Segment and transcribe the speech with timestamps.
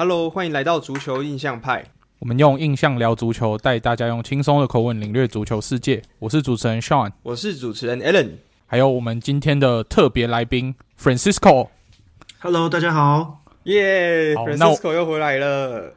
[0.00, 1.84] Hello，欢迎来到足球印象派。
[2.20, 6.00] 我们用印象聊足球，带大家用轻松的口吻领略足球世界。
[6.20, 8.34] 我是主持人 Sean，我是主持人 Allen，
[8.66, 11.70] 还有我们今天的特别来宾 Francisco。
[12.38, 15.92] Hello，大家好，耶、yeah，Francisco 又回来了。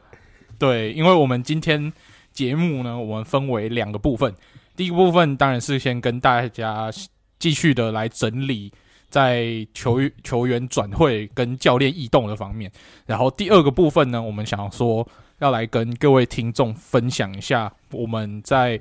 [0.57, 1.93] 对，因为我们今天
[2.33, 4.33] 节目呢，我们分为两个部分。
[4.75, 6.89] 第一个部分当然是先跟大家
[7.38, 8.74] 继续的来整理。
[9.11, 12.71] 在球球员转会跟教练异动的方面，
[13.06, 15.06] 然后第二个部分呢，我们想要说
[15.39, 18.79] 要来跟各位听众分享一下，我们在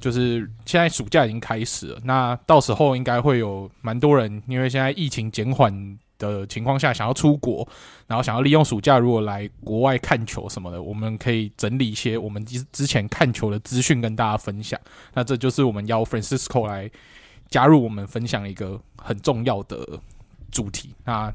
[0.00, 7.66] 就是现在暑假已经开始了，那到时候应该会有蛮多人，因为现在疫情减缓的情况下，想要出国，
[8.08, 14.80] 然后想要利用暑假如果来国外看球什么的，我们可以整理一些我们之之前看球的资讯跟大家分享。
[15.14, 16.90] 那这就是我们邀 Francisco 来。
[17.48, 19.98] 加入我们分享一个很重要的
[20.50, 21.32] 主题，那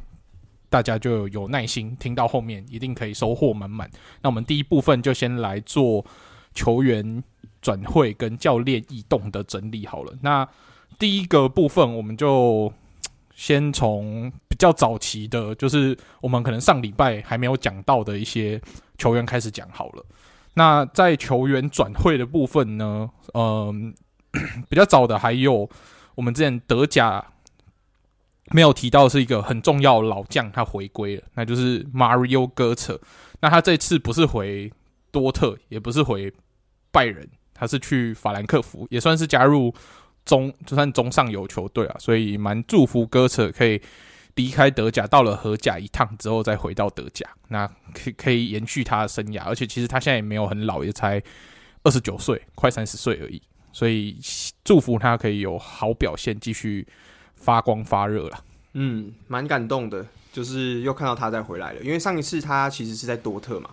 [0.70, 3.90] 大家就有耐心听到后面，一定可以收获满满。
[4.22, 6.06] 那我们第一部分就先来做
[6.54, 7.24] 球员
[7.62, 10.14] 转会跟教练异动的整理好了。
[10.22, 10.48] 那
[10.98, 12.72] 第一个部分，我们就
[13.36, 18.62] 先从比较早期的，就是我们可能上礼拜还没有讲到的一些
[18.98, 20.06] 球员开始讲好了。
[20.56, 23.94] 那在球员转会的部分呢，嗯，
[24.70, 25.70] 比较早的还有。
[26.16, 27.26] 我们之前德甲
[28.52, 33.00] 没有提到是一个很重要的老将，他回归了，那就是 Mario Götze。
[33.40, 34.72] 那他这次不是回
[35.12, 36.32] 多特，也不是回
[36.92, 39.74] 拜仁，他是去法兰克福，也算是加入
[40.26, 41.96] 中，就算中上游球队啊。
[42.00, 43.82] 所以蛮祝福 Götze 可以
[44.36, 49.44] 离开德甲，到了荷甲一趟之后再回到德甲，那可以可以延续他的生涯。
[49.44, 51.22] 而且其实他现在也没有很老，也才
[51.84, 53.42] 二十九岁，快三十岁而已。
[53.74, 54.18] 所以
[54.64, 56.88] 祝福他可以有好表现，继续
[57.36, 58.40] 发光发热了。
[58.74, 61.82] 嗯，蛮感动的，就是又看到他再回来了。
[61.82, 63.72] 因为上一次他其实是在多特嘛，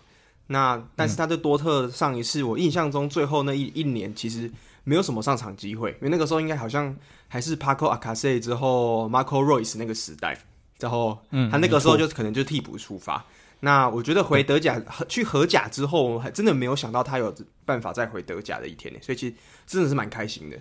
[0.48, 4.50] 那但是他在多特上一次我印象中最后那一一年其实
[4.84, 6.96] 没有什么上场机会，因为那个时候应该好像
[7.28, 10.38] 还是 Paco Alcacer 之后 Marco Reus 那个时代，
[10.80, 11.18] 然后
[11.50, 13.24] 他那个时候就可能就替补出发。
[13.60, 17.34] 那我觉得回德甲去荷甲之后，还真的没有想到他有
[17.64, 19.34] 办法再回德甲的一天呢，所以其实
[19.66, 20.56] 真的是蛮开心的。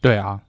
[0.00, 0.40] 对啊，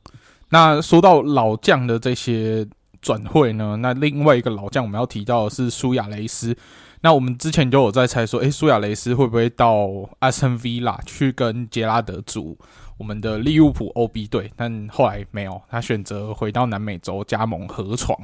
[0.50, 2.68] 那说到老将的这些
[3.02, 6.56] 转会呢，那另外一个老将我们要提到的是苏亚雷斯。
[7.04, 9.88] 那我们之前就有在猜说，诶，苏亚雷斯会不会到
[10.20, 12.58] 阿斯顿维拉去跟杰拉德组？
[13.02, 18.16] 我们的利物浦 OB 队，但后来没有，他选择回到南美洲加盟河床，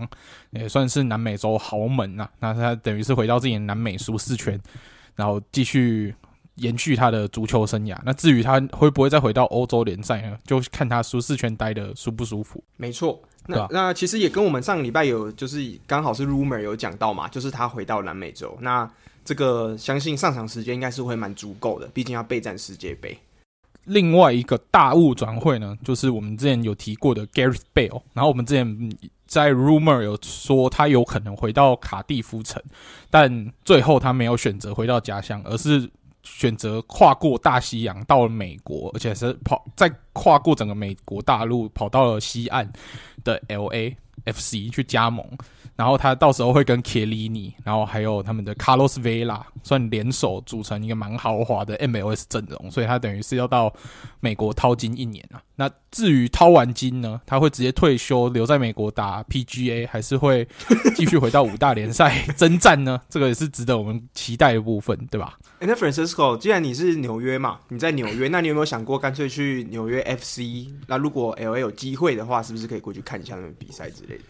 [0.51, 2.29] 也算是南美洲豪门啊。
[2.39, 4.61] 那他等于是回到自己的南美舒适圈，
[5.15, 6.13] 然后继续
[6.57, 7.97] 延续他的足球生涯。
[8.05, 10.37] 那至于他会不会再回到欧洲联赛呢？
[10.45, 12.63] 就看他舒适圈待的舒不舒服。
[12.75, 15.57] 没错，那、啊、那其实也跟我们上个礼拜有就是
[15.87, 18.55] 刚好是 rumor 有讲到嘛，就是他回到南美洲。
[18.61, 18.87] 那
[19.25, 23.17] 这个相信上场时间应该是会蛮足够的，毕竟要备战世界杯。
[23.87, 28.91] 另外一个大物转会呢，就是我们之前有提过的 Gareth Bale，然后我们之前
[29.25, 32.61] 在 rumor 有说他有可能回到卡蒂夫城，
[33.09, 35.89] 但最后他没有选择回到家乡，而是
[36.23, 42.71] 选择跨过大西洋到了美国，而且是跑再跨过整个美国大陆跑到了西岸
[43.23, 45.25] 的 LAFC 去加盟。
[45.77, 53.71] 然后他到时候会跟凯利尼，然后还有他们的卡洛斯维拉，算联手组成一个蛮豪华的 MLS 阵容，所以他等于是要到
[54.19, 55.39] 美国淘金一年啊。
[55.55, 60.47] 那至于掏完金呢，他会直接退休留在美国打 PGA，还是会
[60.95, 62.99] 继续回到五大联赛征战呢？
[63.07, 65.37] 这个也是值得我们期待的部分，对吧？
[65.59, 70.67] 那 Francisco，既然你是纽约嘛，你在纽约，那你有没有想过干脆去纽约 FC？
[70.87, 74.23] 那如果 LA 有机会的话，是不是可以过去看一下他们比赛之类的？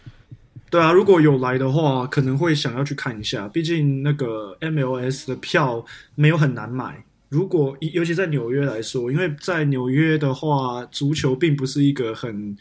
[0.70, 3.48] 对啊，如果有来的话，可能会想要去看一下。
[3.48, 5.84] 毕竟那个 MLS 的票
[6.14, 7.02] 没有很难买。
[7.30, 12.56] 如果尤其在纽约来说，因为在纽约的话，足球并不是一个很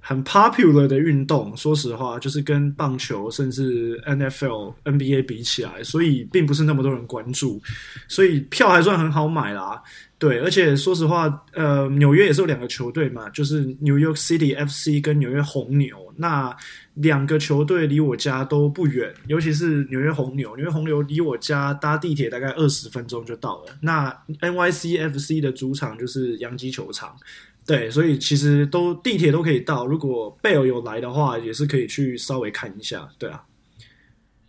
[0.00, 1.56] 很 popular 的运动。
[1.56, 7.62] 说实话，就是跟棒球甚至 NFL、NBA 比起来，所以并不是那么多人关注。
[8.08, 9.80] 所以票还算很好买啦。
[10.20, 15.96] 对，而且说实话，呃，纽约也是有两个球队嘛，就是 New York City FC 跟纽约红牛。
[16.18, 16.54] 那
[16.92, 20.54] 两个球队离我家都不远，尤其是纽约红牛。
[20.56, 23.74] 纽约红牛离我家搭地铁大概二十分钟就到了。
[23.80, 27.16] 那 NYCFC 的主场就是洋基球场，
[27.64, 29.86] 对，所以其实都地铁都可以到。
[29.86, 33.42] 如果贝尔有来的话，也是可以去稍微看一下，对啊。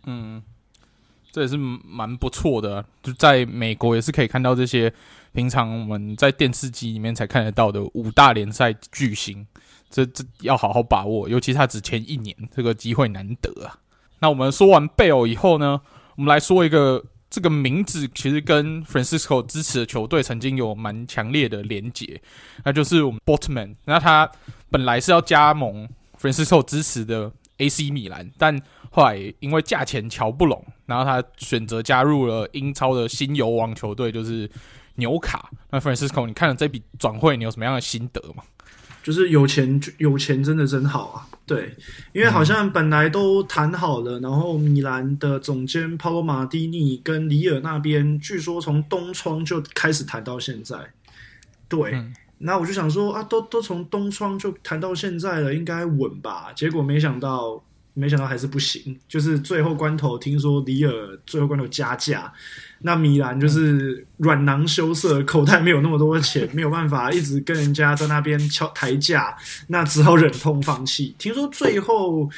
[0.04, 0.42] 嗯，
[1.30, 4.92] 这也是蛮不错的，就在美国也是可以看到这些。
[5.32, 9.46] 平常我们在电视机里面才看得到的五大联赛巨星，
[9.90, 13.78] 这这要好好把握，尤其他只签一年，这个机会难得啊。
[14.20, 15.80] 那我们说完贝尔以后呢，
[16.16, 22.20] 我们来说一个这个名字，其实跟 Francisco 支持的球队曾经有蛮强烈的连结，
[22.64, 23.74] 那就是我们 Boltman。
[23.86, 24.30] 那他
[24.70, 25.88] 本来是要加盟
[26.20, 34.48] Francisco 支持的 AC 米兰，但后来因为价钱瞧不拢，然后他选择加入了英超的新游王球队，就是
[35.02, 35.50] 纽卡。
[35.70, 38.42] 那 Francisco，你看了这笔转会，你有什么样的心得吗？
[39.02, 41.26] 就是有钱，有钱真的真好啊！
[41.44, 41.74] 对，
[42.12, 50.76] 因为好像本来都谈好了，然后米兰的总监帕罗马蒂尼跟里尔那边，据说从东窗就开始谈到现在。
[51.68, 52.00] 对，
[52.38, 56.52] 那我就想说啊，都都从东窗就谈到现在了，应该稳吧？
[56.54, 57.60] 结果没想到，
[57.94, 62.32] 没想到还是不行，就是最后关头听说里尔最后关头加价。
[62.80, 69.36] 那米兰就是软囊羞涩，口袋没有那么多钱，没有办法一直跟人家在那边敲抬价，
[69.68, 71.14] 那只好忍痛放弃。
[71.18, 72.28] 听说最后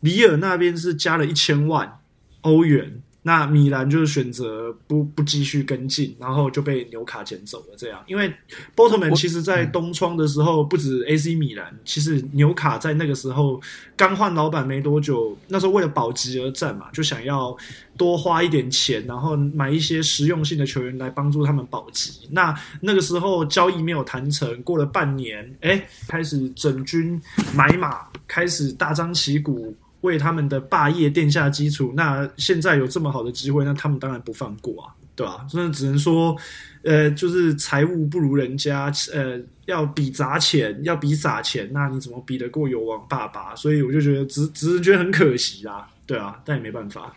[0.00, 1.98] 里尔那边是加了一千万
[2.42, 3.02] 欧元。
[3.22, 7.74] 那米兰就是选择不不继续跟进，然后就被纽卡捡走了。
[7.76, 8.32] 这样，因为
[8.74, 13.60] 波特曼其实在东窗的时候，不止 AC 米兰，其实纽卡在那个时候
[13.94, 17.54] 刚换老板没多久，那时候为了保级而战嘛，就想要
[17.96, 22.26] 多花一点钱，然后买一些实用性的球员来帮助他们保级。
[22.30, 27.20] 那那个时候交易没有谈成，过了半年，哎，开始整军
[27.54, 29.76] 买马，开始大张旗鼓。
[30.02, 35.46] 为他们的霸业奠下基础，那现在有这么好的机会，那他们当然不放过啊，对吧？
[35.48, 36.34] 真的只能说，
[36.82, 43.54] 呃，就是财务不如人家，呃，要比砸钱，要比撒钱，那你怎么比得过油王爸爸？
[43.54, 47.14] 所以我就觉得只只是觉得很可惜啦，对啊，但也没办法。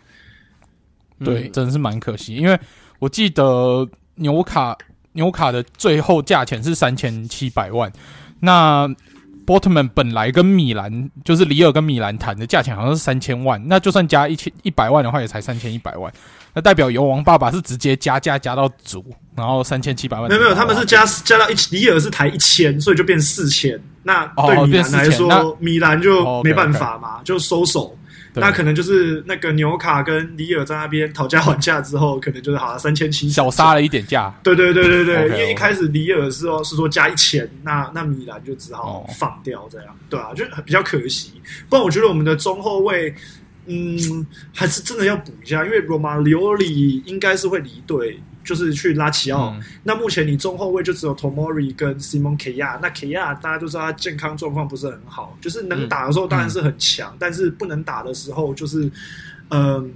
[1.24, 2.58] 对，真的是蛮可惜，因为
[2.98, 4.76] 我记得纽卡
[5.12, 7.90] 纽卡的最后价钱是三千七百万，
[8.40, 8.94] 那。
[9.46, 16.12] 波特曼本来跟米兰就是里尔跟米兰谈的价钱好像是三千万，那就算加一千一百万的话，也才三千一百万。
[16.54, 19.04] 那代表油王爸爸是直接加价加到足，
[19.36, 20.28] 然后三千七百万。
[20.28, 23.80] 没有没有，他们是加加到一里尔是抬一千，所以就变四千。
[24.04, 27.96] 那对米兰来说，哦、米兰就没办法嘛，哦、okay, okay 就收手。
[28.34, 34.34] 那可能就是那个纽卡跟里尔在那边讨价还价之后，可能就是好像 三千七小杀了一点价。
[34.42, 41.40] 对对对对对，因为一开始里尔是哦是说加一千，那那米兰就只好放掉这样，对啊，就比较可惜。
[41.68, 43.14] 不然我觉得我们的中后卫，
[43.66, 48.20] 嗯，还是真的要补一下，因为罗马里奥里应该是会离队。
[48.44, 58.84] 就是去拉齐奥，嗯、那目前你中后卫就只有 Tomori 跟 Simon Kjær，那 Kaya 大家都知道他健康状况不是很好，就是能打的时候当然是很强，嗯、但是不能打的时候就是，
[59.48, 59.88] 嗯、呃。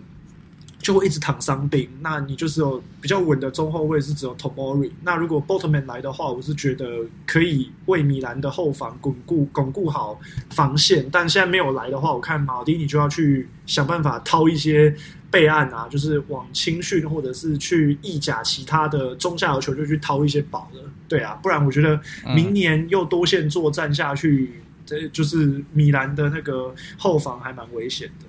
[0.79, 4.91] 就会一直躺伤兵，那你就是有比较稳的中后卫是只有 Tomori。
[5.03, 6.87] 那如果 Botman 来的话，我是觉得
[7.27, 10.19] 可以为米兰的后防巩固巩固好
[10.51, 11.09] 防线。
[11.11, 14.95] 但现在没有来的话，我看马丁尼就要去想办法掏一些
[15.31, 20.81] 备案啊，就是往青训或者是去意甲其他的中下游球队去掏一些宝的。
[21.09, 22.01] 对啊，不然我觉得
[22.35, 28.28] 明年又多线作战下去，这、嗯、就是米兰的那个后防还蛮危险的。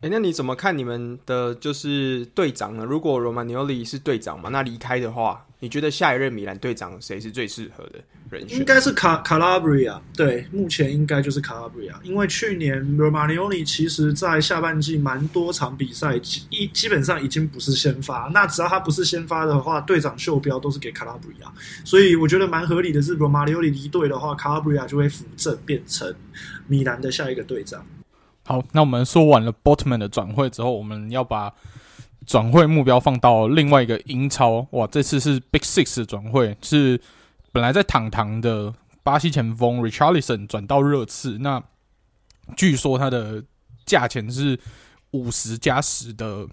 [0.00, 2.84] 哎，那你怎么看你们的就是队长呢？
[2.84, 7.98] 如果罗马尼奥里是队长嘛，那离开的话，你觉得下一任米兰队长谁是最适合的
[8.30, 8.60] 人选？
[8.60, 16.14] 应该是卡卡拉布里亚，对，目前应该就是卡拉布里亚，因为去年罗马尼奥里其实在下半季蛮多场比赛
[16.50, 21.52] 一基本上已经不是先发，那只要他不是先发的话，队长袖标都是给卡拉布里亚，
[21.84, 26.14] 所以我觉得蛮合理的是，罗马尼奥里离队的话，卡拉布里亚就会扶正变成
[26.68, 27.84] 米兰的下一个队长。
[28.48, 31.52] 好，那我们说完了 Botman 的转会之后，我们要把
[32.26, 34.66] 转会目标放到另外一个英超。
[34.70, 36.98] 哇，这次是 Big Six 的转会，是
[37.52, 41.36] 本来在堂堂的巴西前锋 Richarlison 转到热刺。
[41.40, 41.62] 那
[42.56, 43.44] 据说他的
[43.84, 44.58] 价钱是
[45.10, 46.46] 五十加十的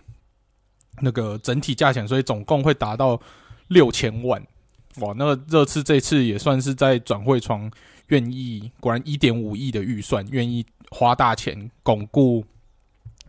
[0.99, 3.17] 那个整体价钱，所以总共会达到
[3.69, 4.45] 六千万。
[4.97, 7.71] 哇，那热刺这次也算是在转会窗
[8.07, 10.65] 愿意，果然一点五亿的预算愿意。
[10.91, 12.45] 花大钱巩固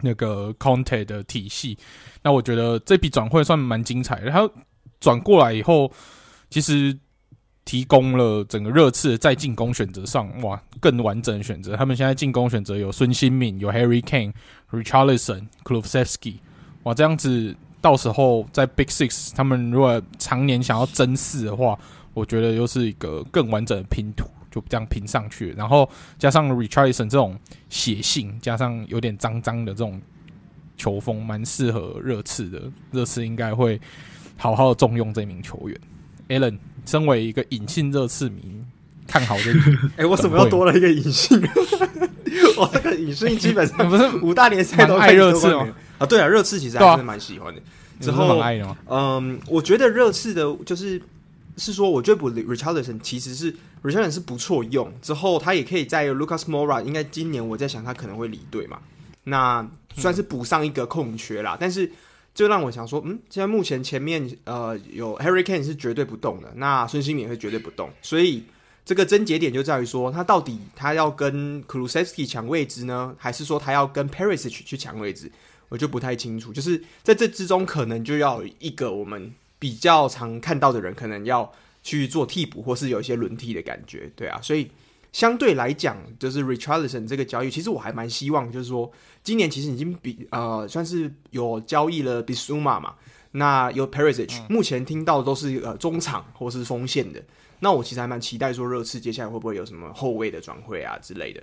[0.02, 1.78] 那个 Conte 的体系，
[2.22, 4.30] 那我觉得这笔转会算蛮精彩的。
[4.30, 4.48] 他
[5.00, 5.90] 转过来以后，
[6.50, 6.96] 其实
[7.64, 11.76] 提供了整个热刺在进攻选择上哇更完整的选择。
[11.76, 14.32] 他们现在进攻选择有孙兴慜、有 Harry Kane、
[14.70, 16.36] Richarlison、Kulusevski，
[16.84, 21.78] 哇，这样子到时候在 Big Six 他们如果常年想要争四的话，
[22.14, 24.28] 我觉得又是一个更完整的拼图。
[24.56, 30.00] 就这样拼上去，然后加上 Richarlison 这种血性，加上有点脏脏的这种
[30.78, 32.62] 球风，蛮适合热刺的。
[32.90, 33.78] 热刺应该会
[34.38, 35.78] 好好重用这名球员。
[36.28, 38.62] Allen，身为一个隐性热刺迷，
[39.06, 39.52] 看好这。
[39.96, 41.38] 哎、欸，我怎么又多了一个隐性？
[42.56, 45.68] 我这个隐性基本上 不是五大联赛都爱热刺吗？
[45.98, 47.60] 啊，对啊，热刺其实还是蛮喜欢的。
[48.00, 48.76] 之后蛮爱的吗？
[48.88, 51.00] 嗯，我觉得热刺的就是
[51.56, 54.92] 是说，我觉得 Richarlison 其实是 Richarlison 是不错用。
[55.00, 58.80] 之后他也可以在 Lucas Moura，应该今年我在想他可能会离队嘛，
[59.24, 61.54] 那算是补上一个空缺啦。
[61.54, 61.90] 嗯、但是
[62.34, 68.44] 就让我想说，嗯，现在目前前面呃有 Harry Kane 是绝对不动的，那孙兴也会绝对不动，所以
[68.84, 75.32] 这个症结点就在于说，他到底他要跟 Kulusevski 抢位置呢，还是说他要跟 Perisic 去抢位置？
[75.68, 81.50] 我就不太清楚，就是在这之中，可能就要一个我们比较常看到的人，可能要
[81.82, 84.40] 去做替补，或是有一些轮替的感觉，对啊。
[84.42, 84.70] 所以
[85.12, 88.90] 相对来讲，就是 Richarlison 这个交易，其实我还蛮希望，就是说
[89.22, 92.94] 今年其实已经比呃算是有交易了 Bissouma 嘛，
[93.32, 97.22] 那有 Perisic，目前听到的都是呃中场或是锋线的。
[97.60, 101.42] 那我其实还蛮期待说热刺接下来会不会有什么后卫的转会啊之类的。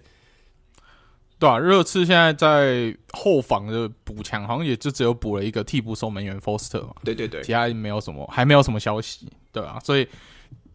[1.43, 6.93] 对啊，热刺现在在后防的补强，好像也就只有补了一个替补守门员 Foster 嘛。
[7.03, 9.27] 对对对，其他没有什么，还没有什么消息。
[9.51, 10.07] 对啊，所以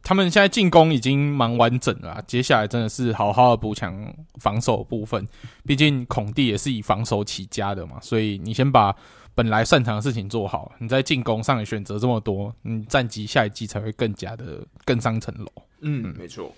[0.03, 5.27] 他们现在进攻已经蛮完整了，接下来真的是好好的补强防守部分。
[5.65, 8.95] 毕竟孔蒂也是以防守起家的嘛，所以你先把
[9.35, 15.51] 本来擅长的事情做好，你在进攻上也选择这么多，你战绩下一季才会更加的更上层楼。
[15.81, 16.55] 嗯，嗯，没错。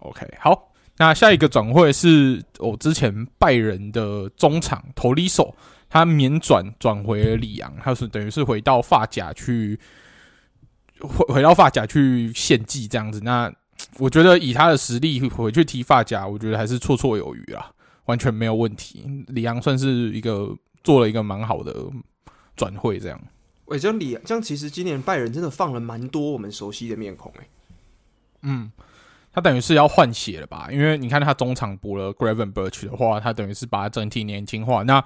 [0.00, 0.67] OK，好。
[0.98, 5.54] 那下一个转会是我之前拜仁的中场托里手，
[5.88, 9.78] 他免转转回了里昂，他是等于是回到法甲去
[11.00, 13.20] 回回到法甲去献祭这样子。
[13.22, 13.52] 那
[13.98, 17.70] 我觉得以他的实力回去踢法甲，我觉得还是绰绰有余啊，
[18.06, 19.04] 完全没有问题。
[19.28, 20.52] 里昂算是一个
[20.82, 21.86] 做了一个蛮好的
[22.56, 23.20] 转会，这样。
[23.66, 27.48] 喂，这样里这样其实今年拜仁真的放了蛮多我们熟悉的面孔哎、欸。
[28.42, 28.72] 嗯。
[29.38, 30.68] 他等于是要换血了吧？
[30.70, 34.82] 因为你看他中场补了 Gravenberch 的话，他等于是把他整体年轻化。
[34.82, 35.02] 那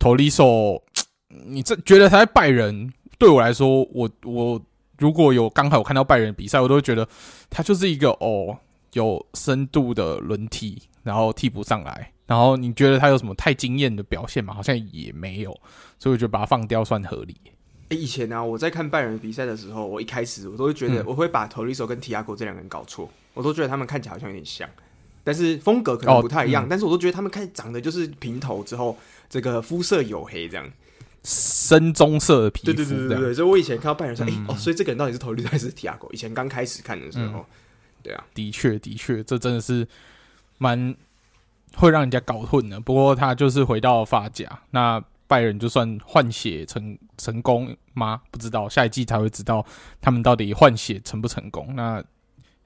[0.00, 0.82] Toliso，
[1.46, 4.60] 你这觉得他在拜仁对我来说，我我
[4.98, 7.08] 如果有刚好有看到拜仁比赛，我都会觉得
[7.48, 8.58] 他就是一个哦
[8.94, 12.12] 有深度的轮替，然后替补上来。
[12.26, 14.52] 然后你觉得他有什么太惊艳的表现吗？
[14.52, 15.50] 好像也没有，
[15.98, 17.36] 所以我觉得把他放掉算合理。
[17.90, 23.10] 诶，以前呢、啊，我在看拜仁比赛的时候，我一开始我都会觉得我会把 Tolisso 跟 Thiago 这两个人搞错。
[23.34, 24.68] 我都觉得他们看起来好像有点像，
[25.22, 26.64] 但是风格可能不太一样。
[26.64, 28.98] 哦嗯、但是我都觉得他们看长得就是平头之后，
[29.30, 30.68] 这个肤色黝黑这样，
[31.22, 32.64] 深棕色的皮肤。
[32.66, 33.34] 对对对对对。
[33.34, 36.10] 所以我以前看到拜仁说，哎、嗯欸、哦，所以这个人到底是托利索还是提亚狗？
[36.12, 37.44] 以前刚开始看的时候，嗯、
[38.02, 39.86] 对啊，的确的确，这真的是
[40.58, 40.94] 蛮
[41.76, 42.80] 会让人家搞混的。
[42.80, 48.20] 不过他就是回到发夹，那拜仁就算换血成成功吗？
[48.32, 49.64] 不知道，下一季才会知道
[50.00, 51.72] 他们到底换血成不成功。
[51.76, 52.02] 那。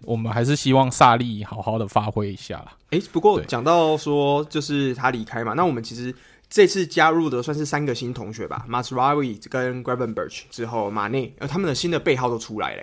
[0.05, 2.73] 我们还是希望萨利好好的发挥一下啦。
[2.91, 6.13] 诶，不过讲到说就是他离开嘛，那我们其实
[6.51, 12.83] 这次加入的算是三个新同学吧，Mazraoui 跟 Gravenberch 之后，马内，呃，他们的新的背号都出来了，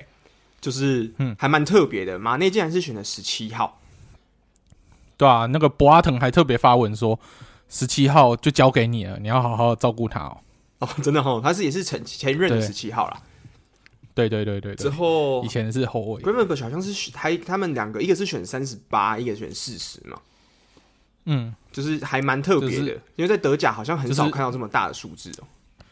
[0.61, 2.17] 就是嗯，还蛮特别的。
[2.17, 3.81] 嗯、马内竟然是选了十七号，
[5.17, 7.19] 对啊，那个博阿滕还特别发文说，
[7.69, 10.37] 十七号就交给你了，你要好好照顾他哦。
[10.79, 13.21] 哦，真的哦，他是也是前前任的十七号啦。
[14.15, 20.17] 对对对对，之后以前是后卫，Gravenberch 好像是选还他们两个，一个是选三十八，一个选四十嘛。
[21.25, 25.83] 嗯，就是还蛮特别的，就是、因为在德甲好像很少看到这么大的数字哦、喔。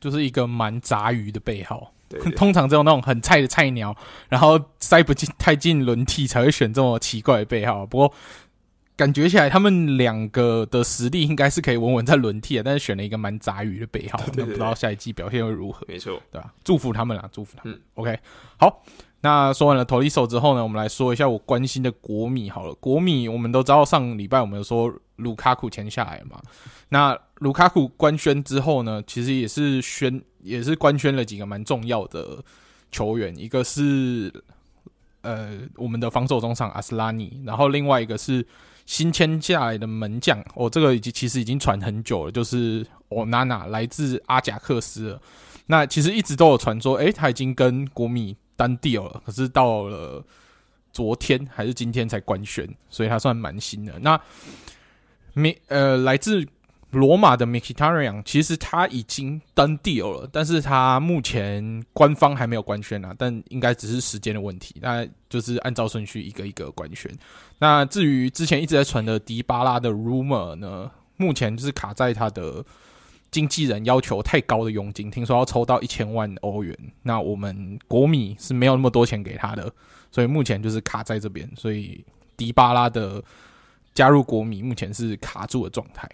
[0.00, 3.94] 就是一个蛮杂鱼的背号，对对对， 通常只有那种很菜的菜鸟，
[4.28, 7.84] 然后塞不进太进轮替才会选这么奇怪的背号。
[7.84, 8.12] 不过。
[8.96, 15.84] 感觉起来，他们两个的实力应该是可以稳稳在轮替的，但是选了一个蛮杂鱼的背号，那不知道下一季表现会如何。
[15.86, 16.50] 没错，对吧？
[16.64, 17.74] 祝福他们啦，祝福他们。
[17.74, 18.18] 嗯，OK，
[18.56, 18.82] 好。
[19.20, 22.72] 那说完了托利索之后呢，我们来说一下我关心的国米好了。
[22.74, 26.40] 国米我们都知道，上礼拜我们有说卢卡库签下来嘛。
[26.88, 32.42] 那卢卡库官宣之后呢，其实也是宣，也是官宣了几个蛮重要的
[32.90, 34.32] 球员，一个是
[35.22, 38.46] 呃我们的防守中场阿斯拉尼，然后另外一个是。
[38.86, 45.20] 新签下来的门将，哦，这个已经其实已经传很久了，就是哦娜娜来自阿贾克斯了。
[45.66, 50.24] 那其实一直都有传说，诶，他已经跟国米单 deal 了，可是到了
[50.92, 53.98] 昨天还是今天才官宣，所以他算蛮新的。
[53.98, 54.18] 那
[55.34, 56.46] 没呃，来自。
[56.90, 64.76] 罗马的 Mkhitaryan 其实他已经 done deal 了，但是他目前官方还没有官宣啊，但应该只是时间的问题。
[64.80, 67.10] 那就是按照顺序一个一个官宣。
[67.58, 72.64] 那至于之前一直在传的迪巴拉的 rumor 呢，目前就是卡在他的
[73.30, 76.74] 经纪人要求太高的佣金，听说要抽到一千万欧元。
[77.02, 79.70] 那我们国米是没有那么多钱给他的，
[80.10, 81.50] 所以目前就是卡在这边。
[81.56, 82.02] 所以
[82.36, 83.22] 迪巴拉的
[83.92, 86.08] 加入国米目前是卡住的状态。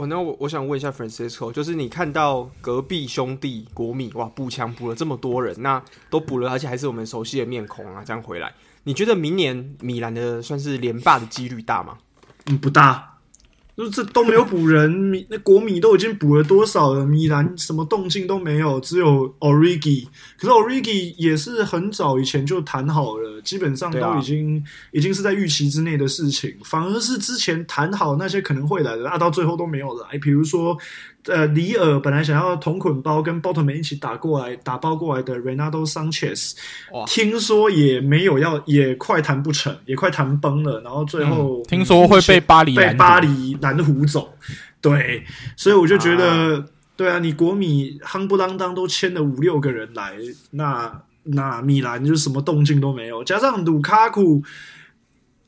[0.00, 8.50] 我那我我想问一下 Francisco，就是你看到隔壁兄弟国米哇补强补了这么多人，那都补了，而且还是我们熟悉的面孔啊，这样回来，
[8.84, 11.98] 你觉得明年米兰的算是连霸的几率大吗？
[12.46, 13.09] 嗯，不大。
[13.80, 17.06] 就是这都没有补人，米那国米都已经补了多少了？
[17.06, 20.04] 米兰什么动静都没有，只有 Origi。
[20.38, 26.54] 可是 Origi 也是很早以前就谈好了，基本上都已经、啊、已经是在预期之内的事情。
[26.62, 30.18] 反而是之前谈好那些可能会来的，啊，到最后都没有来。
[30.18, 30.76] 比如说。
[31.26, 36.52] 呃，里尔本来想要同捆包跟包头们一起打过来打包过来的 Renato Sanchez，
[37.06, 40.80] 听说也没有要，也快谈不成，也快谈崩了。
[40.80, 44.32] 然后最后、嗯、听说会被巴黎被巴黎拦湖走，
[44.80, 45.22] 对，
[45.56, 46.64] 所以我就觉得，啊
[46.96, 50.14] 对啊，你国米夯不啷当都签了五六个人来，
[50.52, 54.42] 那那米兰就什么动静都没有，加上卢卡库。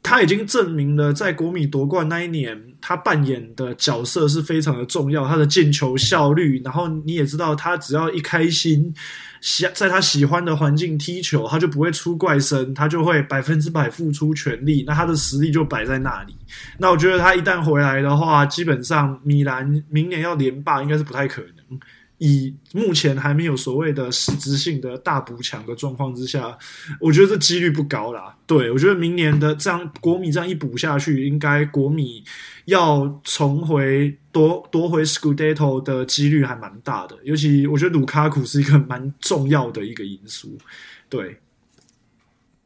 [0.03, 5.27] 他已经证明了，在国米夺冠那一年，他扮演的角色是非常的重要。
[5.27, 8.93] 他的进球效率，然后你也知道，他只要一开心，
[9.41, 14.85] 喜在他喜欢的环境踢球，他就不会出怪声，他就会百分之百付出全力。
[14.87, 16.37] 那他的实力就摆在那里。
[16.79, 21.81] 那我觉得他一旦回来的话，基本上米兰明年要连霸应该是不太可能。
[22.25, 26.57] 以目前还没有所谓的实质性的大补强的状况之下，
[27.01, 28.37] 我觉得这几率不高啦。
[28.47, 32.23] 对，我觉得明年的这样国米这样一补下去，应该国米
[32.67, 37.19] 要重回夺夺回 Scudetto 的几率还蛮大的。
[37.25, 40.57] 尤其我觉得卢卡库是一个蛮重要的一个因素。
[41.09, 41.41] 对，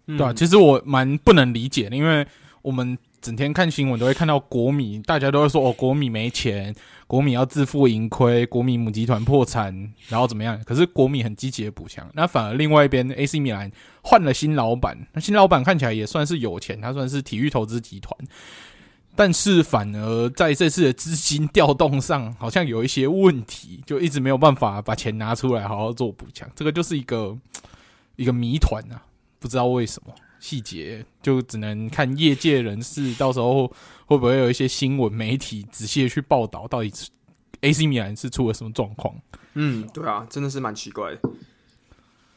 [0.06, 2.26] 对啊，其实我蛮不能理解，因为
[2.60, 6.73] 我们整天看新闻都会看到国米，大家都会说哦，国米没钱。
[7.09, 10.61] 国米要自负盈亏，国米母集团破产，然后怎么样？
[10.64, 13.68] 可是国米很积极的补强，那反而另外一边 AC 米兰
[14.02, 18.17] 换了新老板，那新老板看起来也算是有钱，他算是体育投资集团，
[19.17, 27.36] 但是反而在这次的资金调动上好像有一些问题，就一直没有办法把钱拿出来好好做补强，这个就是一个
[28.15, 29.02] 一个谜团啊，
[29.39, 30.12] 不知道为什么。
[30.38, 33.66] 细节就只能看业界人士到时候
[34.06, 36.92] 会不会有一些新闻媒体仔细的去报道，到底
[37.60, 39.14] AC 米兰是出了什么状况？
[39.54, 41.20] 嗯，对啊，真的是蛮奇怪的。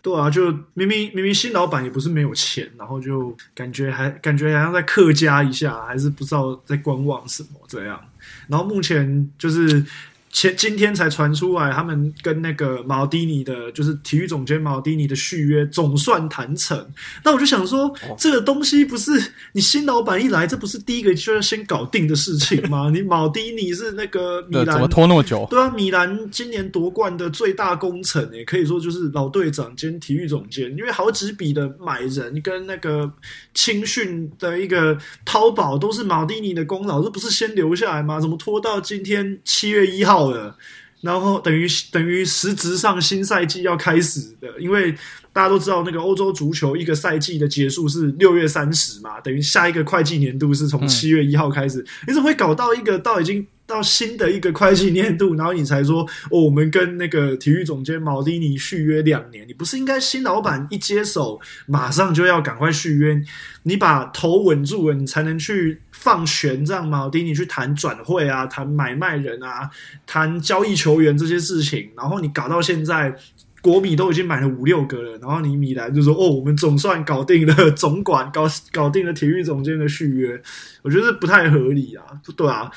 [0.02, 8.00] 对啊，就明明明明新老板也不是没有钱，然后就感觉还感觉好像在客家一下，还是不知道在观望什么这样。
[8.48, 9.86] 然后目前就是。
[10.32, 16.88] 前今天才传出来，他们跟那个毛蒂尼的，就是体育总监毛蒂尼的续约总算谈成。
[17.24, 19.12] 那我就想说，哦、这个东西不是
[19.54, 22.92] 你新老板一来，这不是第一个就要先搞定的事情吗？
[22.94, 25.48] 你毛蒂尼是那个米兰，怎么拖那么久？
[25.50, 33.12] 对啊，米兰今年夺冠的最大功臣，也可以说就是老队长兼体育总监，因为好几笔的买人跟那个
[33.56, 38.22] 青训的一个淘宝都是毛蒂尼的功劳，这不是先留下来吗？
[38.22, 40.19] 怎么拖到今天七月一号？
[40.28, 40.56] 了，
[41.02, 44.94] 然后等于等于实质上新赛季要开始的，因为
[45.32, 56.02] 大家都知道那个欧洲足球一个赛季的结束是六月三十嘛，等于下一个会计年度是从七月一号开始，嗯、你怎么会搞到一个到已经到新的一个会计年度， 然后你才说
[56.32, 59.48] 哦，我们跟那个体育总监毛蒂尼续约两年？
[59.48, 63.22] 你不是应该新老板一接手，马上就要赶快续约？
[63.64, 69.70] 你把头稳住了，你才能去放权，让毛蒂尼去谈转会啊，谈买卖人啊，
[70.08, 71.92] 谈交易球员这些事情。
[71.96, 73.16] 然后你搞到现在，
[73.62, 80.42] 国米都已经买了五六个了，然后你米兰就说哦，我们总算搞定了总管，搞搞定了体育总监的续约，
[80.82, 82.04] 我觉得不太合理啊，
[82.36, 82.72] 对啊。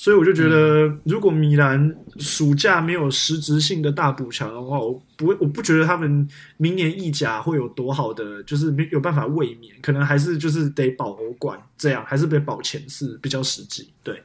[0.00, 13.92] 所以我就觉得，如果米兰暑假没有实质性的大补强的话，我不会，我不觉得他们明年意甲会有多好的，就是没有办法卫冕，可能还是就是得保欧冠这样，还是得保前四比较实际。
[14.02, 14.22] 对，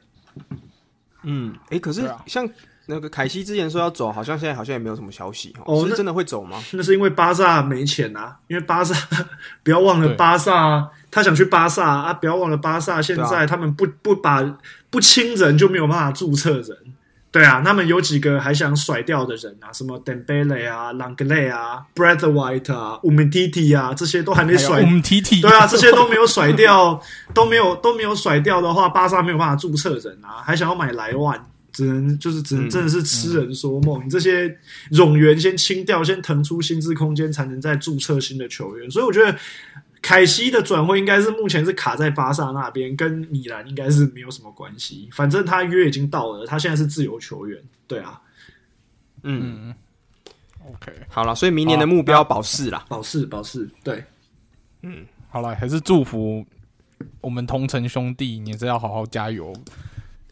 [1.24, 2.48] 嗯，哎、欸，可是像
[2.86, 6.56] 那个凯西之前说要走，好像现在好像也没有什么消息哦，是真的会走吗？
[6.72, 8.94] 那，那是因为巴萨没钱啊，因为巴萨
[9.62, 10.90] 不要忘了巴萨。
[11.08, 12.12] 他想去巴萨啊！
[12.12, 14.42] 不要忘了，巴萨现在他们不不把
[14.96, 16.78] 不亲人就没有办法注册人。
[17.30, 24.82] 对啊，他们有几个还想甩掉的人啊，什么 Dembele 啊、Langley 啊、Braithwaite 啊、Umtiti 啊，这些都还没甩。
[24.82, 26.98] Umtiti 对啊，这些都没有甩掉，
[27.34, 31.44] 都没有都没有甩掉的话，巴萨没有办法注册人啊，还想要买莱万，
[31.76, 34.04] 只能就是只能真的是痴人说梦。
[34.04, 34.48] 你、这些
[34.90, 38.90] 冗员先清掉，先腾出薪资空间，才能再注册新的球员。
[38.90, 39.38] 所以我觉得。
[40.02, 45.08] 凯西的转会应该是目前是卡在巴萨那边，跟米兰应该是没有什么关系。
[45.12, 47.60] 反正他约已经到了，他现在是自由球员。
[47.88, 48.20] 对啊，
[49.24, 49.74] 嗯
[50.60, 53.68] ，OK，好了，所以明年的目标保四啦，保四，保四。
[53.82, 54.04] 对，
[54.82, 56.46] 嗯，好了，还是祝福
[57.20, 59.52] 我们同城兄弟，你也是要好好加油。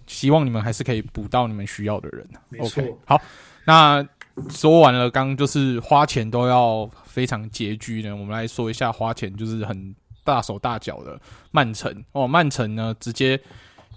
[0.07, 2.29] 希望你们还是可以补到你们需要的人。
[2.59, 3.21] OK，好，
[3.67, 4.07] 那
[4.51, 8.15] 说完了，刚刚就是花钱都要非常拮据呢。
[8.15, 12.27] 我们来说一下花钱就是很大手大脚的曼城哦。
[12.27, 13.41] 曼城呢，直接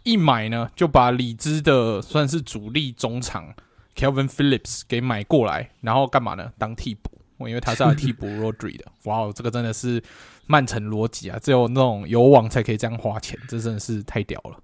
[0.03, 3.53] 一买呢就把里兹的算是主力中场
[3.95, 6.51] Kelvin Phillips 给买过来，然后干嘛呢？
[6.57, 7.11] 当替补。
[7.37, 10.01] 我因为他是要替补 Rodri 的，哇哦，这个真的是
[10.47, 11.37] 曼城逻辑啊！
[11.37, 14.57] 只有那种有网才可以这样花钱，这真的是太屌了。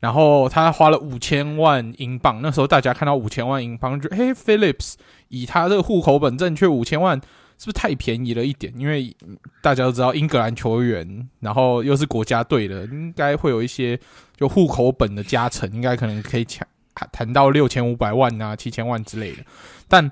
[0.00, 4.94] 然后他花了五千万英镑，那时候大家看到五千万英镑，就嘿，Phillips
[5.28, 7.20] 以他这个户口本正确五千万，
[7.58, 8.72] 是不是太便宜了一点？
[8.76, 9.16] 因为
[9.62, 13.98] 大家都知道英格兰球员，然后又是国家队的，应该会有一些
[14.36, 16.66] 就户口本的加成，应该可能可以抢
[17.12, 19.44] 谈到六千五百万啊、七千万之类的，
[19.86, 20.10] 但。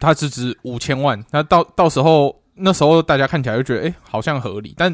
[0.00, 4.74] 他只值五千万，那到到时候那时候大家看起来就觉得，哎、好像合理。
[4.76, 4.92] 但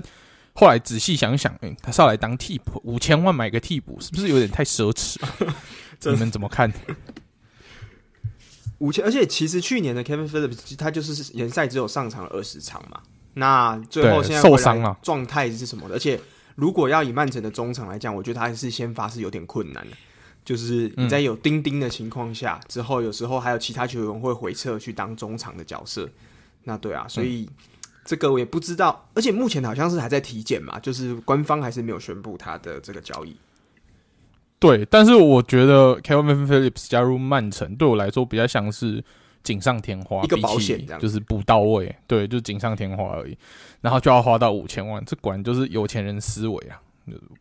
[0.59, 5.17] 后来仔细想想，哎、欸，他是要来当替补，五千万买个替补，是不是有点太奢侈？
[6.11, 6.73] 你们怎么看？
[8.79, 13.01] 五千，而且其实去年的 Kevin Phillips 他就是联赛只有上场了二十场嘛，
[13.35, 15.95] 那最后现在受伤了，状态是什么的？
[15.95, 16.21] 而且
[16.57, 19.97] 如果要以曼城的中场来讲，我觉得他还是先发是有点困难的。
[20.45, 26.09] 就是你在有钉钉的情况下、嗯，之后有时候还有其他球员会回撤去当中场的角色，
[26.65, 27.49] 那对啊，所以
[28.09, 33.37] 这个我也不知道，而且目前好像是还在体检嘛，就是官方还是没有宣布他的这个交易。
[34.59, 39.05] 对，但是我觉得 Calvin Phillips 加入曼城对我来说比较像是
[39.43, 43.37] 锦上添花，一个保险，就是补到位，对，就是锦上添花而已，
[43.83, 46.81] 然后就要花到五千万，这果然就是有钱人思维啊，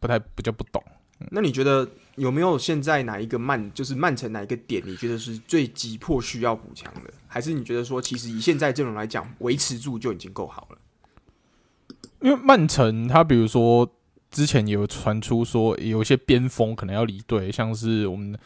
[0.02, 0.84] 不太比较不懂。
[1.32, 7.12] 那你觉得有没有现在哪一个曼就是曼城哪一个点你觉得是最急迫需要补强的？
[7.28, 10.78] 还是你觉得说其实以现在阵容来讲维持住就已经够好了？
[12.22, 13.92] 因为曼城他比如说
[14.30, 18.38] 之前有传出说有一些边锋可能要离队，像是我们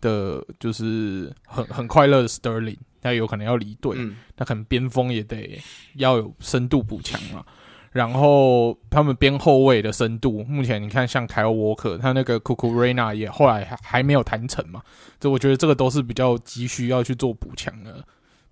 [0.00, 5.60] 的就是很很快乐的 Sterling，他有可能要离队，那、嗯、可能边锋也得
[5.94, 7.44] 要有深度补强嘛。
[7.92, 14.82] 然后他们边后卫的深度，目前你看像凯尔沃克，他那个库库瑞纳也后来还还没有谈成嘛，
[15.18, 18.04] 这我觉得这个都是比较急需要去做补强的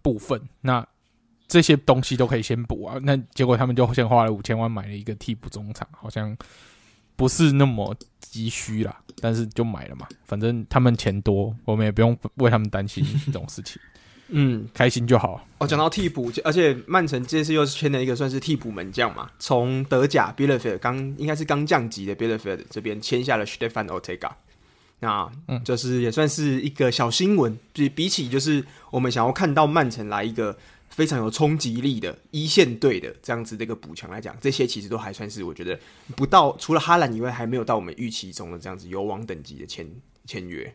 [0.02, 0.40] 部分。
[0.62, 0.86] 那
[1.46, 6.36] 这些东西都可以先补啊，那结果他们就先花了五千万买了一个替补中场，好像
[7.14, 13.80] 不是那么急需啦，但是就买了嘛，反正他们钱多，我们也不用为他们担心这种事情。
[14.28, 15.46] 嗯，开心就好。
[15.58, 24.30] 哦，讲到替补，而且曼城这次又是签了一个算是替补门将嘛，从德甲 Bielefeld 刚应该是刚降级的 Bielefeld 这边签下了 Stefan Ortega，
[25.00, 27.58] 那嗯，就是也算是一个小新闻。
[27.72, 30.58] 比比起就是我们想要看到曼城来一个
[30.90, 35.78] 非常有冲击力的一线队的这样子的一个补强来讲，这些其实都还算是我觉得
[36.16, 39.88] 不到，除了哈兰以外，还没有到我们预期中的这样子有王等级的签
[40.26, 40.74] 签约。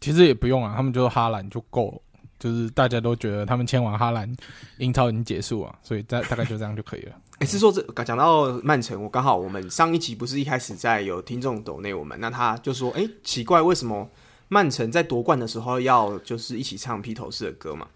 [0.00, 2.02] 其实也不用啊，他们就是哈兰就够了。
[2.38, 4.32] 就是大家都觉得他们签完哈兰，
[4.78, 7.12] 英超已经结束了，所以大大概就这样就可以了。
[7.40, 14.08] 哎、是说这讲到曼城，我刚好我们上一集不是一开始在有听众抖内我们，那他就说，哎、奇怪，为什么
[14.48, 17.86] 曼城在夺冠的时候要就是一起唱披头士的歌嘛？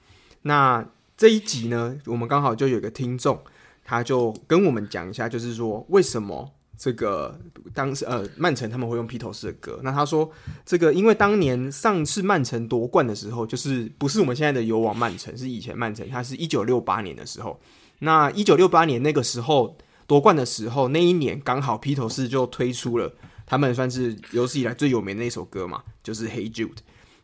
[0.42, 0.85] 那
[1.16, 3.38] 这一集呢，我们刚好就有个听众，
[3.85, 6.52] 他就跟我们讲一下，就是说为什么。
[6.83, 7.38] 这个
[7.73, 9.79] 当时呃，曼城他们会用披头士的歌。
[9.85, 10.29] 那他说，
[10.66, 17.61] 这个因为当年上次曼城夺冠的时候，就是不是我们现在的油王曼城，是以前曼城，他是一九六八年的时候。
[18.01, 19.77] 那一九六八年那个时候
[20.09, 23.14] 夺冠的时候，那一年刚好披头士就推出了
[23.47, 26.71] 他们算是有史以来最有名的一首歌嘛，就是《Hey Jude》。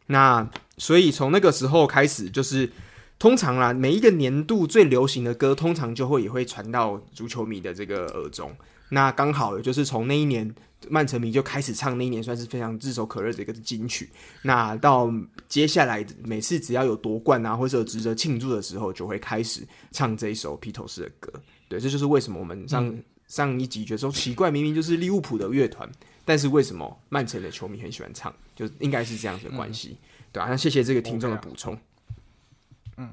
[0.06, 2.70] 那所以从那个时候开始，就是
[3.18, 8.54] 通常啦，每一个年度最流行的歌，通常就会也会传到足球迷的这个耳中。
[8.90, 10.54] 那刚好也就是从那一年，
[10.88, 14.08] 曼城迷就开始唱那一年算是非常炙手可热的一个金曲。
[14.42, 15.12] 那到
[15.48, 21.32] 接下来每次只要有夺冠啊，或者有值得庆祝的时候，就会开始唱这一首披头士的歌。
[21.68, 25.86] 对，这就是为什么我们上、嗯、上一集觉得说奇怪，明明就是利物浦的乐团，
[26.24, 28.34] 但是为什么曼城的球迷很喜欢唱？
[28.56, 31.78] 就应该是这样子的关系、嗯，对啊，那谢谢这个听众的补充。
[32.96, 33.10] 嗯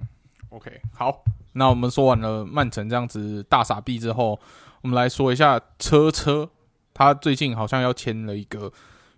[0.49, 4.39] ，OK，好，那我们说完了曼城这样子大傻逼之后。
[4.85, 6.47] 我们来说一下车车，
[6.93, 8.71] 他最近好像要签了一个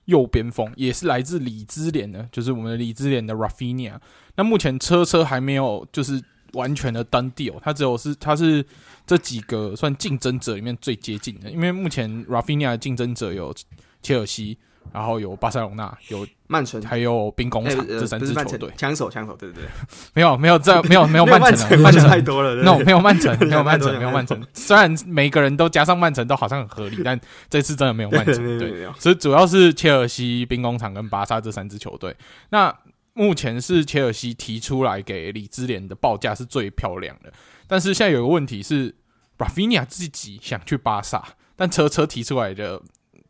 [0.06, 4.00] 右边锋，也是来自里兹联的，就是我们的里兹联的 Rafinha。
[4.38, 8.66] 那目前车车还没有就是完全的单调他只有是他是
[9.06, 13.54] 这几个算竞争者里面最接近的，因为目前 Rafinha 的竞争者有
[14.02, 14.58] 切尔西、
[14.94, 18.72] 然后有巴塞罗那，有曼城，还有兵工厂、欸、这三支球队。
[18.78, 19.70] 枪手，枪手，对对对，
[20.14, 22.56] 没有没有这没有没有曼城，曼城太多了。
[22.64, 24.42] 那、no, 没有曼城， 没有曼城，没有曼城。
[24.54, 27.20] 虽然每个人都加上曼城都好像很合理，但
[27.50, 28.36] 这次真的没有曼城。
[28.58, 32.16] 对，所以主要是切尔西、兵工厂跟巴萨这三支球队。
[32.50, 32.74] 那
[33.14, 37.34] 目前是切尔西提出来给李兹联的报价是最漂亮的，
[37.68, 38.96] 但是现在有个问题是
[39.38, 41.24] ，Rafinha 自己想去巴萨，
[41.56, 42.82] 但车车提出来的。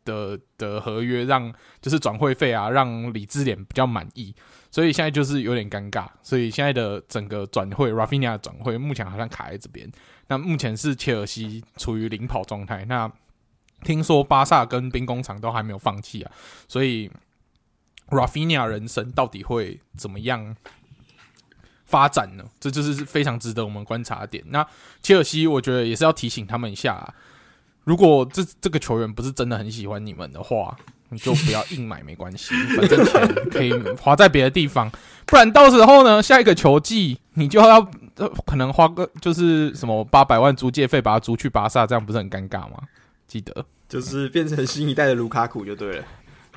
[0.08, 4.34] 的的合约让就是转会费啊，让李智联比较满意，
[4.70, 6.08] 所以现在就是有点尴尬。
[6.22, 9.90] 所以现在的整个转会，Rafinha 转会目前好像卡在这边。
[10.28, 12.86] 那目前是切尔西处于领跑状态。
[12.86, 13.10] 那
[13.84, 16.32] 听说巴萨跟兵工厂都还没有放弃啊，
[16.66, 17.10] 所以
[18.08, 20.56] Rafinha 人生到底会怎么样
[21.84, 22.44] 发展呢？
[22.58, 24.42] 这就是非常值得我们观察的点。
[24.48, 24.66] 那
[25.02, 27.14] 切尔西，我觉得也是要提醒他们一下。
[27.88, 30.76] 如果这这个球员不是真的很喜欢你们的话，
[31.08, 34.92] 你就不要硬买，没关系，反正钱可以花在别的地方。
[35.24, 37.80] 不然到时候呢，下一个球季你就要
[38.44, 42.76] 可能花个就是什么八百万租借费把他租去巴萨，这样不是很尴尬吗？
[43.26, 46.04] 记得就是变成新一代的卢卡库就对了，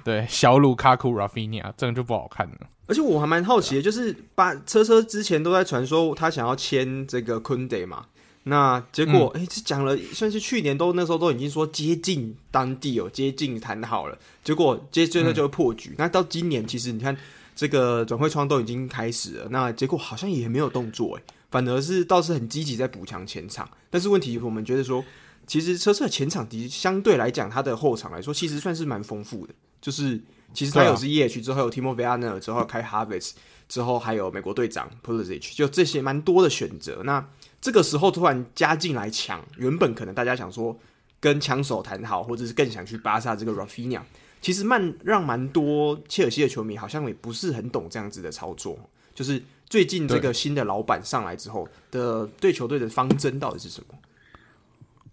[0.04, 2.58] 对，小卢卡库 Rafinha 这样就不好看了。
[2.88, 8.08] 而且我还蛮好奇的，就是巴车车之前都在传说他想要签这个昆德嘛。
[8.44, 14.18] 那结果，哎、嗯，这讲了，算是去年都那时候都已经说接近当地哦，接近谈好了。
[14.44, 15.92] 结果接最后就会破局。
[15.92, 17.16] 嗯、那到今年，其实你看
[17.56, 23.70] 这个转会窗都已经开始了，那结果好像也没有动作，哎，反而是倒是很积极在补强前场。
[23.92, 25.06] 但是问题，我们觉得说，
[25.46, 29.54] 其实车车的前场的相对来讲，它的后场来说，其实算是蛮丰富的。
[29.80, 30.20] 就是
[30.54, 33.32] 其实他有 Ziyech 之后有 Timo Werner 之后开 Havertz
[33.68, 37.02] 之后还有美国队长 Pulisic，就这些蛮多的选择。
[37.04, 37.24] 那
[37.62, 40.76] 这个时候突然加进来抢，原本可能大家想说
[41.19, 44.02] 跟枪手谈好，或者是更想去巴萨这个 Rafinha，
[44.41, 48.76] 其实慢让蛮多切尔西的球迷好像也不是很懂这样子的操作。
[49.13, 53.95] 就是最近这个新的老板上来之后的对球队的方针到底是什么？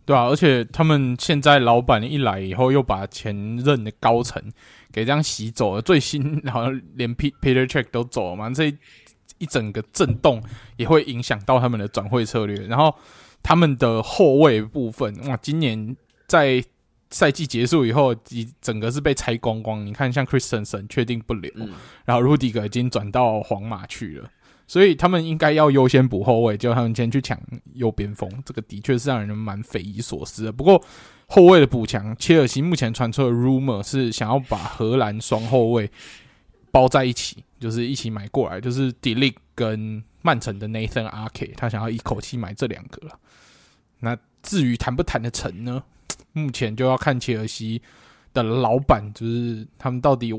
[0.07, 4.43] 对啊，而且他们现在老板一来以后，又把前任的高层
[4.91, 8.75] 给这样洗走了，最新好像连 Peter Check 都走了嘛，这。
[9.39, 10.43] 一整个震动
[10.77, 12.95] 也会影响到他们的转会策略，然后
[13.43, 15.97] 他们的后卫部分哇，今年
[16.27, 16.63] 在
[17.11, 19.87] 赛季结束以后，一整个是被拆光光。
[19.87, 21.71] 你看，像 Christensen 确定不留，嗯、
[22.05, 24.29] 然后 Rudiger 已经转到皇马去了，
[24.67, 27.41] 所以他们应该要优先补后卫，就他们先去抢
[27.73, 30.53] 右边锋，这个的确是让人蛮匪夷所思的。
[30.53, 30.85] 不过
[31.29, 35.91] 后卫的补强，切尔西目前传出的 rumor 是想要把荷兰双后卫
[36.71, 37.45] 包在一起。
[37.59, 43.19] 就是一起买过来，就是 Delete 跟曼城的 Nathan Ake，他想要一口气买这两个了。
[44.01, 45.83] 那至于谈不谈得成呢？
[46.33, 47.83] 目前就要看切尔西
[48.33, 50.33] 的老板，就是他们到底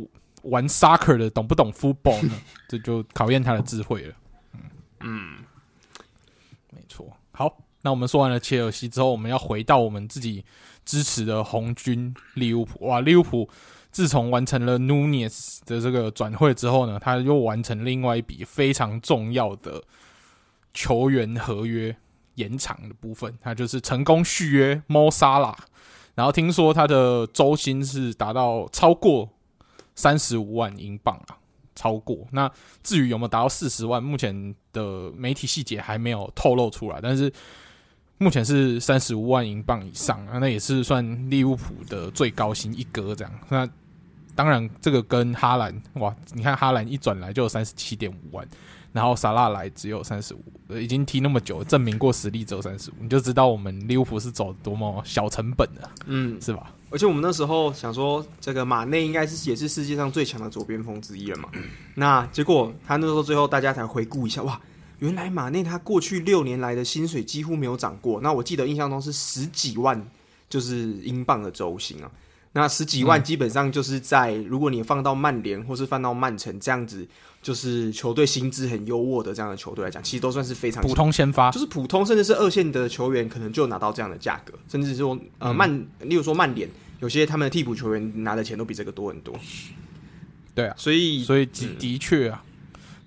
[0.43, 2.33] 玩 soccer 的懂不懂 football 呢？
[2.69, 4.15] 这就考验他的智慧了。
[4.53, 4.61] 嗯
[5.01, 5.37] 嗯，
[6.71, 7.11] 没错。
[7.31, 10.45] 好，那我们说完了切尔西之后，我们要回到我们自己
[10.85, 12.85] 支持的红军利物浦。
[12.85, 13.49] 哇，利物浦！
[13.91, 19.83] 自从完成了 Nunez 的这个转会之后呢，他又完成另外一笔非常重要的
[20.73, 21.95] 球员合约
[22.35, 25.55] 延长的部分，他就是成功续约 Mosala
[26.15, 29.29] 然后听说他的周薪是达到超过
[29.95, 31.37] 三十五万英镑啊，
[31.75, 32.27] 超过。
[32.31, 32.49] 那
[32.83, 37.31] 至于有没有达到四十万，目前的媒体细节还没有透露出来，但是
[38.17, 43.33] 目前是三十五万英镑以上啊，那也是算利物浦的最高薪一哥这样。
[43.49, 43.69] 那
[44.39, 48.47] 当然，这个跟哈兰哇，你看哈兰一转来就有三十七点五万，
[48.93, 56.73] 然后萨拉来只有三十五，已经踢那么久，证明过实力只有三十五，你就知道我们利物浦是走多么小成本的，嗯，是吧？
[56.89, 61.63] 而且我们那时候想说，这个马内应该是也是世界上最强的左边锋之一了嘛，嗯、
[61.95, 64.57] 那结果他那时候最后大家才回顾一下，哇，
[64.99, 70.01] 原来马内他过去六年来的薪水几乎没有涨过，那我记得印象中是十几万，
[70.47, 72.09] 就是英镑的周薪啊。
[72.53, 77.07] 那十几万基本上就是在，如果你放到曼联或是放到曼城这样子，
[77.43, 86.67] 就是球队薪资很优渥的这样的球队来讲，其实都算是非常普通先发，就是普通甚至是二线的球员可能就拿到这样的价格，甚至是说呃曼，例如说曼联
[87.01, 89.39] 有些他们的替补球员拿的钱都比这个多很多。
[90.55, 92.43] 对啊，所以所以的的确啊，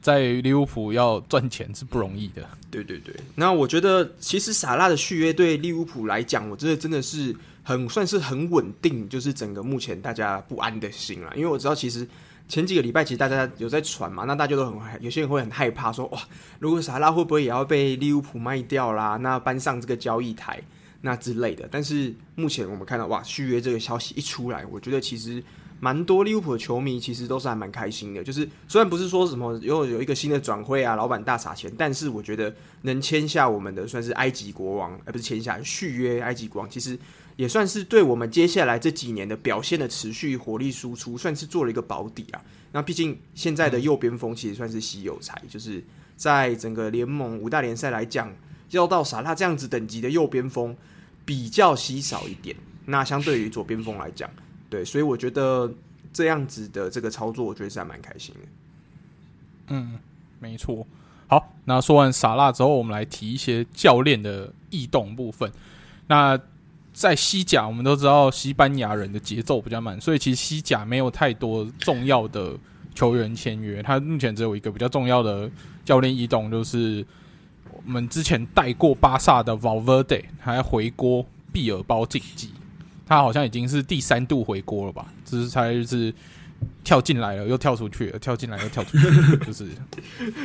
[0.00, 2.48] 在利物浦要赚钱是不容易的。
[2.70, 7.34] 对对对，那我觉得其实萨拉的续约对利物浦来讲，我觉得真的是。
[7.62, 11.32] 很算是很稳定，就是整个目前大家不安的心了。
[11.36, 12.06] 因为我知道，其实
[12.48, 16.20] 前几个礼拜其实大家有在传嘛，那大家都很有些人会很害怕说，哇，
[16.58, 19.16] 如果萨拉会不会也要被利物浦卖掉啦？
[19.16, 20.60] 那搬上这个交易台
[21.00, 21.68] 那之类的。
[21.70, 25.42] 但是目前我们看到哇，续约这个消息一出来，我觉得其实
[25.80, 28.22] 蛮多利物浦的球迷其实都是还蛮开心的。
[28.22, 36.98] 就是虽然不是说什么又有一个新的转会啊，老板大撒钱，但是我觉得能签下我们的算是埃及国王，而不是签下续约埃及国王，其实
[37.36, 42.42] 也算是对我们接下来这几年的表现的持续火力输出，算是做了一个保底啊。
[42.72, 45.82] 那毕竟现在的右边锋其实算是稀有才，就是
[46.16, 48.32] 在整个联盟五大联赛来讲，
[48.70, 50.76] 要到萨拉这样子等级的右边锋
[51.24, 52.56] 比较稀少一点。
[52.86, 54.28] 那相对于左边锋来讲，
[54.68, 55.72] 对，所以我觉得
[56.12, 58.40] 这样子的这个操作，我觉得是还蛮开心的。
[59.68, 59.98] 嗯，
[60.40, 60.86] 没错。
[61.28, 65.50] 好，那说完萨拉之后，我们来提一些教练的异动部分。
[66.08, 66.38] 那
[66.92, 72.56] 在西甲，我们都知道西班牙人的节奏比较慢，所以其实西甲没有太多重要的
[72.94, 73.82] 球员签约。
[73.82, 75.50] 他目前只有一个比较重要的
[75.84, 77.04] 教练移动，就是
[77.64, 82.50] 我们之前带过巴萨的 Valverde 还回锅毕尔包竞技，
[83.06, 85.06] 他好像已经是第三度回锅了吧？
[85.24, 86.14] 只是他就是
[86.84, 89.66] 跳进来了又跳出去了，跳进来又跳出去了， 就是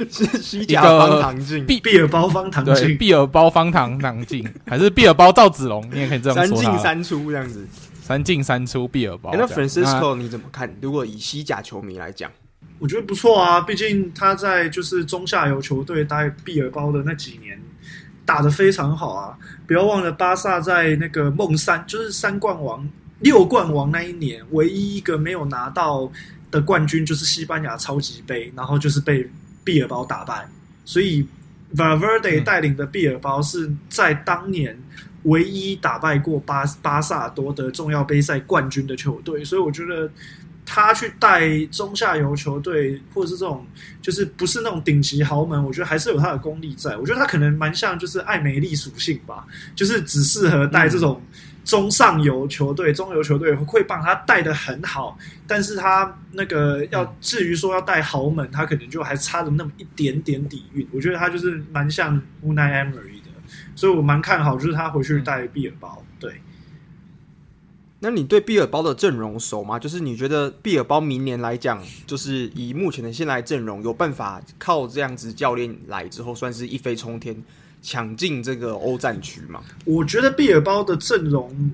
[0.10, 5.84] 是西甲方唐镜，毕毕尔包方唐镜，毕尔包方唐唐镜， 还是毕尔包赵子龙？
[5.92, 7.68] 你也可以这样说，三进三出这样子，
[8.02, 9.32] 三进三出毕尔包。
[9.34, 10.74] 那 Francisco 你怎么看？
[10.82, 12.32] 如果以西甲球迷来讲，
[12.80, 17.60] 我觉得不错啊，毕竟他在就是中下游球队待毕尔包的那几年
[18.26, 19.38] 打得非常好啊。
[19.66, 22.88] 不要忘了巴萨在那个梦三，就是三冠王。
[23.20, 26.12] 六冠王那一年，唯一一个没有拿到
[26.52, 29.28] 的冠军就是西班牙超级杯，然后就是被
[29.64, 30.48] 毕尔包打败。
[30.86, 31.28] 所以
[31.76, 34.78] ，Valverde 带领的毕尔包是在当年
[35.24, 39.44] 唯一打败过巴巴萨夺得重要杯赛冠军的球队。
[39.44, 40.08] 所以，我觉得
[40.64, 43.66] 他去带中下游球队，或者是这种
[44.00, 46.96] 就是不是那种顶级豪门，我觉得还是有他的功力在。
[46.98, 51.20] 我觉得他可能蛮像就是艾梅利属性吧，就是只适合带这种。
[51.68, 60.88] 中上游球队、中游球队会帮他带的很好，但是他那个要至于说要带豪门，他可能就还差了那么一点点底蕴。
[60.94, 63.30] 我觉得他就是蛮像 Unai Emery 的，
[63.76, 66.02] 所以我蛮看好，就是他回去带毕尔包。
[66.18, 66.42] 对，
[68.00, 69.78] 那你对毕尔包的阵容熟吗？
[69.78, 77.44] 就是你觉得毕尔包明年来讲，就是以目前的现在阵容，有办法靠这样子教练来之后，算是一飞冲天？
[77.82, 79.62] 抢进这个欧战区嘛？
[79.86, 81.72] 我觉得毕尔包的阵容，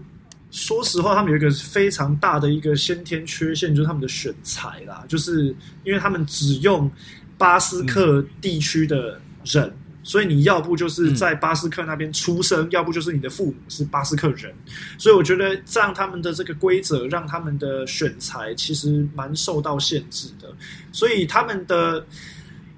[0.52, 5.04] 说实话，他们有一个非常大的一个先天缺陷，就是他们的选材啦。
[5.08, 6.92] 就是因为他们只用
[7.38, 14.54] 巴斯克地区的人，嗯，所以你要不就是在巴斯克那边出生，嗯，要不就是你的父母是巴斯克人。
[15.00, 20.54] 所以我觉得这样他们的这个规则，让他们的选材其实蛮受到限制的。
[20.92, 22.06] 所以他们的。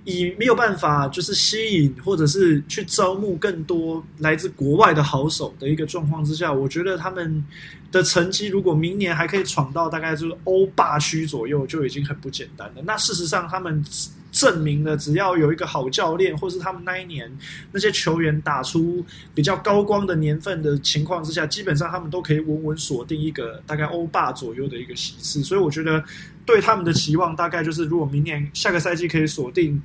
[0.05, 7.43] 以没有办法就是吸引或者是去招募更多来自国外的好手的一个状况之下，我觉得他们
[7.91, 12.83] 的成绩如果明年还可以闯到大概就是欧霸区左右，就已经很不简单了。
[12.85, 13.83] 那事实上，他们
[14.31, 17.31] 证明了只要有一个好教练，或是他们那一年
[17.71, 25.41] 那些球员打出比较高光的年份的情况之下，基本上他们都可以稳稳锁定一个大概欧霸左右的一个席次。
[25.41, 26.03] 所以我觉得
[26.45, 29.81] 对他们的期望大概就是，如果明年下个赛季可以锁定。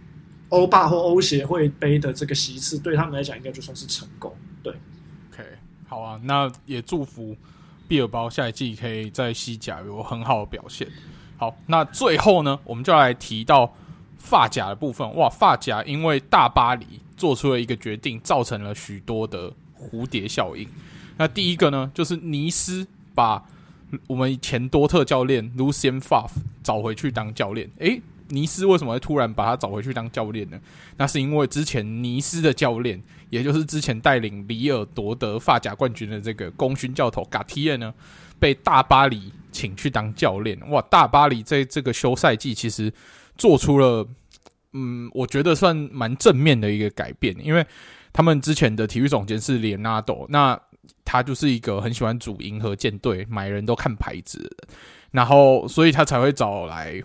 [0.51, 4.33] 欧霸或欧协会杯的这个席次，对他们来讲应该就算是成功。
[4.63, 4.73] 对
[5.33, 5.45] ，OK，
[5.89, 7.37] 好啊，那也祝福
[7.89, 10.87] 毕尔包下一季可以在西甲有很好的表现。
[11.37, 13.73] 好，那最后呢，我们就来提到
[14.19, 15.15] 法甲的部分。
[15.17, 16.87] 哇，法甲因为大巴黎
[17.17, 20.69] 做出了一个决定，造成了许多的蝴蝶效应。
[21.17, 23.43] 那第一个呢，就是尼斯把
[24.07, 26.31] 我们前多特教练 Lucien Fav
[26.63, 27.71] 找回去当教练。
[27.79, 28.03] 诶。
[28.31, 30.59] 尼斯为什么会突然把他找回去当教练呢？
[30.97, 37.93] 那是因为之前尼斯的教练，也就是之前带领里尔夺得发甲冠军的这个功勋教头加蒂耶呢，
[38.38, 40.59] 被大巴黎请去当教练。
[40.71, 42.93] 哇，大巴黎在这个休赛季其实
[43.37, 44.07] 做出了，
[44.73, 47.66] 嗯，我觉得算蛮正面的一个改变，因为
[48.12, 50.59] 他们之前的体育总监是列纳多，那
[51.05, 54.51] 他就是一个很喜欢组银河舰队、买人都看牌子，
[55.11, 57.02] 然后所以他才会找来。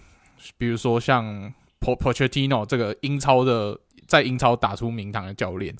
[0.58, 3.78] 比如说像 Pochettino 这个英超的，
[4.08, 5.76] 在英超打出名堂的教练，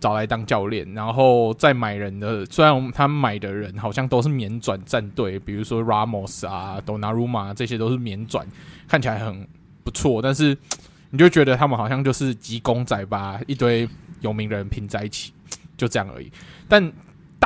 [0.00, 8.46] 找来当教练，然后再买人的，虽然他买的人好像都是免转战队，比如说 Ramos 啊、Donnarumma 这些都是免转，
[8.86, 9.46] 看起来很
[9.84, 10.56] 不错，但是
[11.10, 13.88] 你就觉得他们好像就是集公仔吧一堆
[14.20, 15.32] 有名人拼在一起，
[15.76, 16.30] 就这样而已，
[16.68, 16.92] 但。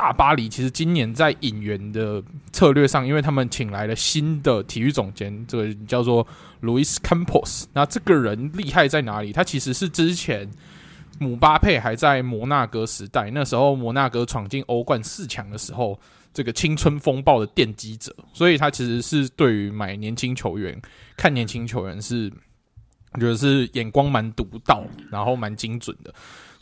[0.03, 6.27] 大巴黎其实今年在引援的策略上，因为他们请来了新的体育总监，这个叫做
[6.61, 7.63] Luis Campos。
[7.71, 9.31] 那这个人厉害在哪里？
[9.31, 10.51] 他其实是之前
[11.19, 15.97] 姆巴佩还在摩纳哥时代，那时候摩纳哥闯进欧冠四强的时候，
[16.33, 20.77] 这个青春风暴的奠基者，所以他其实是对于买年轻球员、
[21.15, 22.29] 看年轻球员是，
[23.13, 26.13] 我觉得是眼光蛮独到，然后蛮精准的。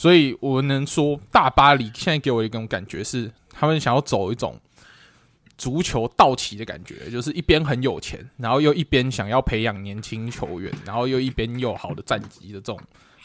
[0.02, 4.60] 所以我能说，大巴黎现在给我一种感觉是，他们想要走一种
[5.60, 12.80] 足球道奇的感觉，就是一边很有钱，然后又一边想要培养年轻球员，然后又一边又有好的战绩的这种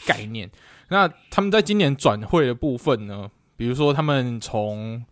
[0.05, 0.47] 概念。
[0.89, 5.03] 那他们在今年转会的部分呢，比如说他们从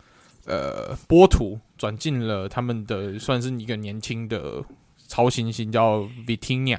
[0.46, 4.64] 呃，波图转进了他们的算是一个年轻的
[5.08, 6.78] 超新星，叫 Vitinha。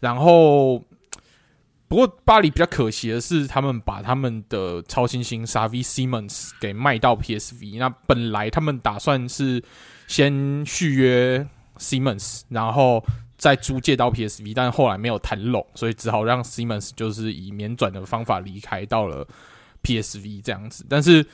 [0.00, 0.84] 然后，
[1.92, 7.78] 不过巴黎比较可惜的是，他们把他们的超新星 Savi Simons 给卖到 PSV。
[7.78, 9.62] 那本来他们打算是
[10.06, 13.04] 先续约 Simons，然后
[13.36, 19.28] 再租借到 PSV，但后来没有谈拢，所以只好让 Simons 就是以免转的方法离开到了
[19.82, 20.86] PSV 这样子。
[20.88, 21.26] 但是。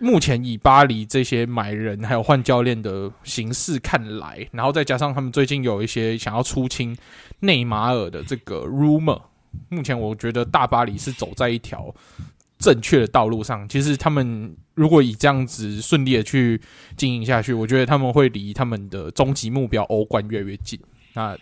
[0.00, 6.96] 目前以巴黎这些买人还有换教练的形式看来，然后再加上他们最近有一些想要出清
[7.40, 9.20] 内马尔的这个 rumor，
[9.68, 11.94] 目前我觉得大巴黎是走在一条
[12.58, 13.68] 正确的道路上。
[13.68, 16.60] 其实他们如果以这样子顺利的去
[16.96, 20.78] 经营下去，我觉得他们会离他们的终极目标欧冠越来越近。
[21.14, 21.36] 那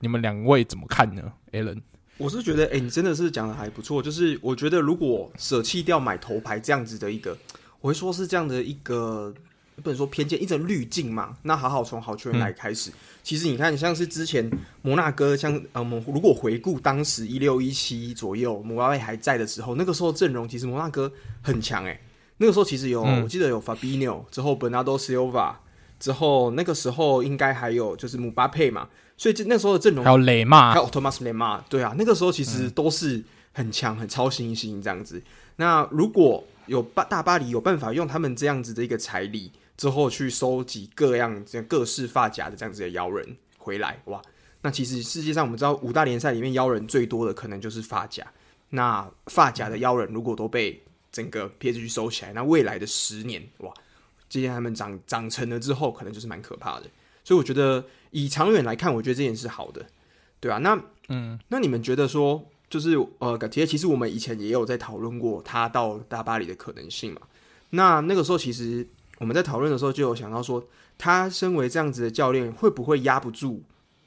[0.00, 1.80] 你们两位怎么看呢，Alan？
[2.18, 4.02] 我是觉得，哎、你真的是讲的还不错。
[4.02, 7.36] 就是我觉得，如果舍弃掉买头牌这样子的一个。
[7.82, 9.32] 我会说是这样的一个
[9.80, 11.36] 不能说偏见，一种滤镜嘛。
[11.42, 12.90] 那好好从好球员来开始。
[12.90, 14.50] 嗯、其实你看，像是之前
[14.82, 21.10] 摩纳哥，像呃，我们如果回顾当时一六一七左右，姆巴佩还在的时候，那个时候阵容其实摩纳哥
[21.42, 22.00] 很强诶、欸。
[22.38, 25.54] 那个时候其实有，嗯、我记得有 Fabinho 之后 Bernardo Silva
[25.98, 28.88] 之后，那个时候应该还有就是姆巴佩嘛。
[29.16, 33.22] 所以这那时候的阵容还有雷马，还有 Thomas 雷马，对啊，那个时候其实都是
[33.52, 35.22] 很强、很超新星这样子。
[35.56, 43.26] 那如果有巴大巴黎有办法用他们这样子的一个财力之后去收集各样这样各式发夹的这样子的妖人
[43.56, 44.20] 回来哇，
[44.60, 48.22] 那其实世界上我们知道五大联赛里面妖人最多的可能就是发夹，
[48.68, 53.72] 那发夹的妖人如果都被整个 PSG 收起来，那未来的十年哇，
[54.28, 56.86] 这些他们长长成了之后，可能就是蛮可怕的。
[57.24, 59.86] 所以我觉得以长远来看，我觉得这件事是好的，
[60.40, 60.78] 对啊，那
[61.08, 62.46] 嗯，那你们觉得说？
[62.68, 67.22] 就是呃，嘎提耶，其实我们以前也有在讨论过他到大巴黎的可能性嘛。
[67.70, 68.86] 那那个时候，其实
[69.20, 70.66] 我们在讨论的时候就有想到说，
[70.96, 73.62] 他身为这样子的教练，会不会压不住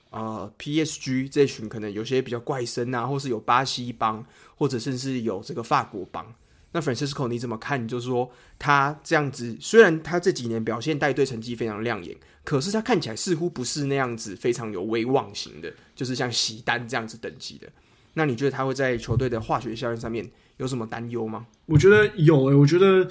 [0.09, 6.33] 呃 PSG 这群可能有些比较怪声啊，或是有巴西帮，或者甚至有这个法国帮。
[6.71, 7.87] 那 Francisco 你怎么看？
[7.87, 17.69] 就是说他这样子，虽然他这几年表现带队成绩非常亮眼，可是他看起来似乎不是那样子非常有威望型的，就是像席丹这样子等级的。
[18.15, 21.45] 那你觉得他会在球队的化学效应上面有什么担忧吗？
[21.67, 23.07] 我觉得有诶、我觉得，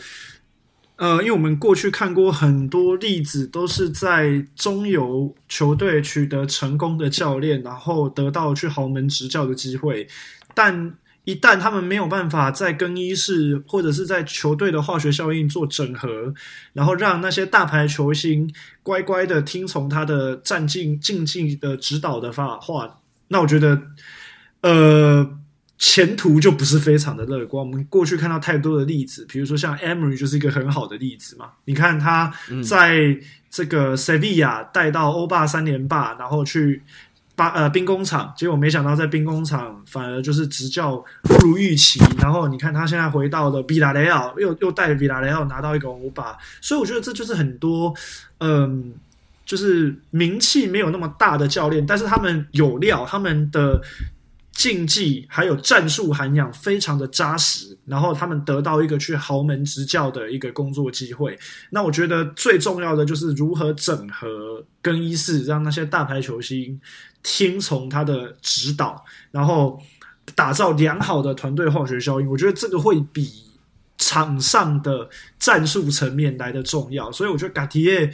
[1.03, 10.07] 呃，因为我们过去看过很多例子，都是在中游球队取得成功的教练，然后得到去豪门执教的机会，
[10.55, 10.95] 但
[11.25, 16.33] 一旦他们没有办法在更衣室或者是在球队的化学效应做整合，
[16.73, 18.49] 然后让那些大牌球星
[18.85, 23.83] 乖乖的听从他的战术竞技的指导的话，那我觉得。
[24.61, 25.29] 呃，
[25.85, 27.61] 前途就不是非常的乐观。
[27.61, 31.51] 我们过去看到太多的例子，比如说像 Emery 就是一个很好的例子嘛。
[31.65, 32.33] 你看他
[32.65, 33.19] 在
[33.51, 36.85] 这个 Sevilla 带到欧霸三连霸，然后去
[37.35, 41.99] 巴呃兵工厂，结果没想到在兵工厂反而就是执教不如预期。
[42.21, 47.93] 然后你看他现在回到了比拉雷奥，又又带着比拉雷奥拿到一个欧霸，所以我觉得这就是很多
[48.39, 48.95] 嗯，
[49.45, 53.83] 就是名气没有那么大的教练，但是他们有料，他们的。
[54.53, 61.39] 竞技还有战术涵养非常的扎实，然后他们得到一个去豪门执教的一个工作机会。
[61.71, 66.79] 那我觉得最重要的就是如何整合更衣室，让那些大牌球星
[67.23, 69.81] 听从他的指导，然后
[70.35, 72.29] 打造良好的团队化学效应。
[72.29, 73.45] 我觉得这个会比
[73.97, 77.11] 场上的战术层面来得重要。
[77.11, 78.13] 所以我觉得嘎提耶。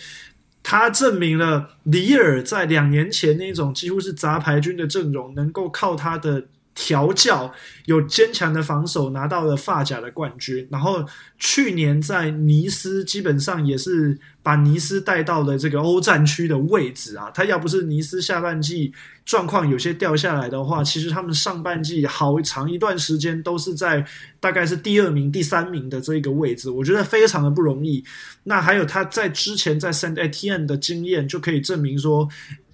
[0.62, 6.44] 他证明了里尔在两年前那种几乎是杂牌军的阵容，能够靠他的
[6.80, 7.52] 调教，
[7.86, 10.66] 有坚强的防守，拿到了发甲的冠军。
[10.70, 11.04] 然后
[11.38, 14.18] 去年在尼斯，基本上也是。
[14.40, 17.30] 把尼斯带到了这个欧战区的位置啊！
[17.34, 18.90] 他要不是尼斯下半季
[19.26, 24.02] 状况有些掉下来的话，其实他们上半季好长一段时间都是在
[24.40, 28.02] 大概是第二名、第三名的这个位置，我觉得非常的不容易。
[28.44, 32.26] 那还有他在之前在 Saint Etienne 的经验，就可以证明说，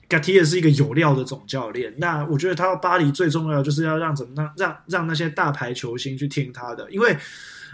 [0.09, 1.95] Gattier 是一个有料的总教练。
[1.99, 7.17] 那我觉得他到巴黎最重要就是要让怎么让让让那些大牌球星去听他的，因为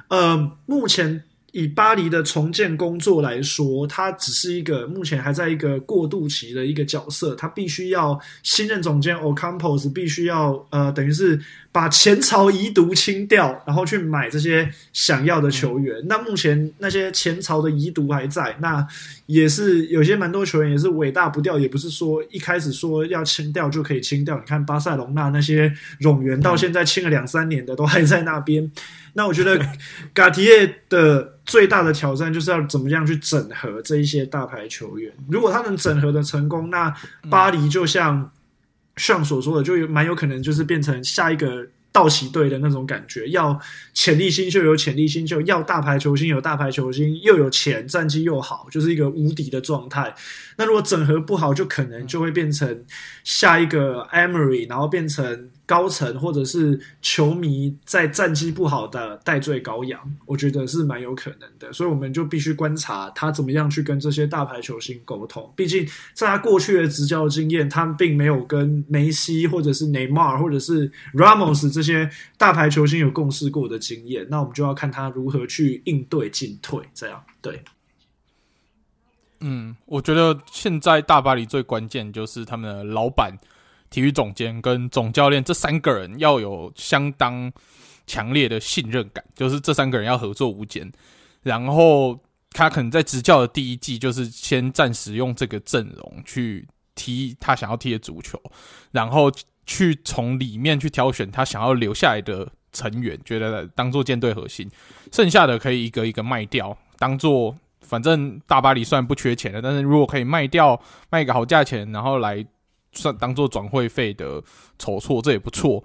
[0.08, 1.24] 呃，目前。
[1.52, 11.40] 以巴黎的重建工作来说，他只是一个目前还在一个过渡期的一个角色，他必须要新任总监 Ocampos 必须要呃，等于是
[11.72, 15.96] 把前朝遗毒清掉，然后去买这些想要的球员。
[15.98, 18.86] 嗯、那目前那些前朝的遗毒还在，那
[19.26, 24.36] 也是有些蛮多球员也是尾大不掉，也不是说一开始说要清掉就可以清掉。
[24.38, 28.70] 你看巴塞隆纳那些冗员到现在清了两三年的都还在那边。
[29.14, 29.58] 那我觉得
[30.14, 35.12] Galtier 的最大的挑战就是要怎么样去整合这一些大牌球员。
[35.28, 36.94] 如果他能整合的成功，那
[37.28, 38.30] 巴黎就像
[38.96, 43.28] 上所说的，就有蛮有可能就是变成下一个道奇队的那种感觉。
[43.30, 43.58] 要
[43.92, 50.14] 潜力新秀有潜力新秀，要大牌球星有大牌球星，又有钱，战绩又好，就是一个无敌的状态。
[50.56, 52.84] 那如果整合不好，就可能就会变成
[53.24, 55.50] 下一个 Emery，然后变成。
[55.70, 65.48] 高层或者是球迷在战绩不好的代罪羔羊，我觉得是蛮有可能的，所以我们就必须观察他怎么样去跟这些大牌球星沟通。
[65.54, 74.26] 毕竟在他过去的执教经验，他并没有跟梅西或者是内马尔或者是 Ramos 这些大牌球星有共事过的经验。
[74.28, 77.62] 那我们就要看他如何去应对进退，这样对。
[79.38, 83.38] 嗯，我觉得现在大巴黎最关键就是他们的老板。
[83.90, 87.52] 体育总监跟总教练这三个人要有相当
[88.06, 90.90] 强烈的信任感，就是这三个人要合作无间。
[91.42, 92.18] 然后
[92.52, 98.40] 他可能在执教的第一季，就是先暂时用这个阵容去踢他想要踢的足球，
[98.92, 99.30] 然后
[99.66, 104.70] 去从里面去挑选他想要留下来的成员，觉得当做舰队核心，
[105.10, 110.80] 剩下的可以一个一个卖掉，当做反正大巴黎虽然不缺钱的，但是如果可以卖掉，
[111.10, 112.46] 卖一个好价钱，然后来。
[112.92, 114.42] 算当做转会费的
[114.78, 115.82] 筹措，这也不错。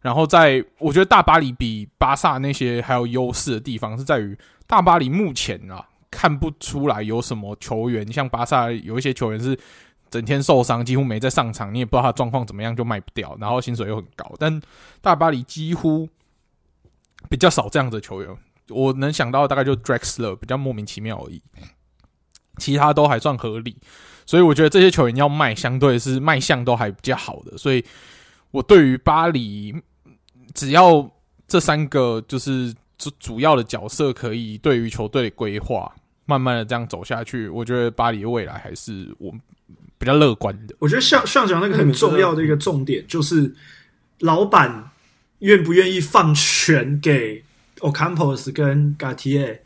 [0.00, 9.58] 然后在我觉得大巴黎比巴萨那些还有优势的地方是在于，大巴黎目前啊看不出来有什么球员，像巴萨有一些球员是
[10.08, 14.32] 整天受伤，几乎没在上场，你也不知道他状况怎么样就卖不掉，然后薪水又很高。
[14.38, 14.60] 但
[15.00, 16.08] 大巴黎几乎
[17.28, 18.36] 比较少这样的球员，
[18.68, 21.42] 我能想到大概就 Draxler 比较莫名其妙而已，
[22.58, 23.76] 其他都还算合理。
[24.28, 27.56] 所以我觉得这些球员要卖，相对是卖相都还比较好的。
[27.56, 27.82] 所以
[28.50, 29.74] 我对于巴黎，
[30.52, 31.10] 只要
[31.46, 35.90] 这三个就是主主要的角色可以对于球队的规划，
[36.26, 39.32] 慢慢的这样走下去，我觉得巴黎未来还是我
[39.96, 40.76] 比较乐观的。
[40.78, 43.54] 我觉得像像讲那个很重要的一个重点，就是
[44.18, 44.90] 老板
[45.38, 47.42] 愿不愿意放权给
[47.78, 49.60] Ocampos 跟 Gatier。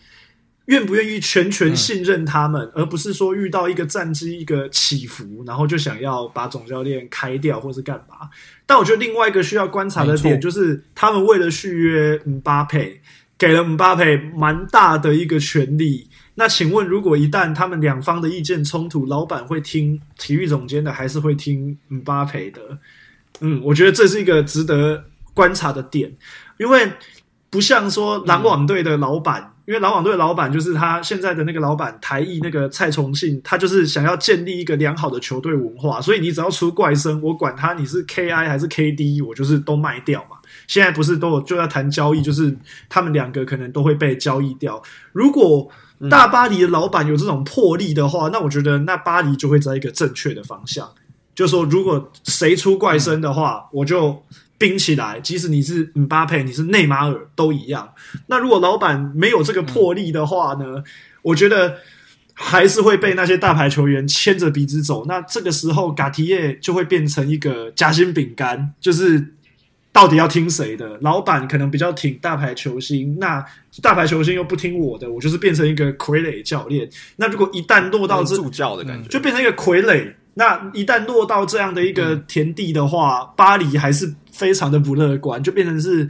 [0.66, 8.30] 愿不愿意全权信任他们，嗯、而不是说遇到一个战绩一个起伏，然后就想要把总教练开掉或是干嘛？
[8.64, 13.00] 但我觉得另外一个需要观察的点就是，他们为了续约姆巴佩，
[13.36, 16.08] 给了姆巴佩蛮大的一个权利。
[16.36, 22.60] 那请问，如果一旦他们两方的意见冲突，老板会听体育总监的，还是会听姆巴佩的？
[23.40, 25.04] 嗯，我觉得这是一个值得
[25.34, 26.16] 观察的点，
[26.58, 26.92] 因为
[27.50, 29.42] 不像说篮网队的老板。
[29.42, 40.36] 嗯因为篮网队的老板就是他现在的那个老板台艺那个蔡崇信，他就是想要建立一个良好的球队文化，所以你只要出怪声，我管他你是 KI 还是 KD，我就是都卖掉嘛。
[40.66, 42.56] 现在不是都有就要谈交易，就是
[42.88, 44.82] 他们两个可能都会被交易掉。
[45.12, 45.68] 如果
[46.10, 50.90] 大巴黎的老板有这种魄力的话，那我觉得那巴黎就会在一个正确的方向，
[51.34, 54.22] 就是说如果谁出怪声的话，我就。
[54.62, 57.92] 冰起来，即使你是姆巴佩，你是内马尔都一样。
[58.28, 60.64] 那如果老板没有这个魄力的话呢？
[60.76, 60.84] 嗯、
[61.22, 61.78] 我觉得
[62.32, 65.04] 还是会被那些大牌球员牵着鼻子走。
[65.06, 69.34] 那这个时候，嘎提耶就会变成一个夹心饼干，就是
[69.90, 70.96] 到底要听谁的？
[71.00, 73.44] 老板可能比较挺大牌球星，那
[73.82, 76.88] 大牌球星又不听我的，我就是变成一个傀儡教练。
[77.16, 80.12] 那如果一旦落到这助教的感觉，就变成一个傀儡。
[80.34, 86.08] 那一旦落到这样的一个田地的话，嗯、巴黎还是非常的不乐观，就变成是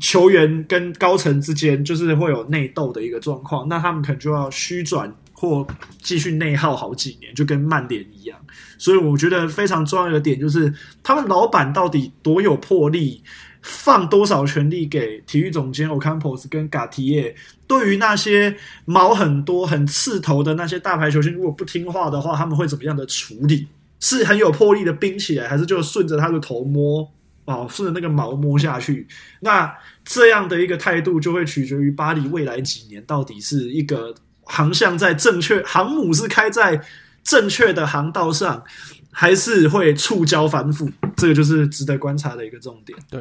[0.00, 3.68] 球员跟高层之间就是会有内斗的一个状况。
[3.68, 5.66] 那他们可能就要虚转或
[6.00, 8.38] 继续内耗好几年，就跟曼联一样。
[8.78, 10.72] 所以我觉得非常重要的点就是，
[11.02, 13.22] 他们老板到底多有魄力。
[13.62, 17.34] 放多少权力给体育总监 Ocampos 跟 Galtier？
[17.70, 23.68] 对于那些毛很多、很刺头的那些大牌球星，如果不听话的话，他们会怎么样的处理？
[24.00, 27.08] 是很有魄力的冰起来，还是就顺着他的头摸？
[27.44, 29.06] 哦，顺着那个毛摸下去？
[29.38, 29.72] 那
[30.04, 34.12] 这样的一个态度，就会取决于巴黎未来几年到底是一个
[34.42, 36.82] 航向在正确，航母是开在
[37.22, 38.64] 正确的航道上。
[39.12, 42.96] 还是会触礁反腐，这个就是值得观察的一个重点。
[43.10, 43.20] 对，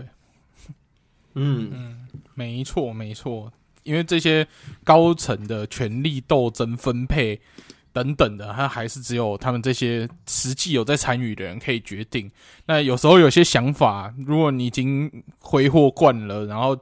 [1.33, 3.51] 嗯嗯，没错没错，
[3.89, 4.47] 因为这些
[4.83, 7.41] 高层的权力斗争分配
[7.91, 12.29] 等等的，他还是只有他们这些实际有在参与的人可以决定。
[12.67, 16.77] 那有时候有些想法，如果你已经挥霍惯了，然后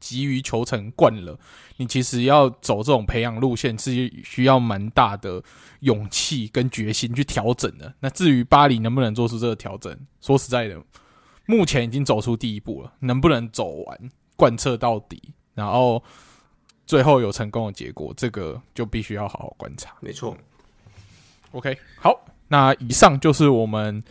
[0.00, 1.38] 急于求成惯了，
[1.76, 5.42] 你其实要走这种培养路线是需要蛮大的
[5.80, 7.92] 勇气跟决心去调整的。
[8.00, 10.82] 那至于巴黎能不能做出这个调整，说实在的，
[11.44, 15.22] 目前已经走出第一步了，能不能走完贯彻到底，
[15.54, 16.02] 然后
[16.86, 19.94] 最后有成功的结果，这个就必须要好好观察。
[20.00, 20.36] 没错。
[21.52, 24.02] OK，好，那以上就是我们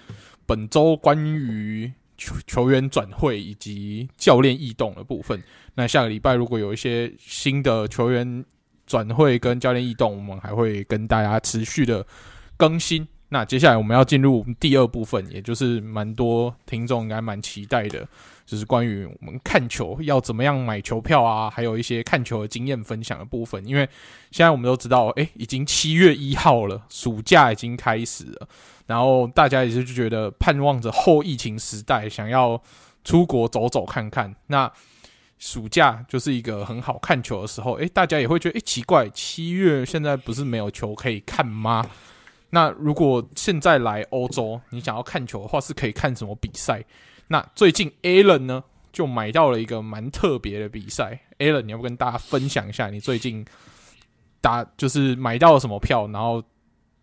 [0.46, 1.92] 本周关于。
[2.16, 5.42] 球球员转会以及教练异动的部分。
[5.74, 8.46] 那下个礼拜如果有一些新的球员
[8.86, 12.06] 转会跟教练异动，我们还会跟大家持续的
[12.56, 13.06] 更新。
[13.30, 18.08] 那接下来我们要进入第二部分，也就是蛮多听众应该蛮期待的，
[18.46, 23.66] 就是关于我们看球要怎么样买球票啊，还有一些看球的经验分享的部分。
[23.66, 23.88] 因为
[24.32, 28.48] 现在我们都知道，诶，已经七月一号了，暑假已经开始了。
[28.86, 32.62] 然后大家也是就觉得盼望着后疫情时代，想要
[33.04, 34.36] 出国走走看看。
[34.48, 34.72] 那
[35.40, 41.86] 暑假就是一个很好看球的时候，诶，大家也会觉得，诶，奇怪，七月现在不是没有球可以看吗？
[42.50, 46.84] 那如果现在来欧洲，你想要看球的话，是可以看什么比赛？
[47.28, 51.20] 那最近 Alan 呢，就买到了一个蛮特别的比赛。
[51.40, 53.46] Alan，你要不跟大家分享一下你最近
[54.42, 56.44] 打就是买到了什么票，然后？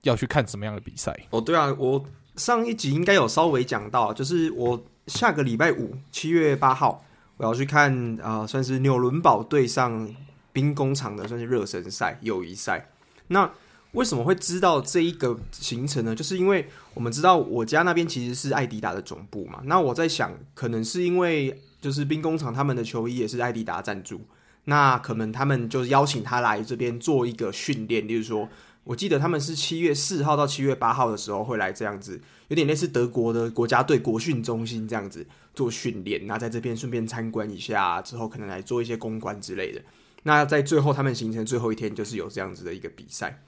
[0.04, 1.14] 要去看什么样的比赛？
[1.28, 2.02] 哦，对啊，我
[2.34, 7.04] 上一集应该有稍微讲到，就是我下个礼拜五七月八号
[7.36, 10.08] 我要去看啊、算是纽伦堡对上
[10.54, 12.88] 兵工厂的算是热身赛友谊赛。
[13.26, 13.50] 那
[13.92, 16.14] 为什么会知道这一个行程呢？
[16.14, 19.60] 就是因为我们知道我家那边其实是爱迪达的总部嘛。
[19.64, 24.20] 那我在想，可能是因为就是兵工厂他们的球衣也是爱迪达赞助，
[24.64, 28.48] 那可能他们就邀请他来这边做一个训练，例如说。
[28.84, 32.18] 我记得他们是七月四号到七月八号的时候会来这样子，
[32.48, 35.24] 有点类似德国的国家队国训中心这样子
[35.54, 36.26] 做训练。
[36.26, 39.82] 那在这边顺便参观一下，之后可能来做一些公关之类的。
[40.22, 43.42] 那在最后他们行程最后一天就是有这样子的一个比赛。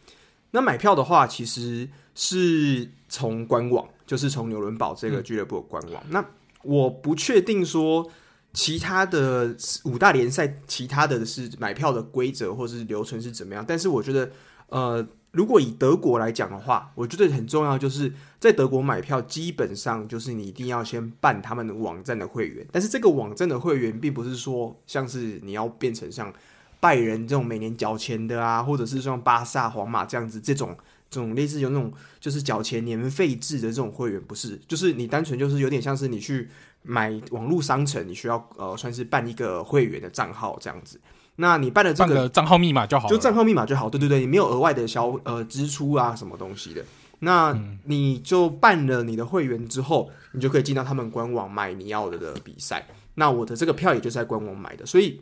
[0.52, 6.02] 那买票的话，其实是从官网，就是从纽伦堡这个俱乐部的官网。
[6.08, 6.24] 那
[6.62, 8.08] 我不确定说
[8.52, 14.30] 其他的五大联赛，其他的是买票的规则或是流程是怎么样，但是我觉得，
[14.68, 15.06] 呃。
[15.32, 22.66] 如果以德国来讲的话，我觉得很重要，就是在德国买票，基本上就是你一定要先办他们的网站的会员。
[22.70, 26.30] 但是这个网站的会员，并不是说像是你要变成像
[26.82, 30.76] 拜仁这种每年缴钱的啊，或者是像巴萨、皇马这样子这种
[31.08, 36.48] 这种类似有那种就是缴钱年费制的这种会员，不是，就是你单纯就是有点像是你去
[36.82, 41.00] 买网络商城，你需要呃算是办一个会员的账号这样子。
[41.36, 43.88] 那你办了这个账号密码就好，就账号密码就好。
[43.88, 46.84] 对对对，你没有额外的消呃支出啊，什么东西的。
[47.20, 52.84] 那你就办了你的会员之后，你就可以进到他们官网买你要的的比赛。
[53.14, 55.20] 那我的这个票也就是在官网买的，所以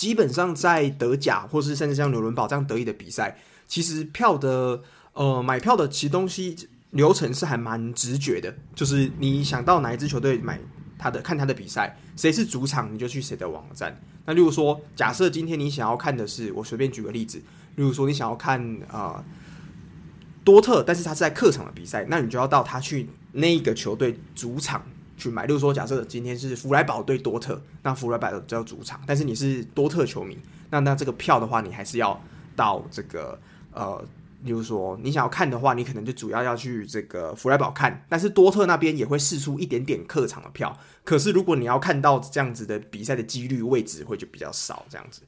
[0.00, 3.36] 基本上在德甲或是甚至像纽伦堡这样德乙的比赛，
[3.68, 4.82] 其实票的
[5.12, 6.56] 呃买票的其实东西
[6.92, 10.58] 流程是还蛮直觉的，就是你想到哪一支球队买
[10.98, 14.00] 他的看他的比赛，谁是主场，你就去谁的网站。
[14.24, 17.36] 那例如说，假设今天你想要看的是，我随便举个例子，
[17.76, 19.22] 例如说你想要看啊、
[20.42, 24.82] 多特，但是他是在客场的比赛，那你就要到他去那一个球队主场
[25.20, 25.46] 去买。
[25.46, 30.36] 例如说，假设今天是弗莱堡对多特，那弗莱堡叫主场，但是你是多特球迷，
[30.70, 32.20] 那那这个票的话，你还是要
[32.56, 33.38] 到这个
[33.72, 34.04] 呃。
[34.42, 40.74] 例如说，你想要看的话，你可能就主要要去这个弗莱堡看，但是多特那边也会试出一点点客场的票。
[41.04, 45.20] 可是如果你要看到这样子的比赛的几率位置会就比较少，这样子。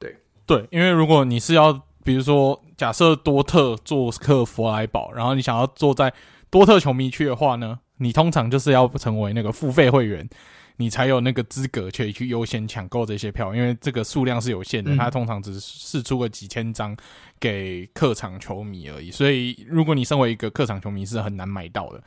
[0.00, 0.16] 对
[0.46, 1.72] 对，因为如果你是要，
[2.02, 6.12] 比如说假设多特做客弗莱堡，然后你想要坐在
[6.50, 10.28] 多特球迷区的话呢，你通常就是要成为那个付费会员。
[10.76, 16.96] 你才有那个资格去去优先抢购这些票，因为这个数量是有限的，它通常只是出个几千张
[17.38, 19.10] 给客场球迷而已。
[19.10, 22.02] 所以，如果你身为一个客场球迷，是很难买到的。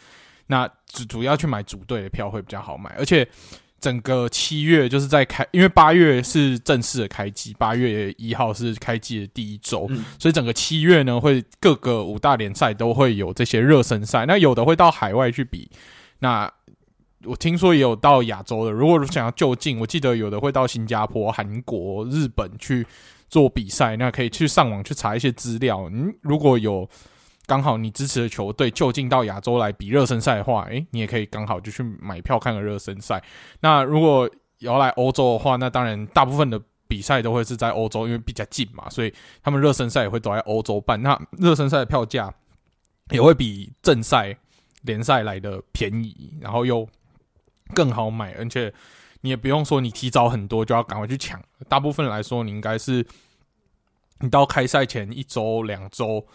[0.48, 3.28] 那主主要去买主队的票会比较好买，而且
[3.84, 14.26] 整个七月就是在开，因为八月是正式的开机，八月一号是开机的第一周，所以整个七月呢，会各个五大联赛都会有这些热身赛。
[14.26, 15.70] 那有的会到海外去比，
[16.20, 16.50] 那。
[17.26, 22.86] 我听说也有到亚洲的，如果想要就近，我记得有的会到新加坡、韩国、日本去
[23.30, 25.90] 做比赛，那可以去上网去查一些资料。
[25.90, 26.86] 嗯，如果有
[27.54, 33.24] 刚好你支持的球队就近到亚洲来比热身赛的话，诶，你也可以刚好就去买票看个热身赛。
[33.60, 34.28] 那如果
[34.58, 41.00] 要来欧洲的话，那当然大部分的比赛都会是在欧洲，因为比较近嘛，所以他们热身赛也会都在欧洲办。
[41.04, 42.34] 那热身赛的票价
[43.12, 44.36] 也会比正赛
[44.82, 46.90] 联赛来的便宜，然后又
[47.76, 48.74] 更好买，而且
[49.22, 51.40] 你也不用说你提早很多就要赶快去抢。
[51.70, 53.06] 大部分来说，你应该是
[54.22, 56.26] 你到开赛前一周、两周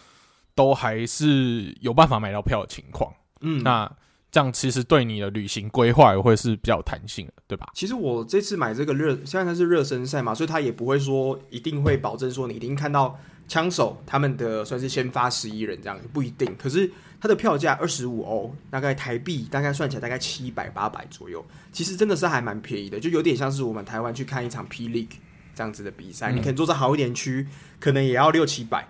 [0.58, 3.08] 都还是有办法买到票的情况。
[3.40, 3.90] 嗯，那。
[4.30, 7.66] 这样其实对你的旅行规划也会是比较有弹性的，对吧？
[7.72, 16.54] 其实我这次买这个热，现在它是热身赛嘛，所以它也不会说一定会保证说你一定看到枪手他们的算是先发十一人这样，不一定。
[16.58, 16.88] 可是
[17.18, 21.42] 它的票价二十五欧，大概台币大概算起来大概七百八百左右，
[21.72, 25.16] 其实真的是还蛮便宜的，就有点像是我们台湾去看一场 P League
[25.54, 27.48] 这样子的比赛，嗯、你可能坐在好一点区，
[27.80, 28.86] 可能也要六七百，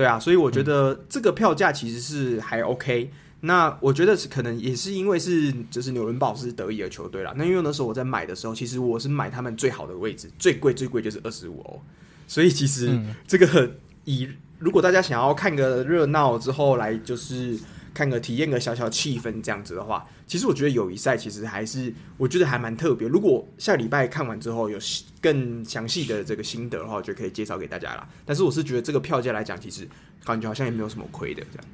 [0.00, 3.10] 对啊，所以我觉得这个票价其实是还 OK。
[3.42, 7.34] 那我觉得是可能也是因为是就是纽伦堡是德意的球队啦。
[7.36, 11.82] 那因为那时候我在买的时候，其实我是买他们最好的位置，最贵最贵就是二十五欧。
[12.26, 13.70] 所以其实这个
[14.06, 14.26] 以
[14.58, 17.58] 如果大家想要看个热闹之后来就是
[17.92, 23.08] 看个体验个小小气氛这样子的话，其实我觉得友谊赛其实还是我觉得还蛮特别。
[23.08, 24.78] 如果下礼拜看完之后有
[25.20, 28.08] 更详细的这个心得的话，我就可以介绍给大家啦。
[28.24, 29.88] 但是我是觉得这个票价来讲，其实
[30.24, 31.66] 感觉好像也没有什么亏的这样。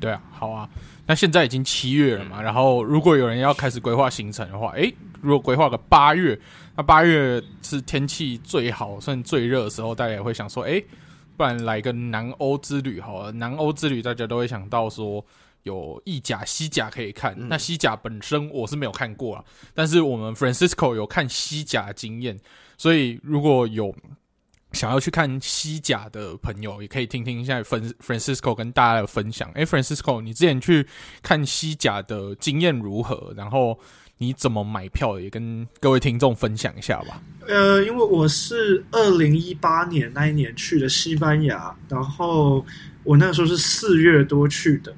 [0.00, 0.68] 对啊，好啊，
[1.06, 6.38] 那现在已经七月了嘛，然后如果有人要开始规划行程的话，诶，如果规划个八月，
[6.76, 10.84] 那八月是天气最好、算最热的时候，大家也会想说，诶，
[11.36, 13.32] 不然来个南欧之旅好了。
[13.32, 15.24] 南欧之旅大家都会想到说
[15.64, 17.34] 有意甲、西甲可以看。
[17.38, 22.38] 嗯、那西甲本身我是没有看过啊，但是我们 Francisco 有看西甲经验，
[22.76, 23.94] 所以如果有。
[24.72, 29.48] 想要去看西甲的朋友，也可以听听一下 Francisco 跟大家的分享。
[29.54, 30.84] 诶，Francisco，你之前去
[31.22, 33.32] 看西甲的经验如何？
[33.36, 33.78] 然后
[34.18, 37.22] 你怎么买票，也跟各位听众分享一下吧。
[37.46, 42.64] 呃，因为我是二零一八年那一年去的西班牙，然后
[43.02, 44.94] 我那个时候是四月多去的。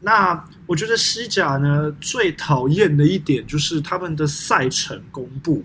[0.00, 5.64] 那我觉得西甲呢，最讨厌的一点就是他们的赛程公布。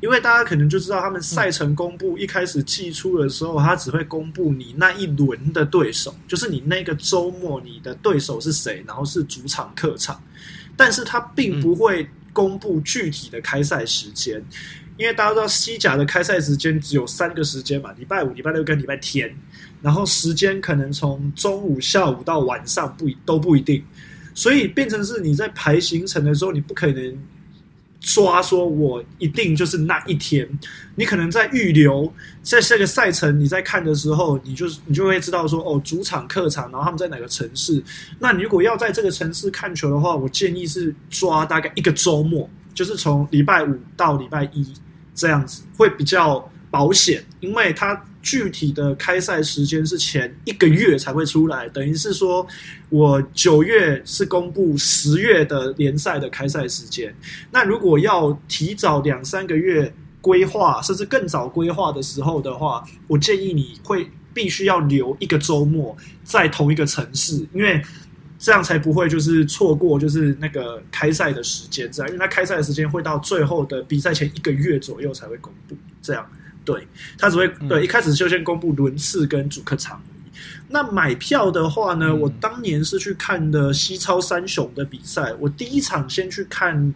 [0.00, 10.22] 因为大家可能就知道，他们赛程公布一开始寄出的时候，他只会公布你那一轮的对手， 就是你那个周末你的对手是谁，然后是主场客场，
[10.76, 14.44] 但是他并不会公布具体的开赛时间，
[14.96, 19.34] 因为大家知道西甲的开赛时间只有三个时间嘛，礼拜五、礼拜六跟礼拜天，
[19.82, 23.82] 然后时间可能从中午、下午到晚上不都不一定，
[24.34, 27.18] 所以变成是你在排行程的时候，你不可能。
[28.06, 30.46] 抓说，我一定就是那一天。
[30.94, 37.82] 你可能在预留，在这个赛程你在看的时候，你就是你就会知道说，哦，主场、客场，然后他们在哪个城市。
[38.18, 44.70] 那你如果要在这个城市看球的话，我建议是抓大概一个周末，就是从礼拜五到礼拜一
[45.14, 48.04] 这样子，会比较保险，因为它。
[48.24, 52.46] 具体的开赛时间是前一个月才会出来，等于是说，
[52.88, 57.14] 我九月是公布十月的联赛的开赛时间。
[57.50, 59.92] 那如果要提早两三个月
[60.22, 67.82] 规划，甚至更早规划的时候的话，我建议你会必须要留一个周末在同一个城市，因为
[68.44, 76.30] 这样才不会就是错过就是那个开赛的时间，这样，因为它开赛的时间会到最后的比赛前一个月左右才会公布，这样。
[76.62, 76.86] 对，
[77.16, 80.02] 他只会对一开始就先公布轮次跟主客场。
[80.68, 85.32] 那买票的话呢，我当年是去看的西超三雄的比赛。
[85.40, 86.92] 我第一场先去看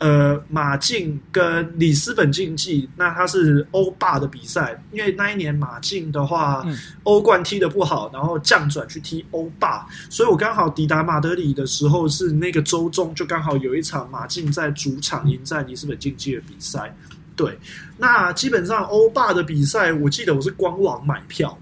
[0.00, 6.66] 呃马竞跟里斯本竞技，那它是欧霸的比赛，因为那一年马竞的话
[7.02, 16.94] 欧冠踢得不好，然后降转去踢欧霸，所以我刚好抵达马德里的时候是那个周中，就刚好有一场马竞在主场迎战里斯本竞技的比赛。
[17.36, 17.58] 对，
[17.98, 21.58] 那基本上欧霸的比赛，我记得我是官网买票，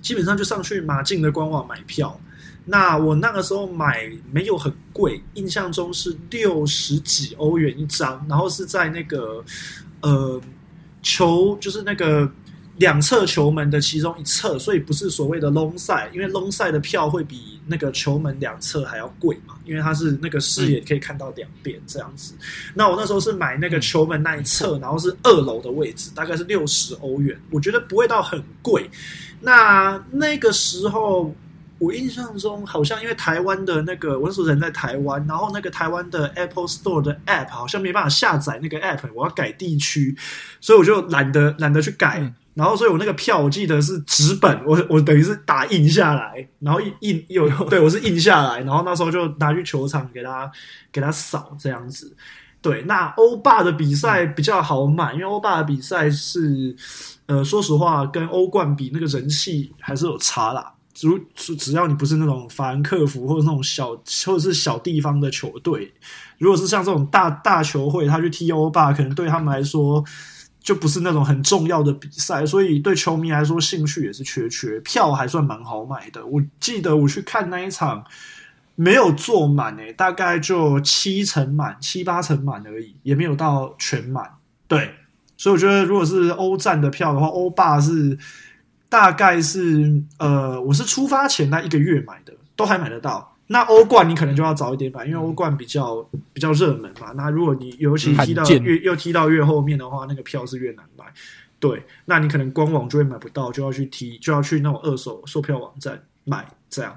[0.00, 2.18] 基本上就上去马竞的官网买票。
[2.64, 9.44] 那我那个时候买没有很贵，印象中是六十几欧元一张，然后是在那个
[10.02, 10.40] 呃
[11.02, 12.30] 球，就是那个。
[12.76, 22.32] 两侧球门的其中一侧，所以不是所谓的 long side，因为 long side 的票会比那个球门两侧还要贵嘛，因为它是那个视野可以看到两边这样子。
[22.72, 28.88] 那我那时候是买那个球门那一侧，然后是二楼的位置，大概是六十欧元，我觉得不会到很贵。
[29.42, 31.34] 那那个时候。
[31.80, 40.14] 我印象中好像因为台湾的那个文书人在台湾，然后那个台湾的 Apple Store 的 App 好像没办法下载那个 App，我要改地区，
[40.60, 42.32] 所以我就懒得懒得去改。
[42.52, 50.50] 然后所以我那个票我记得是纸本，我我等于是打印下来，然后印印有对我是印下来，然后那时候就拿去球场给他
[50.92, 52.14] 给他扫这样子。
[52.60, 56.76] 对，那欧霸的比赛比较好买，因为欧霸的比赛是
[57.24, 60.74] 呃，说实话跟欧冠比，那个人气还是有差啦。
[61.00, 63.90] 如只要你不是那种法兰克福或者那种小
[64.26, 65.92] 或者是小地方的球队，
[66.38, 70.04] 如果是像这种大大球会，他去踢欧霸，可能对他们来说
[70.60, 74.78] 就不是那种很重要的比赛，所以对球迷来说兴趣也是缺缺。
[74.80, 78.04] 票还算蛮好买的，我记得我去看那一场
[78.74, 84.28] 没有坐满诶，大概就七成满、七八成满而已，也没有到全满。
[84.66, 84.96] 对，
[85.36, 88.18] 所以我觉得如果是欧战的票的话，欧霸是。
[88.90, 93.34] 大概是呃，我是出发前那一个月买的，都还买得到。
[93.46, 97.12] 那欧冠你可能就要早一点买，因为欧冠比较比较热门嘛。
[97.14, 101.04] 那如果你尤其踢到越又踢到越后面的话，那个票是越难买。
[101.60, 106.44] 对，那你可能官网就会买不到，就要去踢，就要去那种二手售票网站买。
[106.68, 106.96] 这样。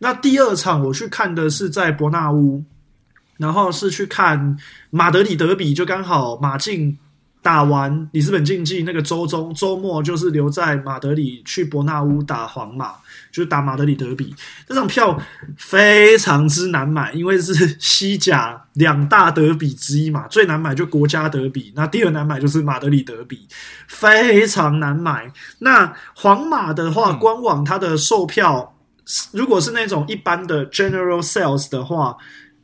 [0.00, 2.64] 那第二场我去看的是在伯纳乌，
[3.36, 4.56] 然后是去看
[4.90, 6.98] 马德里德比，就刚好马竞。
[7.42, 12.92] 打完里斯本竞技那个周中周末，就是留在马德里去伯纳乌打皇马，
[13.32, 14.34] 就是打马德里德比。
[14.68, 15.18] 这张票
[15.56, 23.48] 非常之难买，因为是西甲两大德比之一嘛，最难买就国家德比，那第二难买就是马德里德比，
[23.88, 25.32] 非常难买。
[25.60, 28.76] 那皇马的话，官网它的售票，
[29.32, 32.18] 如果是那种一般的 General Sales 的话，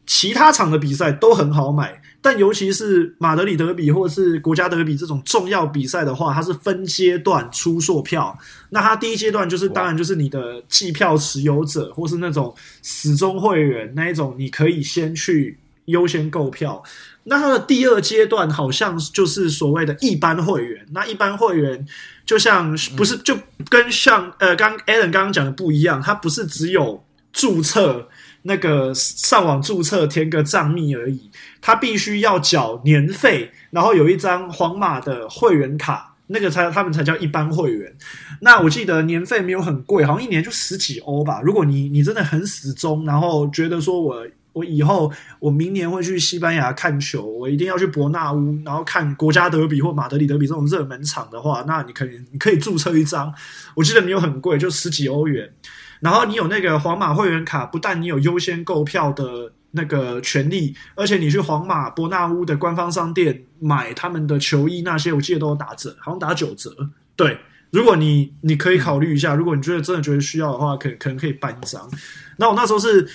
[0.07, 2.03] 其他场的比赛都很好买。
[2.20, 8.36] 但尤其是马德里德比或者是国家德比这种重要比赛的话，它是分阶段出售票。
[8.70, 12.52] 那它第一阶段就是，当然就是你的季票持有者或是那种
[12.82, 16.82] 死忠会员那一种，你可以先去优先购票。
[17.22, 20.84] 那它的第二阶段好像就是所谓的一般会员。
[20.90, 21.86] 那一般会员
[22.24, 23.38] 就像不是就
[23.68, 28.08] 跟像呃刚 Alan 刚刚讲的不一样，它不是只有注册。
[28.47, 31.30] 那个上网注册填个账密而已，
[31.61, 37.92] 他必须要缴年费，然后有一张皇马的会员卡，那个才他们才叫一般会员。
[38.40, 41.40] 那我记得年费没有很贵，好像一年就十几欧吧。
[41.42, 53.34] 如果你你真的很死忠，然后觉得说我我以后我明年会去西班牙看球，我一定要去伯纳乌，然后看国家德比或马德里德比这种热门场的话，那你可以你可以注册一张，
[53.74, 55.53] 我记得没有很贵，就十几欧元。
[56.01, 66.70] 然后你有那个皇马会员卡，不但你有优先购票的那个权利，而且你去皇马伯纳乌的官方商店买他们的球衣那些，我记得都有打折，好像打九折。
[67.14, 67.38] 对，
[67.70, 71.88] 如果你你可以考虑一下，如果你觉得真的觉得需要的话，可可能可以办一张。
[72.36, 73.09] 那我那时候是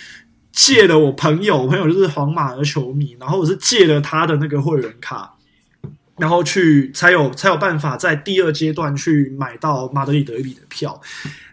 [0.51, 5.33] 借了我朋友，我朋友就是皇马的球迷，然后我是借了他的那个会员卡。
[6.21, 11.01] 然后去才有才有办法在第二阶段去买到马德里德比的票。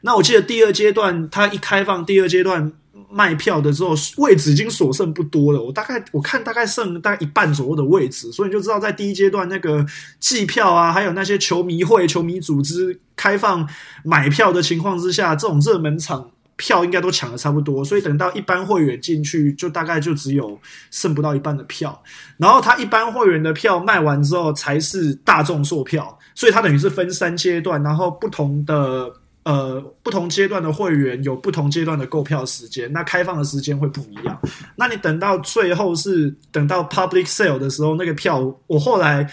[0.02, 2.70] 那我记得第二阶段它一开放，第二阶段
[3.08, 5.62] 卖票的时候，位置已经所剩不多了。
[5.62, 9.86] 我大概我看大概剩大概一半左右的位置，所以你就知道在第一阶段那个
[10.20, 13.66] 计票啊，还有那些球迷会、球迷组织开放
[14.04, 16.30] 买票的情况之下，这种热门场。
[16.58, 20.58] 票应该都抢的差不多，所以等到一般会员进去，就大概就只有
[20.90, 22.02] 剩不到一半的票。
[22.36, 29.08] 然后他一般会员的票卖完之后，才是大众售票，所以他等于是分三阶段，然后不同的
[29.44, 34.36] 呃不同阶段的会员有不同阶段的购票时间，那开放的时间会不一样。
[34.74, 39.24] 那你等到最后是等到 public sale 的时候，那个票我后来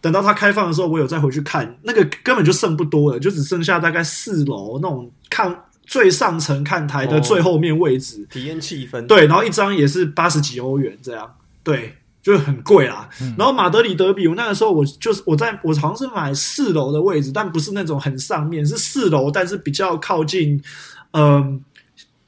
[0.00, 5.54] 等到他开放的时候，我有再回去看，那个根本就剩不多了，就只剩下大概四楼那种看。
[5.90, 9.04] 最上层看台的最后面位置，体验气氛。
[9.08, 11.34] 对，然后一张也是八十几欧元这样，
[11.64, 13.10] 对，就很贵啦。
[13.20, 20.62] 嗯、然后马德里德比，我那个时候我就是我在我好像是买四楼的位置，但不是那种很上面，是四楼，但是比较靠近，
[21.10, 21.60] 嗯、呃，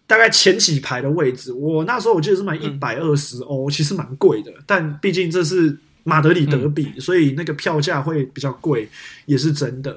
[0.09, 1.53] 大概前几排的位置。
[1.53, 8.89] 我那时候我记得是买一百二十欧，其实蛮贵的，但毕竟这是马德里德比，嗯、所以那个票价会比较贵，
[9.27, 9.97] 也是真的，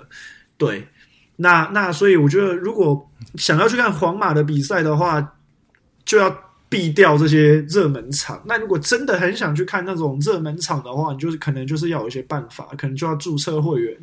[0.55, 0.87] 对。
[1.37, 5.35] 那那所以我觉得，如果想要去看皇马的比赛的话，
[6.05, 6.33] 就要
[6.69, 8.41] 避掉这些热门场。
[8.45, 13.97] 那如果真的很想去看那种热门场的话，你就是可能就是要有一些办法，可能就要注册会员，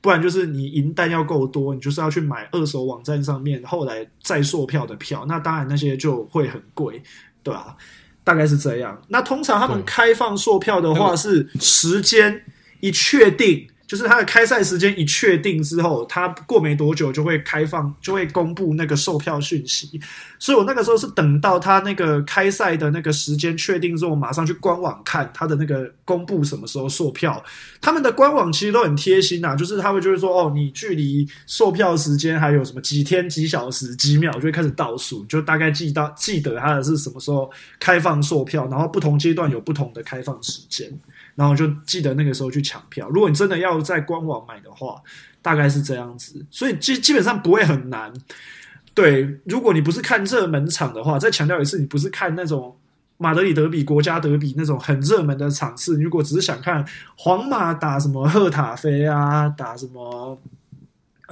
[0.00, 5.24] 不然就是你赢单要够多，你就是要去买二手网站上面后来再售票的票。
[5.26, 7.02] 那当然那些就会很贵，
[7.42, 7.76] 对吧？
[8.22, 9.00] 大概是这样。
[9.08, 12.42] 那通常他们开放售票的话，是时间
[12.80, 13.66] 一确定。
[13.94, 20.00] 就是它的开赛时间一确定之后，它过没多久就会开放，就会公布那个售票讯息。
[20.36, 27.40] 所以我那个时候是等到它那个开赛的那个时间确定之后，我马上去官网看它的那个公布什么时候售票。
[27.80, 40.90] 他们的官网其实都很贴心呐，就是他们就会说哦，你距离售票时间还有什么几天、几小时、几秒，就会开始倒数，就大概记到记得它的是什么时候开放售票，然后不同阶段有不同的开放时间。
[41.34, 43.08] 然后就记得那个时候去抢票。
[43.10, 45.00] 如果你真的要在官网买的话，
[45.42, 48.12] 大概是这样子，所以基基本上不会很难。
[48.94, 52.76] 对，如果你不是看热门场的话，再强调一次，你不是看那种
[53.16, 56.00] 马德里德比、国家德比那种很热门的场次。
[56.00, 60.38] 如果只是想看皇马打什么赫塔菲啊，打什么。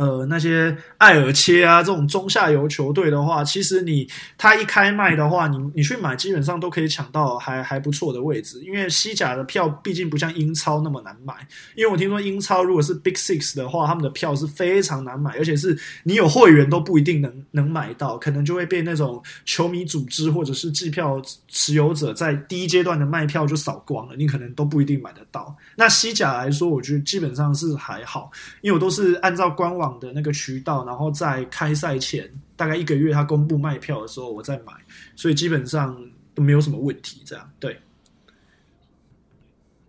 [0.02, 8.60] 呃，那些艾尔切啊，这种中下游球队的话，其实你他一开卖的话，你你去买，基本上都可以抢到还还不错的位置。
[8.64, 11.34] 因为西甲的票毕竟不像英超那么难买。
[11.76, 25.54] 因为我听说英超如果是 Big Six 的话，他们的票是非常难买，而且是你有会员都不一定能能买到，可能就会被那种球迷组织或者是季票持有者在第一阶段的卖票就扫光了，你可能都不一定买得到。
[25.76, 28.28] 那西甲来说，我觉得基本上是还好，
[28.62, 34.72] 因为我都是按照官网的那个渠道，然后在开赛前大概一个月，他公布卖票的时候，我再买，
[35.16, 35.96] 所以基本上
[36.34, 37.22] 都没有什么问题。
[37.24, 37.80] 这样对，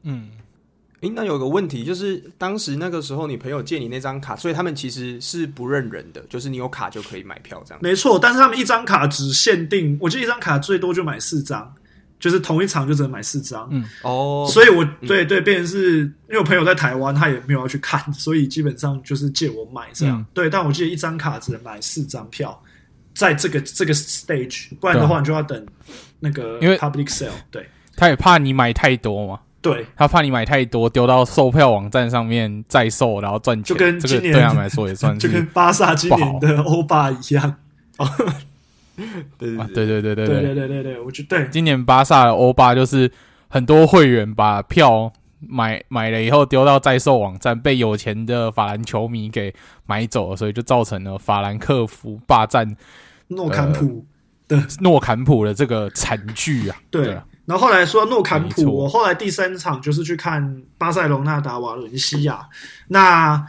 [0.03, 0.31] 嗯，
[1.01, 7.79] 诶，那有个问题就是，当时那个时候你朋友借你那张卡，所以他们其实是不认人的，就是你有卡就可以买票这样。
[7.81, 11.75] 没错，但是他们一张卡只限定，我记得一张卡最多就买四张。
[12.23, 13.83] 就是同一场就只能买四张，嗯。
[14.01, 20.21] 哦，所以我对对，变成是因为我朋友在台湾，他也没有要去看，所以基本上就是借我买这样。
[20.21, 22.57] 嗯、对，但我记得一张卡只能买四张票，
[23.13, 25.67] 在这个这个 stage，不然的话你就要等
[26.21, 27.27] 那个因为 public sale。
[27.51, 27.67] 对，
[27.97, 33.65] 他也怕你买太多嘛，对，他怕你买太多丢到售票网站上面再售，然后赚钱。
[33.65, 37.57] 就跟今年这个对他们来说也算是， 就跟巴萨今年的欧巴一样。
[39.39, 41.49] 对对对对对对对对对对对，我觉得对。
[41.49, 43.11] 今年巴萨的欧巴就是
[43.47, 49.53] 很多会员把票买买了以后丢到在售网站，被有钱的法兰球迷给
[49.85, 52.75] 买走了，所以就造成了法兰克福霸占
[53.29, 54.05] 诺坎普
[54.47, 56.77] 的诺坎普的这个惨剧啊。
[56.91, 57.07] 对，
[57.45, 62.47] 然后后来说诺坎普，我后来第三场就是去看巴塞隆纳打瓦伦西亚，
[62.89, 63.45] 那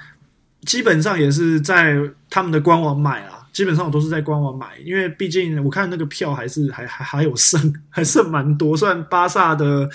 [0.62, 1.96] 基本上也是在
[2.30, 3.33] 他们的官网买啊。
[3.54, 8.76] 基本上我都是在官网买，因为毕竟我看那个票还是还还还有剩， 还剩蛮多。
[8.76, 9.88] 虽然巴萨的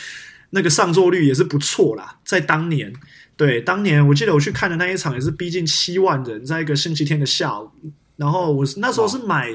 [0.51, 2.91] 那个上座率也是不错啦，在当年，
[3.35, 7.69] 对，当年我记得我去看的那一场也是逼近七万人，在一个星期天的下午。
[8.15, 9.49] 然后我那时候是买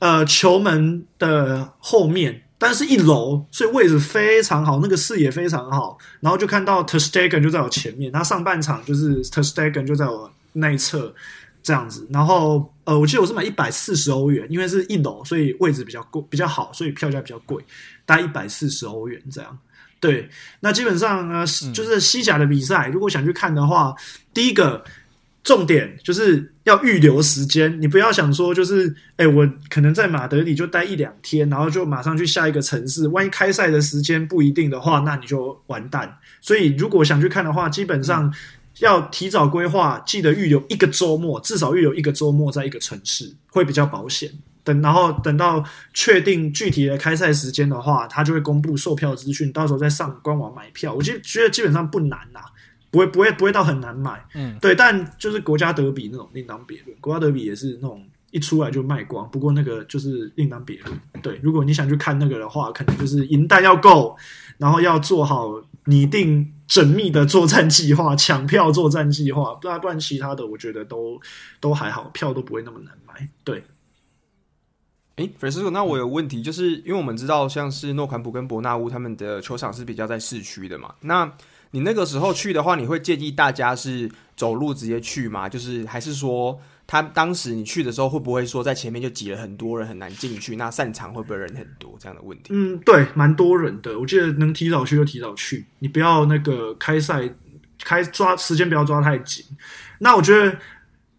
[0.00, 5.96] 呃球门的后面，但是一楼，所以位置非常好，那个视野非常好。
[6.20, 9.78] 然后就看到 t e s t e g e n 就在我前面，他上半场就是 t e s t e g
[9.78, 11.14] e n 就在我那一侧。
[11.62, 17.62] 这样子，然后呃，我记得我是买一百四十欧元，因为是一楼，所以位置比较贵，比较好，所以票价比较贵，
[18.06, 19.58] 大概一百四十欧元这样。
[20.00, 20.28] 对，
[20.60, 21.44] 那基本上呢，
[21.74, 23.94] 就是西甲的比赛，如果想去看的话，
[24.32, 24.82] 第一个
[25.44, 36.18] 重点就是要预留时间，你不要想说就是，哎，我可能在马德里就待一两天，然后就马上去下一个城市，万一开赛的时间不一定的话，那你就完蛋。
[36.40, 38.32] 所以如果想去看的话，基本上。
[38.80, 44.30] 要提早规划，记得预留一个周末，至少预留一个周末在一个城市会比较保险。
[44.62, 45.64] 等然后等到
[45.94, 50.92] 确定具体的开赛时间的话，他就会公布售票资讯，到时候再上官网买票。
[50.92, 52.40] 我觉得觉得基本上不难呐，
[52.90, 54.22] 不会不会不会到很难买。
[54.34, 59.28] 嗯，对，但就是国家德比那种另当别论，国家德比也是那种一出来就卖光。
[59.30, 61.00] 不过那个就是另当别论。
[61.22, 64.14] 对，如果你想去看那个的话，可能就是银弹要够，
[64.58, 65.50] 然后要做好
[65.90, 66.54] 拟定。
[66.70, 71.20] 缜密的作战计划，抢票作战计划，不然不然其他的我觉得都
[71.58, 73.28] 都还好，票都不会那么难买。
[73.42, 73.64] 对，
[75.16, 81.32] 哎，Francisco，那我有问题，就是因为我们知道像是诺坎普跟伯纳乌他们的球场是比较在市区的嘛，那
[81.72, 85.48] 你那个时候去的话，你会建议大家是走路直接去吗？
[85.48, 86.60] 就是还是说？
[86.90, 90.56] 他当时你去的时候会不会说在前面就挤了很多人很难进去？
[90.56, 92.46] 那散场会不会人很多这样的问题？
[92.50, 93.96] 嗯，对，蛮多人的。
[94.00, 97.30] 我记得能提早去就提早去，你不要那个开赛
[97.84, 99.44] 开抓时间不要抓太紧。
[100.00, 100.58] 那我觉得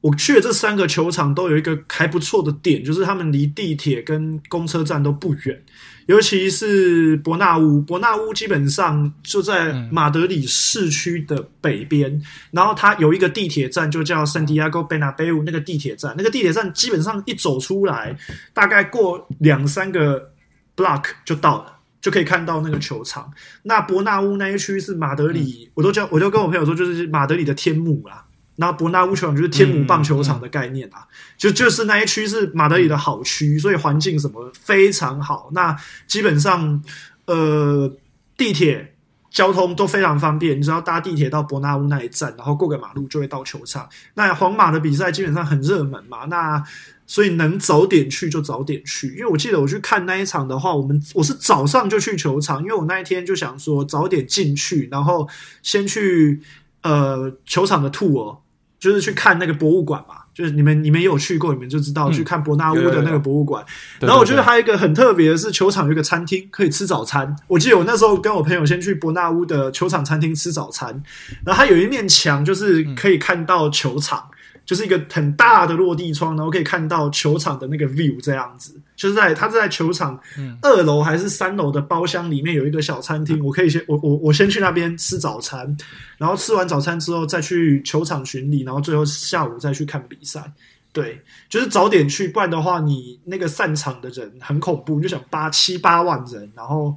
[0.02, 5.64] 我去的这三个球场都有一个还不错的点，就是他们离地铁跟公车站都不远。
[6.08, 16.16] 尤其是伯纳乌，伯纳乌基本上就在马德里市区的北边，嗯、然后它有一个地铁站，就叫圣地亚哥贝纳贝乌那个地铁站。
[16.18, 18.18] 那个地铁站基本上一走出来，
[18.54, 20.32] 大概过两三个
[20.76, 23.32] block 就到了，就可以看到那个球场。
[23.64, 28.26] 那伯纳乌那一区是马德里，嗯、我都叫我就跟我朋友说，就是马德里的天幕啦。
[28.62, 35.50] 那伯纳乌球场就是天母棒球场的概念啊，嗯嗯、就就是那一区是马德里的好区，所以环境什么非常好。
[35.52, 35.76] 那
[36.08, 36.82] 基本上，
[37.26, 37.92] 呃，
[38.38, 38.94] 地铁。
[39.32, 43.88] 交通都非常方便，你只要搭地铁到伯纳乌那一站，然后过个马路就会到球场。
[44.16, 46.62] 那皇马的比赛基本上很热门嘛，那
[47.08, 49.08] 所以能早点去就早点去。
[49.16, 55.26] 因为我记得我去看那一场的话，我们我是早上就去球场，因为我那一天就想说早点进去，然后
[55.64, 56.42] 先去
[56.82, 58.38] 呃球场的 tour，
[58.82, 60.16] 就是去看那个博物馆嘛。
[60.34, 63.64] 就是你们，你们也有去过，你们就知道去看伯纳乌的那个博物馆。
[64.00, 67.36] 然后我觉得还有一个很特别的是，球场有一个餐厅可以吃早餐。
[67.48, 71.04] 我记得我那时候跟我朋友先去伯纳乌的球场餐厅吃早餐，
[71.46, 74.30] 然后它有一面墙就是可以看到球场。
[74.64, 78.80] 就是一个很大的落地窗，然后可以看到球场的那个 view 这样子。
[79.02, 80.20] 就是在他是在球场
[80.62, 85.76] 二楼还是三楼的包厢里面有一个小餐厅，我可以先我我我先去那边吃早餐，
[86.20, 90.54] 然后吃完早餐之后再去球场巡礼，然后最后下午再去看比赛。
[90.94, 96.96] 对，就是早点去，不然的话你那个散场的人很恐怖，你就想八七八万人，然后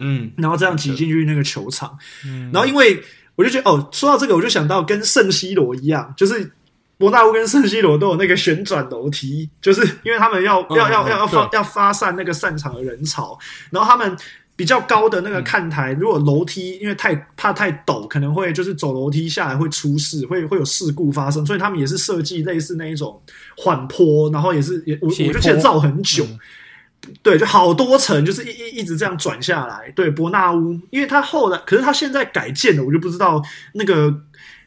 [0.00, 1.96] 嗯，然后这样挤进去那个球场，
[2.26, 3.00] 嗯，然后因为
[3.36, 6.50] 我就觉得哦，说到这个我就想到跟圣西罗一样，就是。
[6.96, 13.36] 伯纳乌跟圣西罗都有那个旋转楼梯，就是因为他们要、嗯、要要要要发要发散那个散场的人潮，
[13.70, 14.16] 然后他们
[14.54, 23.20] 比较高的那个看台，嗯、如果楼梯因为太怕太陡，可能会就是走楼梯下来会出事，会会有事故发生，所以他们也是设计类似那一种
[23.56, 29.90] 缓坡，然后也是也我我就记得造很久，嗯、对，就好多层，就是一一一直这样转下来。
[29.96, 33.42] 对，伯纳乌，因为他后来可是他现在改建了，我就不知道
[33.72, 34.20] 那个。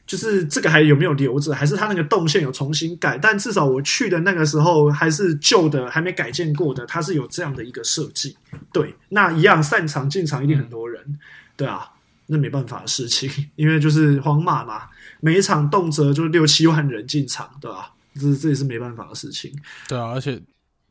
[0.08, 3.18] 就是这个还有没有留着，还是它那个动线有重新改？
[3.18, 8.36] 但至少我去的那个时候还是旧的，还没改建过的，它是有这样的一个设计。
[8.72, 11.20] 对，那一样散场进场一定很多人，嗯、
[11.58, 11.92] 对啊，
[12.28, 14.84] 那没办法的事情，因为就是皇马嘛，
[15.20, 17.92] 每一场动辄就六七万人进场，对吧、啊？
[18.16, 19.52] 这这也是没办法的事情。
[19.88, 20.42] 对啊，而且。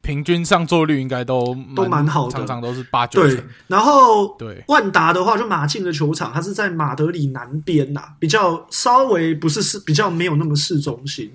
[0.03, 3.37] 平均上座率应该都都蛮好的，常常都是八九成。
[3.37, 11.31] 对，然后对万达的话，就马竞的球场，它是在马德里南边呐，比较稍微不是市，比较没有那么市中心。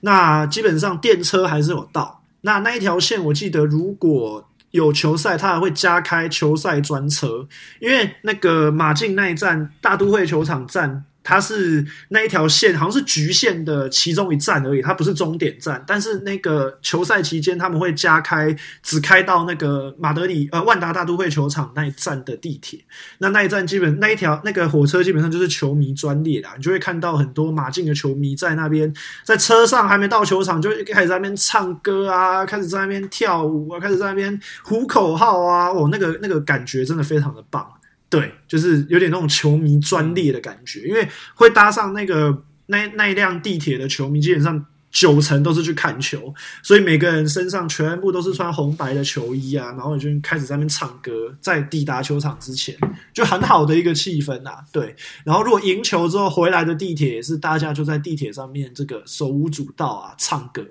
[0.00, 2.22] 那基本上电车还是有到。
[2.42, 7.46] 那那一条线，我记得如果有球赛，它还会加开球赛专车，
[7.80, 11.04] 因为那个马竞那一站大都会球场站。
[11.24, 15.82] 它是那一条线，好像是局线的其中一站而已，它不是终点站。
[15.86, 22.80] 但是那个球赛期间，他们会加开，只开到那个马德里呃万达大都会球场那一站的地铁。
[23.18, 28.92] 那那一站基本那一条那个火车基本上就是球迷专列啦，你就会看到很多马竞的球迷在那边，
[29.24, 37.66] 在车上还没到球场就开始在那边唱歌啊，开始在那边跳舞啊，开始在那边呼口号啊，哦，那个那个感觉真的非常的棒。
[38.12, 52.76] 对，就是有点那种球迷专列的感觉，因为会搭上那个那那一辆地铁的球迷，基本上九成都是去看球，所以每个人身上全部都是穿红白的球衣啊，然后就开始在那边唱歌，在抵达球场之前，
[53.14, 54.58] 就很好的一个气氛啊。
[54.70, 54.94] 对，
[55.24, 60.62] 然后如果赢球之后回来的地铁也是大家就在地铁上面这个手舞足蹈啊，唱歌，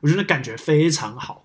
[0.00, 1.44] 我觉得感觉非常好。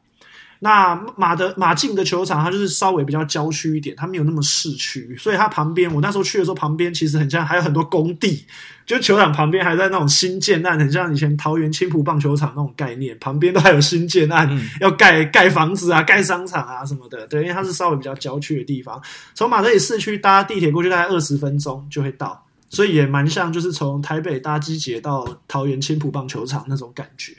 [0.64, 8.46] 那马德马竞的球场，它就是稍微比较郊区一点，它没有那么市区，所以它旁边，我那时候去的时候，旁边其实很像还有很多工地，
[8.86, 17.28] 就球场旁边还在那种新建案，很像以前桃园青浦棒球场那种概念，旁边都还有新建案，嗯、要盖盖房子啊，盖商场啊什么的。
[17.28, 19.02] 对，因为它是稍微比较郊区的地方，
[19.34, 27.34] 从马德里市区搭地铁过去大概二十分钟就会到，所以也蛮像就是从台北搭机捷到桃园青浦棒球场那种感觉。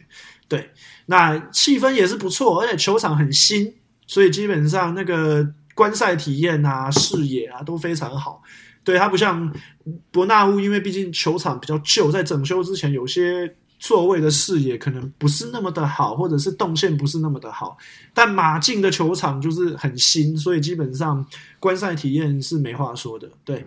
[0.46, 0.70] 对，
[1.06, 3.74] 那气氛也是不错，而且球场很新，
[4.06, 8.42] 所以基本上那个观赛体验啊、视野啊都非常好。
[8.82, 9.52] 对，它不像
[10.10, 17.76] 伯纳乌，因为毕竟球场比较旧，在整修之前，有些座位的视野可能不是那么的好，或者是动线不是那么的好。
[18.12, 21.24] 但马竞的球场就是很新，所以基本上
[21.58, 23.28] 观赛体验是没话说的。
[23.42, 23.66] 对，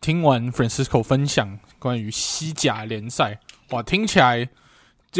[0.00, 3.38] 听完 Francisco 分享关于西甲联赛，
[3.70, 4.48] 哇，听起来。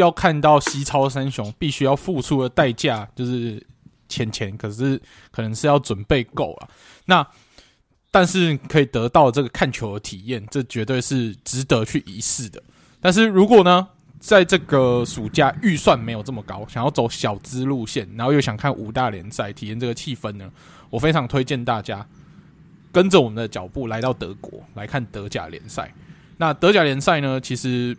[0.01, 3.63] 要看到西超三雄，必须要付出的代价就是
[4.09, 4.99] 钱钱，可是
[5.31, 6.69] 可能是要准备够了。
[7.05, 7.25] 那
[8.09, 12.61] 但是可以得到这个看球的体验，这绝对是值得去一试的。
[12.99, 13.87] 但是如果呢，
[14.19, 20.51] 在这个暑假预算没有这么高，想要走小资路线，然后又想看五大联赛，体验这个气氛呢，
[20.89, 22.07] 我非常推荐大家
[22.91, 25.93] 跟着我们的脚步来到德国来看德甲联赛。
[26.37, 27.95] 那德甲联赛呢，其实。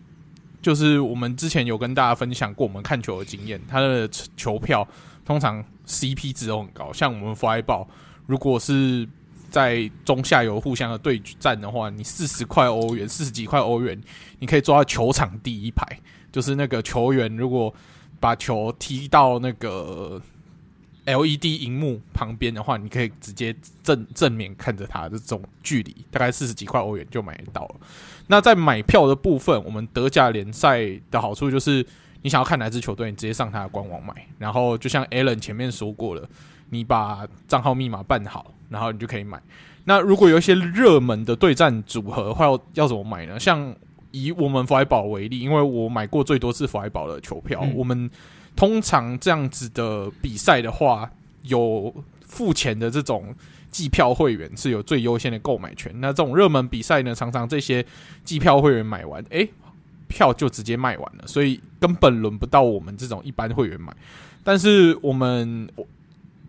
[0.65, 4.89] 就是我们之前有跟大家分享过我们看球的经验，它的球票
[5.23, 6.91] 通常 CP 值都很高。
[6.91, 7.87] 像我们 Fly 报
[8.25, 9.07] 如果是
[9.51, 14.01] 在中下游互相的对战的话，你四十块欧元，四十几块欧元，
[14.39, 15.87] 你可以坐到球场第一排，
[16.33, 17.73] 就是那个球员如果
[18.19, 20.19] 把球踢到那个
[21.07, 27.75] LED 荧幕旁边的话，你可以直接正正面看着它的这种距离，大概四十几块欧元就买得到了。
[28.27, 31.85] 那在买票的部分，我们德甲联赛的好处就是，
[32.23, 34.15] 你想要看哪支球队，你直接上它的官网买。
[34.39, 36.27] 然后就像 Alan 前面说过了，
[36.71, 39.39] 你把账号密码办好，然后你就可以买。
[39.85, 43.39] 那如果有一些热门的对战组合的话，要要怎么买呢？
[43.39, 43.77] 像
[44.11, 48.11] 以我们弗莱堡为例，因为我买过最多次弗莱堡的球票，嗯、我们
[48.57, 51.11] 通常这样子的比赛的话，
[51.43, 51.95] 有
[52.27, 53.35] 付钱的这种。
[53.75, 55.93] 季票会员是有最优先的购买权。
[56.01, 57.85] 那这种热门比赛呢，常常这些
[58.23, 59.51] 季票会员买完，诶、
[60.07, 63.93] 票就直接卖完了，所以根本轮不到我们这种一般会员买。
[64.45, 65.69] 但是我们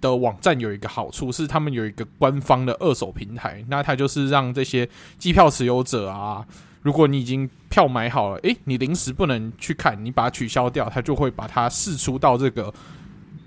[0.01, 4.87] 的网站有一个好处是，他们有一个官方的二手平台，那它就是让这些
[5.17, 6.45] 机票持有者啊，
[6.85, 12.71] 如果你已经票买好了，诶、你临时不能去看，你把它取消掉，它就会把它释出到这个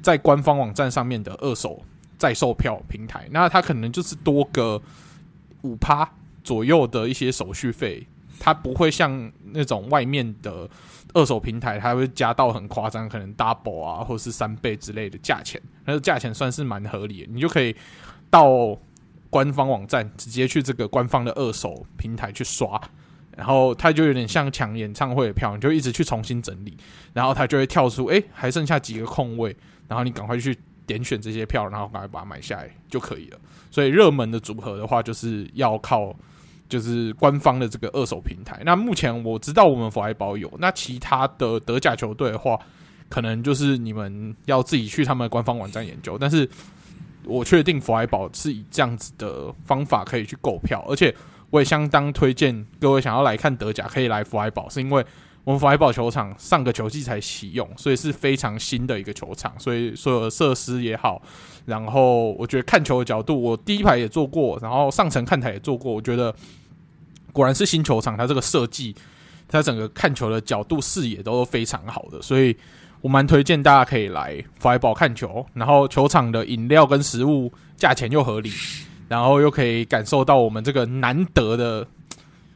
[0.03, 1.81] 在官方网站上面的二手。
[2.19, 4.83] 在售票平台，那它可能就是多个
[5.63, 6.11] 五趴
[6.43, 8.05] 左右的一些手续费，
[8.41, 10.69] 它不会像那种外面的
[11.15, 17.73] 二手平台，它会加到很夸张，可能 double 啊，或是三倍之类的价钱，那个价钱算是蛮合理的，你就可以
[18.29, 18.77] 到
[19.31, 22.69] 官方网站直接去这个官方的二手平台去刷，
[23.39, 26.77] 然后它就有点像抢演唱会的票，你就一直去重新整理，
[27.15, 29.57] 然后它就会跳出，诶，还剩下几个空位，
[29.87, 30.55] 然后你赶快去。
[30.89, 33.39] 点选这些票，然后赶快把它买下来就可以了。
[33.71, 36.17] 所以热门的组合的话，就是要靠
[36.67, 38.63] 就是官方的这个二手平台。
[38.65, 42.59] 那目前我知道我们佛爱宝有，那其他的德甲球队的话，
[43.11, 46.17] 可能就是你们要自己去他们的官方网站研究。
[46.19, 46.49] 但是
[47.25, 51.15] 我确定佛爱宝是以这样子的方法可以去购票，而且
[51.51, 55.05] 我也相当推荐各位想要来看德甲可以来弗莱堡，是因为。
[55.45, 61.23] 我们弗莱堡球场上个球季才启用，所以是非常新的一个球场，所以所有的设施也好，
[61.65, 66.35] 然后我觉得看球的角度，我第一排也坐过，然后上层看台也坐过，我觉得
[67.33, 68.95] 果然是新球场，它这个设计，
[69.49, 72.55] 它整个看球的角度视野都非常好的，所以
[73.01, 78.53] 我蛮推荐大家可以来弗莱堡看球，然后球场的饮料跟食物价钱又合理，
[79.09, 81.87] 然后又可以感受到我们这个难得的。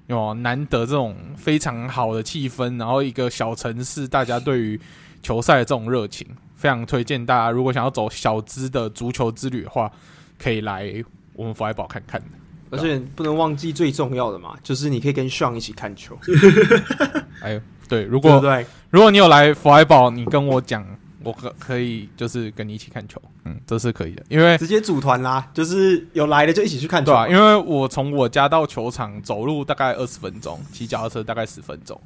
[0.09, 4.79] 哦，难得这种非常好的气氛，然后一个小城市，大家对于
[5.23, 7.51] 球赛的这种热情，非常推荐大家。
[7.51, 9.91] 如果想要走小资的足球之旅的话，
[10.39, 11.03] 可以来
[11.33, 12.21] 我们弗莱堡看看。
[12.69, 16.19] 而且不能忘记最重要的嘛，就是你可以跟 Sean 一起看球。
[17.41, 17.59] 哎，
[17.89, 20.85] 对，如果对，对，如果你有来弗莱堡，你跟我讲。
[21.25, 32.01] 我可可以就是跟你一起看球，嗯，这是可以的，因为直接组团啦，就是有来的就一起去看球，对啊，因为我从我家到球场走路大概二十分钟，骑脚踏车大概十分钟，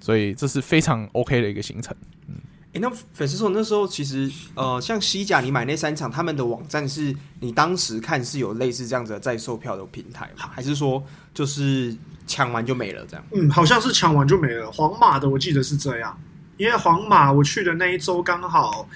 [0.00, 1.94] 所以这是非常 OK 的一个行程。
[2.28, 2.34] 嗯，
[2.72, 10.48] 诶、欸，那粉丝说那时候其实呃，像西甲你买那三场，他们的网站是你当时看是有类似这样子的在售票的平台吗？
[10.52, 11.02] 还是说
[11.34, 11.94] 就是
[12.26, 13.24] 抢完就没了这样？
[13.32, 14.70] 嗯，好像是抢完就没了。
[14.72, 16.18] 皇马的我记得是这样。
[16.56, 18.88] 因为皇马我去的那一周刚好，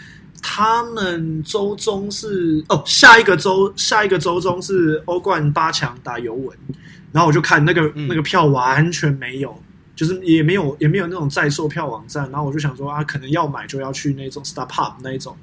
[0.43, 6.57] 他们周中是哦，下一个周下一个周中是欧冠八强打尤文，
[7.12, 9.61] 然后我就看那个、嗯、那个票完全没有，
[9.97, 15.37] 就是也没有也没有那种在售票网站，然后我就想说啊，可能要买就要去那种 StubHub 那一种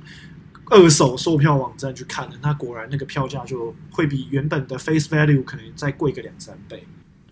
[0.69, 6.85] 二手售票网站去看的，那果然那个票价就会比原本的 Face Value 可能再贵个两三倍。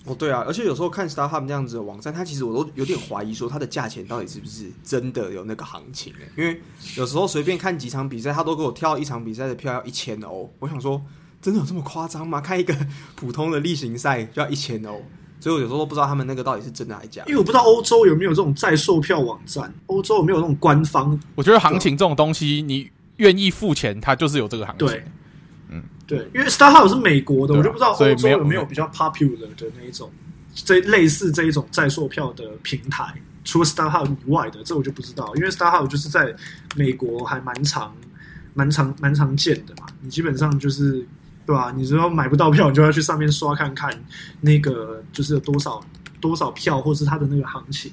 [0.06, 6.60] 哦，对啊，而且有时候看 StarHub 这样子的网站，它其实我都有点怀疑说它的价钱到底是不是真的有那个行情诶，因为
[6.98, 10.99] 有时候随便看几场比赛，他都给我跳一场比赛的票要一千欧，我想说
[11.40, 12.41] 真的有这么夸张吗？
[12.41, 12.76] 看一个
[13.15, 15.03] 普通的例行赛就要一千欧，
[15.40, 17.30] 所以我有时候都不知道他们那个到底是真的还是假的。
[17.30, 21.19] 因为我不知道欧洲有没有这种在售票网站，欧洲有没有那种官方？
[21.36, 24.88] 我觉得行情这种东西，你愿意付钱，它就是有这个行情。
[24.88, 25.03] 对。
[26.02, 30.11] 嗯，对，因为 StarHub 是美国的，啊、我就不知道欧洲有没有比较 popular 的那一种，
[30.53, 33.14] 这类似这一种在售票的平台，
[33.44, 35.32] 除了 StarHub 以外的，这我就不知道。
[35.36, 36.36] 因为 StarHub 就是在
[36.76, 37.95] 美国还蛮常、
[38.53, 39.88] 蛮常、蛮常见的嘛。
[40.02, 41.06] 你基本上就是
[41.45, 41.73] 对吧、啊？
[41.76, 43.90] 你只要买不到票，你就要去上面刷看看
[44.41, 45.82] 那个就是有多少
[46.19, 47.91] 多少票，或是它的那个行情。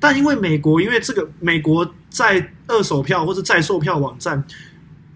[0.00, 4.42] 但因为美国，因为这个美国在二手票或是在售票网站。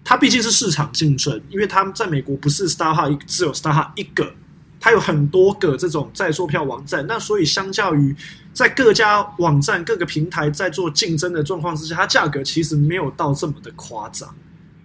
[0.09, 4.33] 它毕竟是市场竞争，因为它在美国不是 StarHub 只有 StarHub 一个，
[4.79, 7.05] 它有很多个这种在售票网站。
[7.07, 8.15] 那所以相较于
[8.53, 14.33] 在各家网站各个平台在做竞争的状况之下，它价格其实没有到这么的夸张。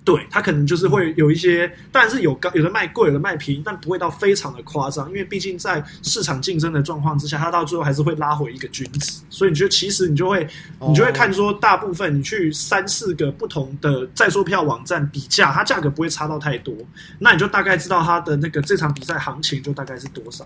[0.04, 9.20] 对，它可能就是会有一些，当然是有高，有的卖贵，有的卖便宜，但不会到非常的夸张，因为毕竟在市场竞争的状况之下，它到最后还是会拉回一个均值。
[9.30, 10.44] 所以你觉得其实你就会，
[10.88, 16.74] 你就会看说，大部分你去三四个不同的在售票网站比价，它价格不会差到太多，
[17.20, 20.44] 那你就大概知道它的那个这场比赛行情就大概是多少。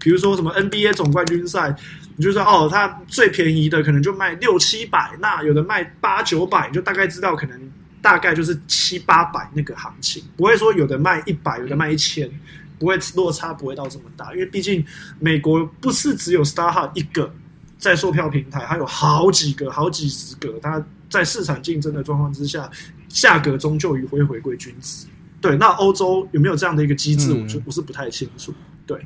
[0.00, 1.72] 比如说什么 NBA 总冠军赛，
[2.16, 7.60] 你就说哦，它最便宜的可能就卖六七百，那有的卖八九百，你就大概知道可能。
[8.06, 12.30] 大概就是七八百那个行情，不会说有的卖一百，有的卖一千，
[12.78, 14.86] 不会落差不会到这么大，因为毕竟
[15.18, 17.34] 美国不是只有 StarHub 一个
[17.76, 20.80] 在售票平台，还有好几个、好几十个，它
[21.10, 22.70] 在市场竞争的状况之下，
[23.08, 25.08] 价格终究于会回归均值。
[25.40, 27.32] 对，那欧洲有没有这样的一个机制？
[27.32, 28.54] 我就不是不太清楚。
[28.86, 29.04] 对，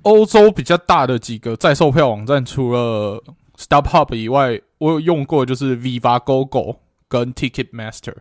[0.00, 3.22] 欧洲比较大的几个在售票网站，除了
[3.62, 4.60] StubHub 以外。
[4.82, 6.76] 我有用过，就是 Viva GoGo
[7.06, 8.16] 跟 Ticketmaster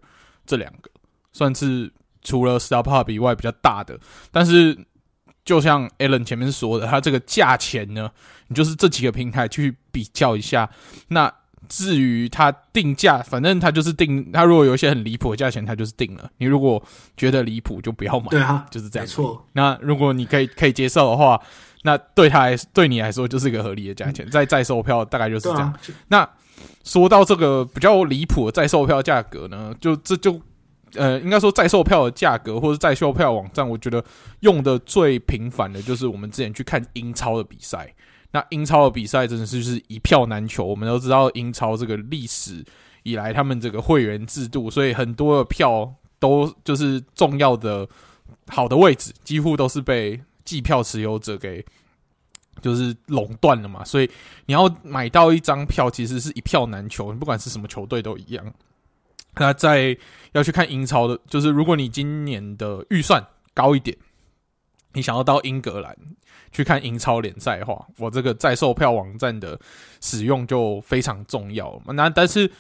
[0.46, 0.92] 这两个，
[1.34, 1.92] 算是
[2.22, 4.00] 除了 StubHub 以外比较大的。
[4.32, 4.78] 但是，
[5.44, 8.12] 就像 Alan 前面说的，它这个价钱呢，
[8.50, 10.70] 你就是这几个平台去比较一下。
[11.08, 11.34] 那
[11.68, 14.32] 至于它定价，反正它就是定。
[14.32, 16.30] 它如果有一些很离谱的价钱，它就是定了。
[16.38, 16.84] 你如果
[17.18, 18.28] 觉得离谱，就不要买。
[18.28, 19.04] 对啊，就是这样。
[19.04, 19.48] 没错。
[19.54, 21.42] 那如果你可以可以接受的话，
[21.84, 24.30] 那对他来对你来说就是一个合理的价钱。
[24.30, 25.62] 在在售票大概就是这样。
[25.62, 25.80] 啊、
[26.10, 26.30] 那
[26.84, 30.40] 说到这个比较离谱的在售票价格呢，就这就
[30.96, 34.04] 呃，应该说在售票的价格或者在售票网站，我觉得
[34.42, 37.94] 用的最频繁的就是我们之前去看英超的比赛。
[38.34, 40.66] 那英超的比赛真的是就是一票难求。
[40.66, 42.64] 我们都知道英超这个历史
[43.04, 47.88] 以来，他们这个会员制度，所以很多的票都就是重要的
[48.48, 50.22] 好的位置，几乎都是被
[50.52, 51.66] 季票持有者给。
[52.62, 54.12] 就是垄断了嘛，所以
[54.46, 57.12] 你要买到一张票，其实是一票难求。
[57.14, 58.54] 你不管是什么球队都一样。
[59.36, 59.98] 那在
[60.34, 63.98] 要去看英超的，就是如果你今年的预算高一点，
[64.94, 65.98] 你想要到英格兰
[66.52, 69.60] 去看英超联赛的话，我这个在售票网站的
[70.02, 71.82] 使用就非常重要。
[71.86, 72.52] 那但是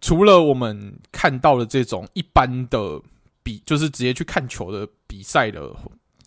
[0.00, 3.00] 除了我们看到的这种一般的
[3.42, 5.74] 比，就是直接去看球的比赛的。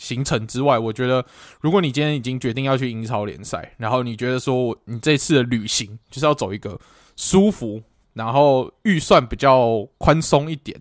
[0.02, 1.24] 行程之外，我觉得
[1.62, 6.80] 如果你今天已经决定要去英超联赛，然后你觉得说你这次的旅行就是要走一个
[7.16, 7.80] 舒服，
[8.14, 10.76] 然后预算比较宽松一点，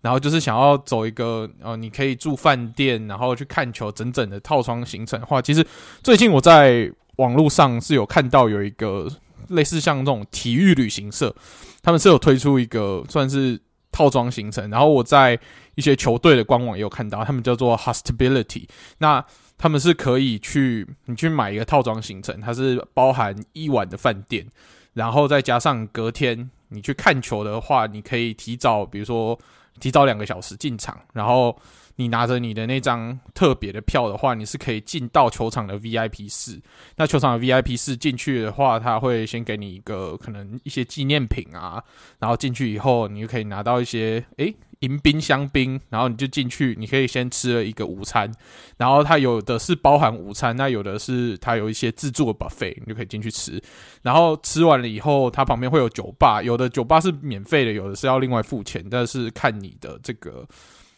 [0.00, 5.62] 然后就是想要走一个呃，你可以住饭店，然后去看球，整整的套装行程的话，其实
[6.02, 9.06] 最近我在网络上是有看到有一个
[9.48, 11.34] 类似像这种体育旅行社，
[11.82, 13.60] 他们是有推出一个算是
[13.92, 15.38] 套装行程，然后我在。
[15.74, 19.24] 一些球队的官网也有看到，他们叫做 Hostability，那
[19.56, 24.46] 他们是可以去你去买一个套装行程，它是包含一晚的饭店，
[24.92, 29.38] 然后再加上隔天你去看球的话，你可以提早，比如说
[29.80, 31.58] 提早两个小时进场，然后
[31.96, 36.60] 你拿着你的那张特别的票的话，你是可以进到球场的 VIP 室。
[36.96, 41.82] 那球场的 VIP 室进去的话，他会先给你一个可能一些纪念品啊，
[42.18, 44.54] 然后进去以后，你就可以拿到一些诶。
[44.82, 48.28] 迎宾香槟，然后你就进去，你可以先吃了一个午餐，
[48.76, 53.62] 然后它有的是包含午餐，那有的是它有一些自助的 buffet，你就可以进去吃。
[54.02, 60.44] 然后吃完了以后，它旁边会有酒吧，有的酒吧是免费的，有的是要另外付钱，但是看你的这个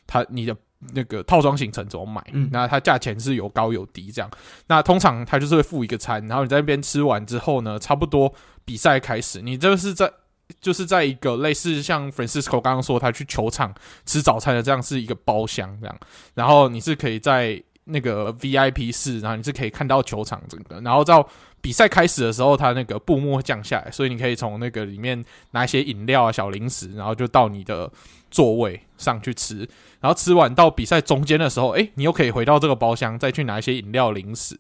[0.07, 0.57] 它你的
[0.93, 4.31] 那个套装行程怎么买，嗯，那它价钱是有高有低这样。
[4.67, 8.33] 那通常它就是会付一个餐，然后你在那边吃完之后呢，差不多
[8.65, 10.13] 比赛开始，你这是在。
[10.61, 13.75] 就是在一个类似像 Francisco 刚刚说他去球场
[14.05, 15.99] 吃早餐的这样是一个包厢这样，
[16.35, 21.27] 然后你是可以在那个 VIP 室，然后你是可以看到球场整个，然后到
[21.65, 27.91] 比赛开始的时候，它那个布幕降下来，所以你可以从那个里面拿一些饮料啊、小零食，然后就到你的
[28.31, 29.67] 座位上去吃，
[30.01, 34.55] 然后吃完到比赛中间的时候，诶，你又可以回到这个包厢再去拿一些饮料、零食。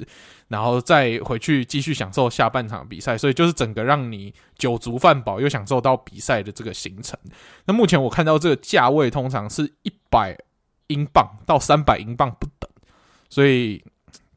[0.48, 7.18] 然后再回去继续享受下半场比赛，所以就是整个让你酒足饭饱又享受到比赛的这个行程。
[7.64, 10.38] 那目前我看到这个价位通常是一百
[10.88, 12.70] 英镑到三百英镑不等，
[13.30, 13.82] 所以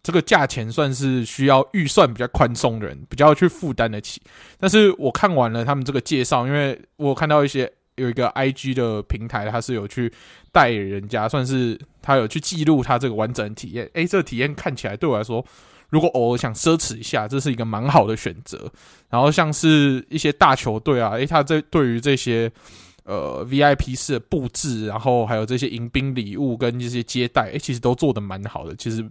[0.08, 4.22] 这个价钱算是需要预算比较宽松的人比较去负担得起。
[4.58, 10.10] 但是我看完了他们这个介绍，因为我看到一些有一个 IG 的平台，他是有去
[10.54, 13.90] 带人家，算是他有去记录他这个完整的体验。
[13.96, 15.46] 诶，这个体验看起来对我来说。
[15.90, 18.70] 如果偶尔想奢侈一下，这是一个蛮好的选择。
[19.10, 22.52] 然后像是一些大球队啊，诶，他这对于这些
[23.06, 28.76] 呃 VIP 式的布置，然后还有这些迎宾礼物跟这些接待，诶，其实都做得蛮好的。
[28.76, 29.02] 其实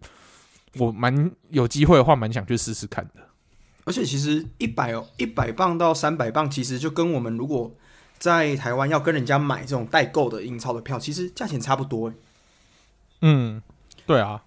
[0.78, 3.23] 我蛮有机会的话，蛮想去试试看的。
[3.85, 7.73] 而且其实一百哦，一百磅到三百磅，其实就跟我们如果
[8.19, 12.12] 在台湾要跟人家买这种代购的英超的票，其实价钱差不多。
[13.20, 13.62] 嗯，
[14.07, 14.43] 对啊。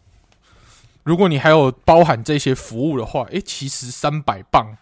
[1.04, 4.78] 如果你还有包含这些服务的话，诶，其实三百磅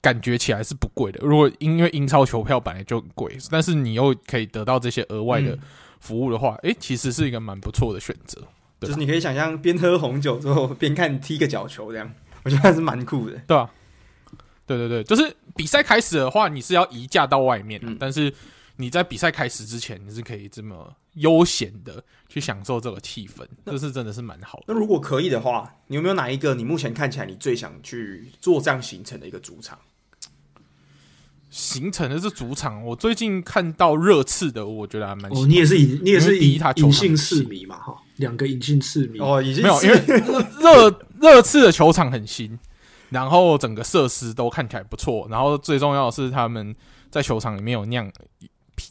[0.00, 1.18] 感觉起来是不贵的。
[1.22, 5.58] 如果因为英超球票本来就很贵，但是你又可以得到这些额外的
[5.98, 8.40] 服务的话，诶，其实是一个蛮不错的选择。
[8.80, 12.12] 就是你可以想象边喝红酒之后边看踢个角球这样，
[12.44, 13.36] 我觉得还是蛮酷的。
[13.46, 13.70] 对啊，
[14.66, 18.32] 对对对，就是比赛开始的话，你是要移驾到外面，嗯，但是
[18.76, 24.64] 你在比赛开始之前，你是可以这么悠闲的去享受这个气氛，这是真的是蛮好的。
[24.68, 29.78] 那如果可以的话，你有没有哪一个你目前看起来你最想去做这样行程的一个主场？
[31.48, 35.30] 形成的是主场，我最近看到热刺的，我觉得还蛮。
[35.30, 37.78] 哦，你也是隐，你也是隐隐性刺迷嘛？
[37.78, 39.96] 哈，两个隐性刺名哦，已经没有，因为
[40.60, 42.58] 热热刺的球场很新，
[43.10, 46.74] 然后整个设施都看起来不错，然后最重要的是他们
[47.10, 48.10] 在球场里面有酿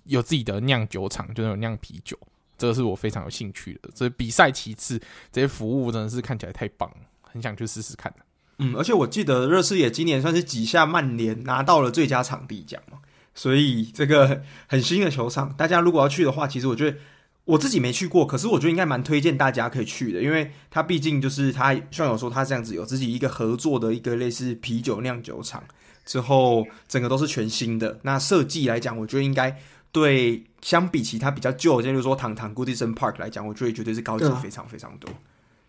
[0.05, 2.17] 有自己的酿酒厂，就是有酿啤酒，
[2.57, 3.89] 这个是我非常有兴趣的。
[3.93, 4.99] 所以比赛其次，
[5.31, 8.13] 这些服务真的是看起来太棒了，很想去试试看。
[8.59, 12.99] 嗯，而且我记得热刺也今年算是挤下曼联拿到了最佳场地奖嘛，
[13.33, 16.97] 所以这个很新的球场，大家如果要去的话，其实我觉得
[17.45, 25.63] 我自己没去过，可是我觉得应该蛮推荐大家可以去的，因为它毕竟就是它像有说它这样子有自己一个合作的一个类似啤酒酿酒厂，
[26.05, 29.55] 之后整个都是全新的，那设计来讲，我觉得应该
[29.91, 35.09] 对相比其他比较旧，就是说堂堂 Goodison Park 来讲，我觉得绝对是高级非常非常多。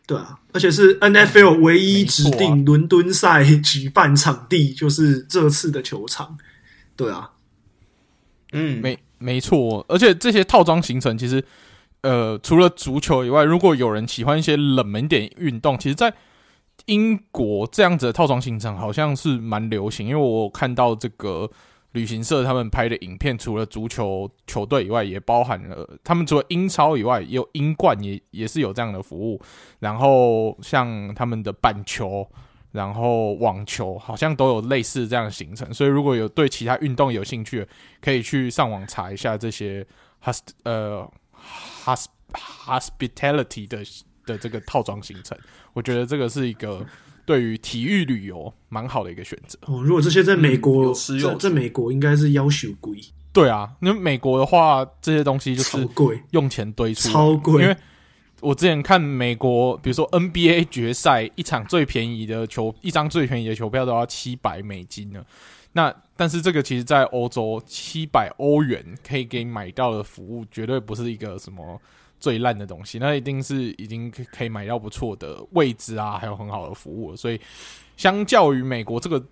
[0.06, 6.38] 对啊，而且是 NFL 唯一指定伦敦赛举办场地，就是这次的球场。
[6.94, 7.32] 对啊，
[8.52, 11.44] 嗯，没没错，而且这些套装行程其实，
[12.02, 16.14] 呃，除了足球以外，如果有人喜欢一些冷门点运动，其实，在
[16.84, 21.50] 英国这样子的套装行程好像是蛮流行，因为我看到这个。
[21.92, 29.40] 旅行社他们拍的影片，除了足球球队以外，也包含了他们除了英超以外，也有英冠也也是有这样的服务。
[29.78, 32.28] 然后像他们的板球，
[32.76, 35.74] 然后网球，好像都有类似这样的行程。
[35.74, 37.66] 所以如果有对其他运动有兴趣，
[38.00, 39.84] 可以去上网查一下这些
[40.22, 41.10] hosp 呃
[41.84, 42.06] hosp
[42.66, 43.78] hospitality 的
[44.26, 45.36] 的这个套装行程。
[45.72, 46.86] 我觉得这个是一个。
[47.26, 49.82] 对于体育旅游蛮好的一个选择哦。
[49.82, 52.96] 如果这些在美国，嗯、在在美国应该是要求贵。
[53.32, 57.64] 对啊，因为美国的话，这些东西就是贵，用钱堆出超贵。
[57.64, 57.76] 因为
[58.40, 65.24] 我之前看美国，比如说 NBA 决赛，一场最便宜的球，一张最便宜的球票都要七百美金呢。
[65.72, 71.80] 那但是这个其实，在欧洲七百欧元可以给你买到的服务，绝对不是一个什么。
[72.18, 77.14] 最烂的东西，那一定是已经可以买到不错的位置啊，还有很好的服务。
[77.14, 77.38] 所以，
[77.98, 79.22] 相较于美国这个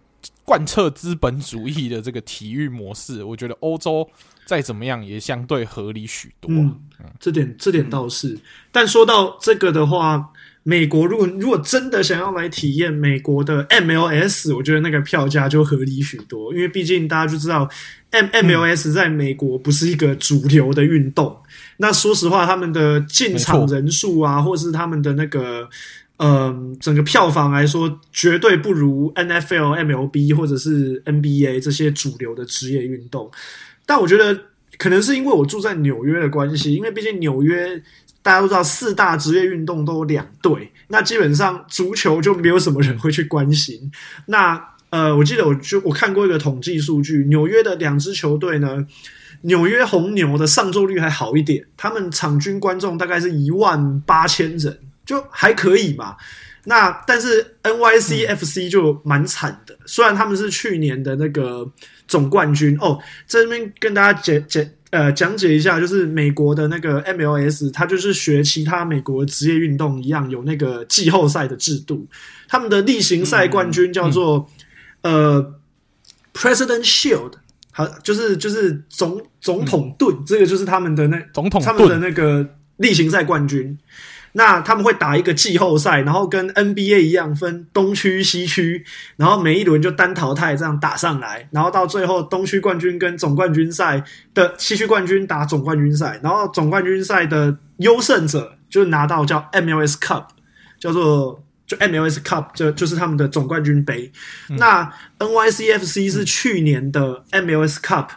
[0.44, 4.06] 贯彻资本主义的这个体育模式，我觉得欧洲
[4.45, 6.51] 再怎么样也相对合理许多。
[6.51, 6.81] 嗯，
[7.19, 8.39] 这点这点倒是。
[8.71, 10.31] 但说到这个的话，
[10.62, 17.69] 美国如果如果真的想要来体验美国的 MLS，我觉得那个票价就合理许多，因为毕竟大家就知道
[18.11, 21.37] M MLS 在美国不是一个主流的运动。
[21.77, 25.69] 那说实话，他们的进场人数啊，或是他们的那个，
[26.19, 33.31] 嗯、呃，整个票房来说，绝对不如 NFL、MLB 或者是 NBA 这些主流的职业运动。
[33.86, 34.39] 但我觉得，
[34.78, 37.82] 可能是因为我住在纽约的关系，因为毕竟纽约
[38.23, 43.90] 大家都知道，四大职业运动都有两队，那基本上足球就没有什么人会去关心。
[44.27, 48.86] 那呃，我记得我就我看过一个统计数据，纽约的两支球队呢。
[49.47, 56.16] 纽约红牛的上座率还好一点，他们场均观众大概是一万八千人，就还可以嘛。
[56.65, 61.70] 那但是 NYCFC 就蛮惨的，虽然他们是去年的那个
[62.06, 72.06] 总冠军哦，在这边跟大家解解呃讲解一下，就是美国的那个 MLS，它就是学其他美国职业运动一样，有那个季后赛的制度。
[72.48, 74.48] 他们的例行赛冠军叫做、
[75.02, 75.55] 嗯嗯、呃
[76.35, 77.32] President Shield。
[77.72, 83.76] 好，就是就是总总统盾，嗯，这个就是他们的那总统他们的那个例行赛冠军。
[84.35, 88.85] 那他们会打一个季后赛，然后跟 NBA 一样分东区、西区，
[89.16, 94.05] 然后每一轮就单淘汰这样打上来，然后到最后东区冠军跟总冠军赛
[94.35, 100.27] 的西区冠军打总冠军赛，然后总冠军赛的优胜者就拿到叫 MLS Cup，
[100.78, 101.40] 叫做。
[101.66, 104.12] 就 MLS Cup 就就是他们的总冠军杯。
[104.51, 108.09] 嗯、那 NYCFC 是去年的 MLS Cup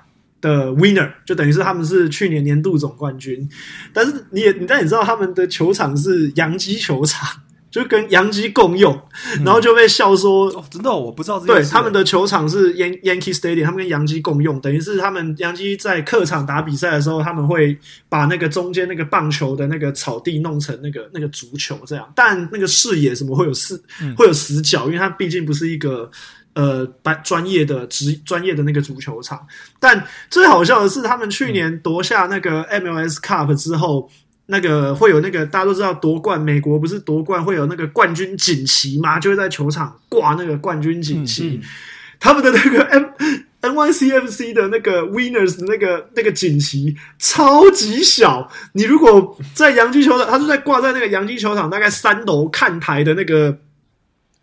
[0.41, 3.47] 的 winner，就等于是他们是去年年度总冠军。
[3.93, 7.27] 但是你也你但你知道他们的球场是洋基球场，
[7.69, 8.99] 就跟洋基共用，
[9.43, 17.77] 然后就被笑说：“哦，真的，我不知道这。”对，他们的球场是 Yan Yankee Stadium，他们跟洋基共用，等于是他们洋基在客场打比赛的时候，他们会
[18.07, 23.83] 把那个中间那个棒球的那个草地弄成那个那个足球这样，但那个视野什么会有死
[24.15, 26.09] 会有死角，因为它毕竟不是一个
[26.57, 26.85] 呃
[27.23, 29.45] 专业的职专业的那个足球场。
[29.79, 34.09] 但最好笑的是，他们去年夺下那个 MLS Cup 之后。
[34.49, 39.19] 那个会有那个大家都知道夺冠，美国不是夺冠会有那个冠军锦旗吗？
[39.19, 41.49] 就会在球场挂那个冠军锦旗。
[41.49, 41.61] 嗯嗯、
[42.17, 42.81] 他们的那个
[43.59, 53.57] N NYCFC 的那个 Winners 的那个那个锦旗超级小，你如果在洋基球场，他就在挂在那个洋基球场大概三楼看台的那个。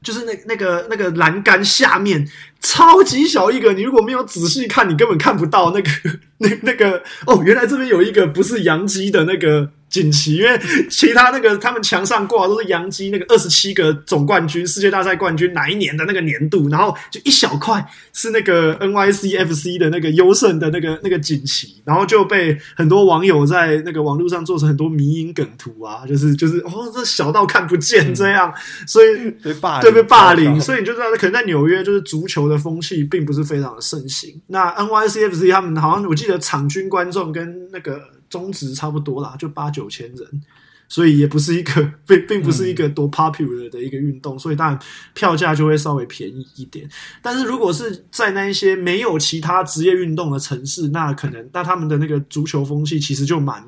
[0.05, 2.25] 就是那那个那个栏杆下面
[2.65, 5.91] 超级小一个，你如果没有仔细看，你根本看不到那个
[6.39, 9.71] 那那个哦，原来这边有一个不是洋基的那个。
[9.91, 10.61] 锦旗，因为
[10.91, 34.41] 其他那个他们墙上挂的都是洋基那个二十七个总冠军、世界大赛冠军哪一年的那个年度，然后就一小块是那个 NYCFC 的那个优胜的那个那个锦旗，然后就被很多网友在那个网络上做成很多迷因梗图啊，就是就是哦，这小到看不见这样，嗯、所以被霸对被霸凌，所以你就知道可能在纽约就是足球的风气并不是非常的盛行。
[34.47, 38.01] 那 NYCFC 他们好像我记得场均观众跟那个。
[38.31, 40.43] 中值差不多啦，就八九千人，
[40.89, 44.79] 所以也不是一个 并并不是一个多 popular 的一个运动，嗯、所以当然
[45.13, 46.89] 票价就会稍微便宜一点。
[47.23, 53.63] 但是如果是在那一些没有其他职业运动的城市，那可能那他们的那个足球风气其实就蛮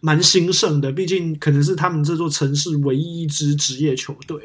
[0.00, 4.38] 蛮兴盛的，毕竟可能是他们这座城市唯一一支职业球队。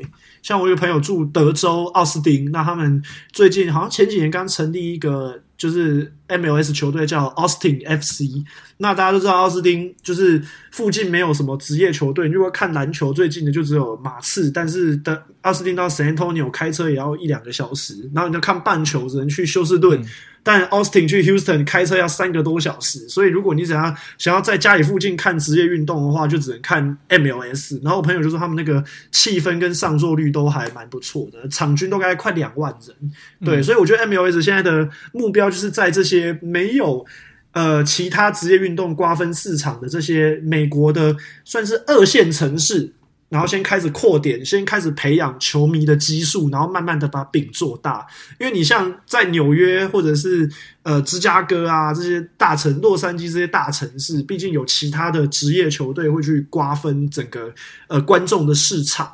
[0.48, 3.04] 像我有个朋友住德州奥斯汀，那他们
[3.34, 5.42] 最近好像前几年刚成立一个。
[5.58, 8.46] 就是 MLS 球队叫 Austin FC，
[8.78, 10.40] 那大家都知道奥斯汀就是
[10.72, 12.28] 附近没有什么职业球队。
[12.28, 18.08] 如果看篮球，最近的就只有马刺，但是的奥斯汀到 San Antonio 开车也要一两个小时。
[18.14, 20.00] 然后你就看半球，只能去休斯顿。
[20.48, 27.78] 但 Austin 去 Houston 开车要三个多小时，所以如果你想要想要在家里附近看职业运动的话，就只能看 MLS。
[27.84, 32.96] 然后我朋友就说他们那个气氛跟上座率都还蛮不错的，场均都该快两万人。
[33.44, 37.06] 对，嗯、所以我觉得 MLS 现在的目标就是在这些没有
[37.52, 41.14] 呃其他职业运动瓜分市场的这些美国的
[41.44, 42.94] 算是二线城市。
[43.30, 48.08] 然后先开始扩点，先开始培养球迷的基数，然后慢慢的把饼做大。
[48.40, 50.50] 因为你像在纽约或者是
[50.84, 57.54] 呃芝加哥啊这些大城，洛杉矶这些大城市，毕竟有其他的职业球队会去瓜分整个
[57.88, 59.12] 呃观众的市场。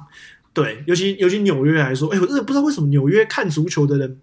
[0.54, 4.20] 对，尤其尤其纽约来说，哎，我真的不知道为什么纽约看足球的人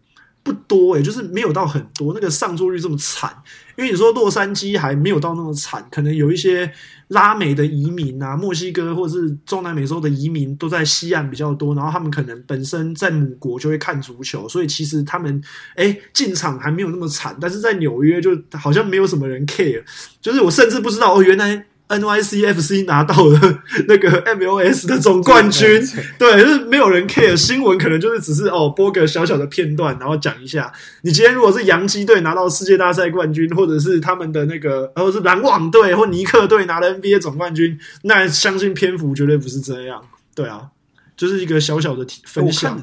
[0.51, 3.31] 不多，哎，就是没有到很多，那个上座率这么惨。
[3.77, 6.73] 因为你说洛杉矶还没有到那么惨，可能有一些。
[7.11, 15.43] 拉美的移民啊，墨西哥或者是中南美洲的移民都在西岸比较多，然后他们可能本身在母国就会看足球，所以其实他们
[15.75, 19.83] 诶进场还没有那么惨，但是在纽约就好像没有什么人 care，
[20.21, 21.67] 就是我甚至不知道哦，原来。
[21.91, 25.69] NYCFC 拿到了那个 MLS 的总冠军，
[26.17, 30.73] 对，就是没有人 care 新闻，可能就是只是哦播个小小的片段，然后讲一下。
[31.03, 40.01] 你今天如果是洋基队拿到世界大赛冠军，或者是他们的那个，或者是篮网队或尼克队拿了 NBA 总冠军，那相信篇幅绝对不是这样。
[40.33, 40.69] 对啊，
[41.17, 42.81] 就是一个小小的分享。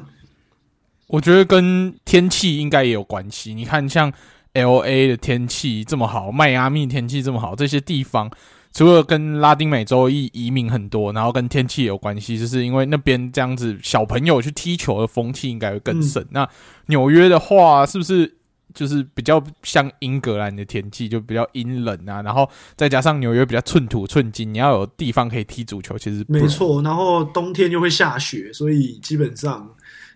[1.06, 3.54] 我，我觉得跟天气应该也有关系。
[3.54, 4.12] 你看，像
[4.52, 8.30] LA 的天气这么好，迈阿密天气这么好，这些地方。
[8.78, 16.22] 除了跟拉丁美洲移移民很多，然后跟天气有关系，就是因为那边这样子小朋友去踢球的风气应该会更盛。
[16.22, 16.48] 嗯、那
[16.86, 18.32] 纽约的话，是不是
[18.72, 22.22] 就是比较像英格兰的天气，就比较阴冷啊？
[22.22, 26.80] 然后再加上纽约比较寸土寸金，你要有地方可以踢足球，其实没错。
[26.80, 29.68] 然后冬天又会下雪，所以基本上，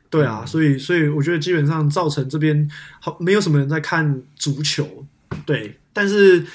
[0.08, 2.70] 对啊，所以所以我觉得基本上造成这边
[3.00, 4.86] 好没有什么人在看足球，
[5.44, 6.46] 对，但是。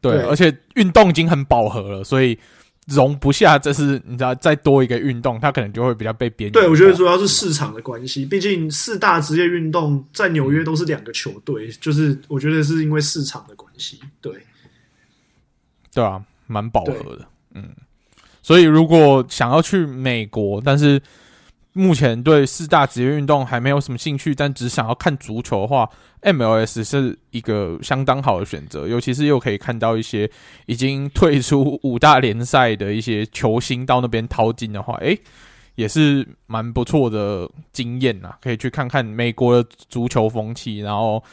[0.00, 2.38] 对，对，而且运动已经很饱和了，所以
[2.86, 6.52] 容不下这是你知道再多一个运动，它可能就会比较被边缘。
[6.52, 14.00] 对，我觉得主要是市场的关系，毕竟四大职业运动在纽约都是两个球队，嗯、就是我觉得是因为市场的关系。
[14.20, 14.32] 对，
[15.94, 17.68] 对啊，蛮饱和的，嗯。
[18.42, 21.00] 所以如果想要去美国，但是
[21.72, 25.88] 目前对四大职业运动还没有什么兴趣，但只想要看足球的话。
[26.22, 30.30] MLS 是一个相当好的选择，尤其是又可以看到一些
[30.66, 35.18] 已经退出五大联赛的一些球星到那边淘金的话，诶，
[35.76, 38.34] 也是蛮不错的经验呐。
[38.42, 41.24] 可以去看看美国的足球风气，然后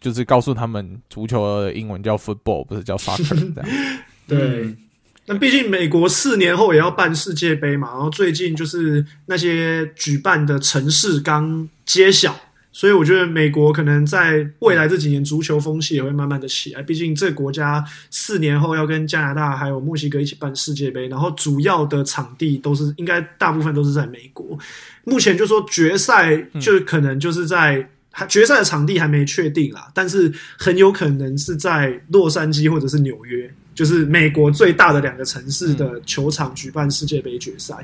[0.00, 3.70] 就是告诉他们足球的英文叫 football，不是叫 soccer 这样。
[4.28, 4.76] 对，
[5.26, 12.34] 那毕竟美国四年后也要办世界杯嘛，然后最近就是那些举办的城市刚揭晓。
[12.76, 16.82] 所以我觉得美国可能在未来这几年足球风气也会慢慢的起来。
[16.82, 24.58] 毕竟这国家四年后要跟加拿大还有墨西哥一起办世界杯，然后主要的场地都是应该大部分都是在美国。
[25.04, 27.88] 目前就说决赛就可能就是在、
[28.28, 37.74] 决赛的场地还没确定啦，但是很有可能是在洛杉矶或者是纽约，就是美国最大的两个城市的球场举办世界杯决赛。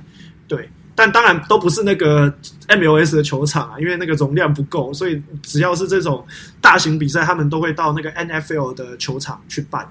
[0.46, 0.68] 对。
[0.92, 2.30] 但当然都不是那个
[2.68, 6.22] MLS 的球场啊，因为那个容量不够，所以只要是这种
[6.60, 9.88] 大型比赛，他们都会到那个 NFL 的球场去办。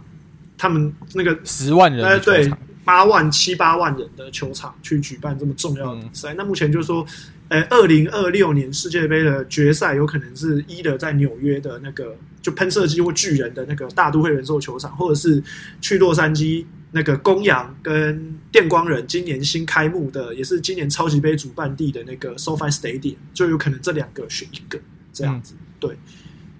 [0.56, 2.52] 他们那个十万人，哎，对，
[2.84, 6.34] 八万七八万人的球场去举办这么重要的比赛。
[6.34, 7.04] 嗯、那目前就是说，
[7.50, 15.44] 呃，二零二六年世界杯的决赛有可能是一的在纽约的那个就喷射机或巨人的那个大都会人寿球场，或者是
[15.82, 16.66] 去洛杉矶。
[16.92, 24.80] 那个公羊跟电光人今年新开幕的，也是今年超级杯主办地的那个 SoFi Stadium，就有可能这两个选一个
[25.14, 25.54] 这样子。
[25.54, 25.96] 嗯、对，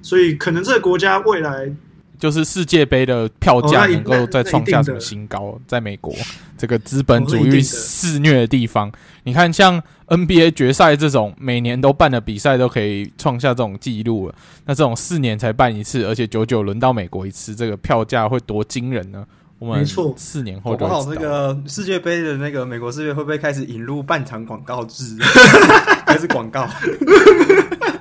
[0.04, 1.76] 所以可能这个国家未来
[2.20, 5.40] 就是世界杯的票价能够再创下什么新高？
[5.40, 6.14] 哦、在美国
[6.58, 8.92] 这个资本主义肆虐的地方，
[9.24, 14.36] 你看像 NBA 决赛这种每年都办的比赛都可以创下这种记录了，
[14.66, 19.26] 那这种四年才办一次，而且久久轮到美国一次，这个票价会多惊人呢？
[19.58, 25.18] 我没错，四年后，就好那个世界杯的那个美国世界会不会开始引入半场广告制？
[26.08, 26.66] 还是广告？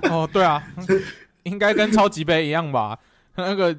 [0.09, 0.63] 哦，对啊，
[1.43, 2.97] 应该跟超级杯一样吧？
[3.35, 3.77] 那个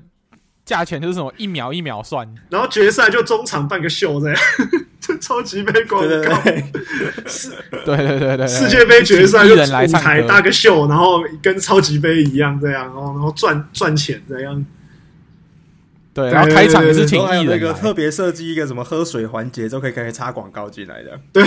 [0.70, 4.38] 价钱就是什么一秒一秒算，然后决赛就中场办个秀这样，
[5.02, 8.38] 这超级杯广告，对对对。
[8.38, 14.64] 对，世界杯决赛就舞台搭个秀，然后跟超级杯一样这样，然后然后赚赚钱这样。
[16.14, 21.20] 对，然后开场也是请艺人，那个特别设计一个什么喝水环节，都可以开始插广告进来的。
[21.34, 21.44] 对，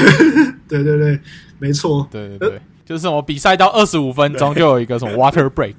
[0.66, 1.20] 对对对，
[1.60, 2.08] 没错。
[2.10, 5.74] 对对对，呃、就是什么比赛到二十五分钟就有一个什么 water break，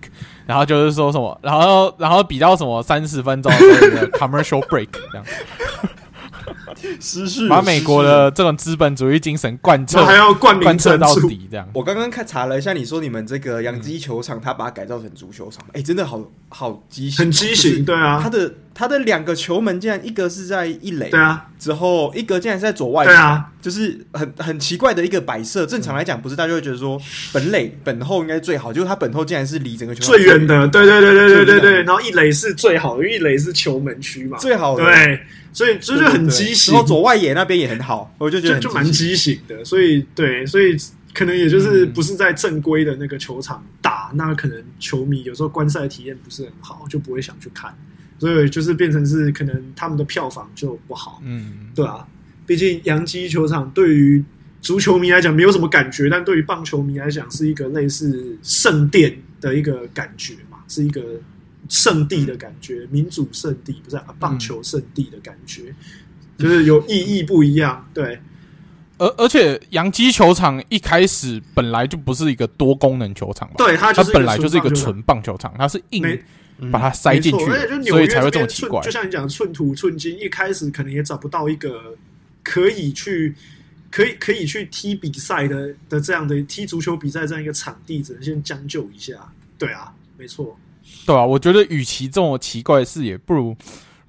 [0.46, 5.26] 然后就是说什么，然后然后比较什么三十分钟的 commercial break 这样。
[7.00, 11.48] 失事，把美国的这种资本主义精神贯彻，还要贯贯彻到底。
[11.52, 17.86] 这样，我刚刚看查了一下，你说你们这个洋基球场，他把它改造成足球场，哎，真的好好畸形，很畸形。
[17.86, 25.66] 对啊，他的他的两个球门竟然一个是在一垒，对啊，之后一个竟然是在左外，对啊，就是很很奇怪的一个摆设。
[25.66, 27.00] 正常来讲，不是大家会觉得说
[27.32, 31.84] 本垒本后应该最好，就是他本后竟然是离整个球最远的，对对对对对对对。
[31.84, 34.84] 然后一垒是最好的，因为一垒是球门区嘛，最好的。
[34.84, 35.20] 对。
[35.56, 39.66] 所以这就很畸形，然后左外野那边也很好，我就觉得就蛮畸形的。
[39.66, 40.78] 所以对，所以
[41.14, 47.76] 可能也就是不是在正规的那个球场打，嗯、那可能球迷有时候观赛体验不是很好，就不会想去看。
[48.20, 51.22] 所以就是变成是可能他们的票房就不好。
[51.26, 52.08] 嗯，对啊，
[52.46, 54.24] 毕竟洋基球场对于
[54.62, 61.02] 足球迷来讲没有什么感觉，但对于棒球迷来讲是一个类似圣殿的一个感觉嘛，是一个。
[61.70, 65.76] 圣地的感觉，民主圣地不是啊，棒球圣地的感觉，嗯、
[66.44, 67.88] 就是有意义不一样。
[67.94, 68.20] 对，
[68.98, 76.04] 而而且洋基球场一开始本来就不是一个多功能球场嘛，对，它它本来就是一个纯棒球场，它是硬
[76.72, 77.46] 把它塞进去，
[77.90, 78.82] 所以才会这么奇怪。
[78.82, 81.96] 就像你讲寸土寸金，一开始可能也找不到一个
[82.44, 83.34] 可以去
[83.90, 89.14] 可以可以去踢比赛的的这样的踢足球比赛这样一个场地，只能先将就一下。
[89.58, 90.58] 对啊，没错。
[91.06, 93.56] 对啊，我觉得与其这么奇怪的事，也不如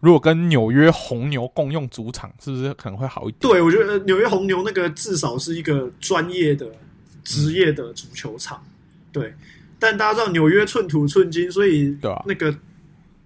[0.05, 3.39] 如果跟纽约红牛共用主场，是不是可能会好一点？
[3.41, 6.71] 对，我觉得纽约红牛那个至少是一个专业的、
[7.25, 8.63] 职业的足球场。
[8.67, 8.71] 嗯、
[9.11, 9.35] 对，
[9.79, 12.55] 但大家知道纽约寸土寸金，所以那个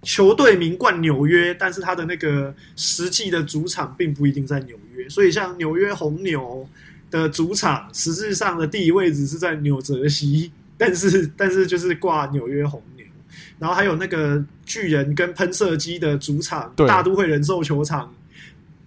[0.02, 5.08] 球队名冠纽约，但是他的那个实际的主场并不一定在纽约。
[5.08, 6.64] 所以像纽约红牛
[7.10, 12.80] 的主场，实质上的地理位置是在纽泽西，但是但是就是挂纽约红。
[13.58, 18.14] 然后还有那个巨人跟喷射机的主场大都会人寿球场，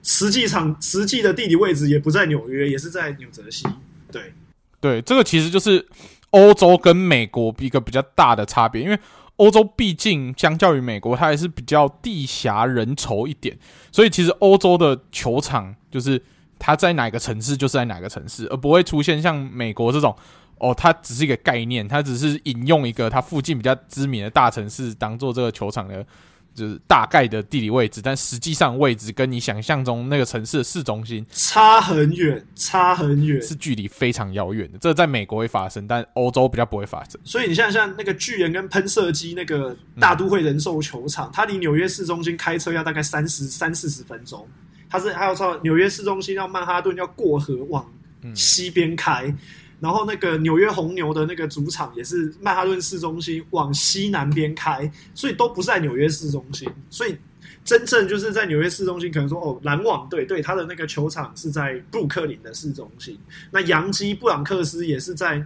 [0.02, 3.68] 实际场实际的地理位置也不在纽约，也是在纽泽西。
[4.12, 4.34] 对，
[4.80, 5.86] 对，这个其实就是
[6.30, 8.98] 欧洲跟美国一个比较大的差别，因为
[9.36, 13.58] 欧洲毕竟相较于美国，它还是比较地狭人稠一点，
[13.92, 16.22] 所以其实欧洲的球场就是
[16.58, 20.16] 它在哪个城市就是在哪个城市，而不会出现像美国这种。
[20.62, 26.06] 哦，它只是一个概念，它只是引用一个它附近比较知名的大城市当做这个球场的，
[26.54, 34.78] 就是大概的地理位置，但实际上位置跟你想象中那个城市的市中心差很远，差很远，是距离非常遥远的。
[34.78, 37.20] 这在美国会发生，但欧洲比较不会发生。
[37.24, 44.48] 所以你像像那个巨人跟喷射机那个大都会人寿球场，嗯、它离纽约市中心开车要大概三十三四十分钟。
[44.90, 47.90] 它是还要到纽约市中心到曼哈顿要过河往
[48.36, 49.38] 西边开，嗯、
[49.82, 57.18] 然后那个纽约红牛的那个主场也是曼哈顿市中心往西南边开，所以都不是在纽约市中心，所以。
[57.64, 63.16] 真正就是在纽约市中心，可能说哦，篮网队对他的那个球场是在布鲁克林的市中心。
[63.52, 65.46] 那洋基布朗克斯也是在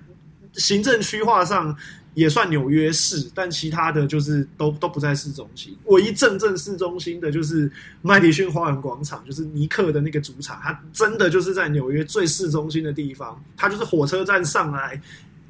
[0.54, 1.76] 行政区划上
[2.16, 5.78] 也算纽约市，但其他的就是都都不在市中心。
[5.86, 7.72] 唯一正正市中心的就是
[8.02, 13.40] 麦迪逊花园广场，就是尼克的那个主场，它真的就是在纽约最市中心的地方。
[13.56, 15.00] 它就是火车站上来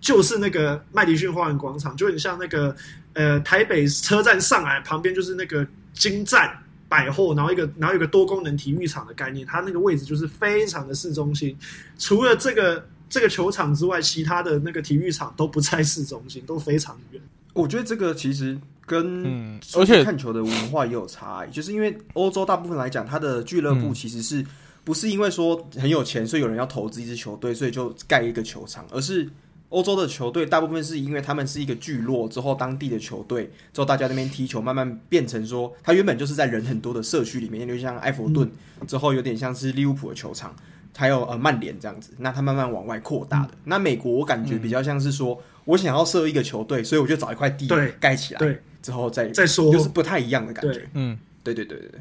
[0.01, 2.75] 就是那个麦迪逊花园广场，就很像那个
[3.13, 5.65] 呃台北车站上来旁边就是那个。
[5.97, 11.57] 金站百货，然后一个，然后有一个多功能体育场的概念，它那个位置就是非常的市中心。
[11.97, 17.21] 除了这个这个球场之外，其他的那个体育场都不在市中心，都非常远。
[17.53, 24.45] 我觉得这个其实跟嗯，而且看球的文化也有差异， 就是因为欧洲大部分来讲，它的俱乐部其实是
[24.83, 29.29] 不是因为说很有钱，所以有人要投资一支球队，所以就盖一个球场，而是。
[29.69, 38.49] 欧洲的球队大部分是因为他们是一个聚落，之后当地的球队，之后大家那边踢球，慢慢变成说，他原本就是在人很多的社区里面，就像埃弗顿，
[38.87, 40.55] 之后有点像是利物浦的球场，
[40.95, 43.51] 还有呃曼联这样子，那它慢慢往外扩大的。
[43.65, 47.67] 那美国我感觉比较像是说，我想要设一个球队，所以我就找一块地
[47.99, 50.87] 盖起来，对，之后再再说，就是不太一样的感觉。
[50.93, 51.99] 嗯，对对对对对，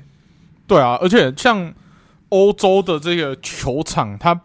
[0.67, 1.73] 对啊，而且像
[2.29, 4.41] 欧洲的这个球场，它。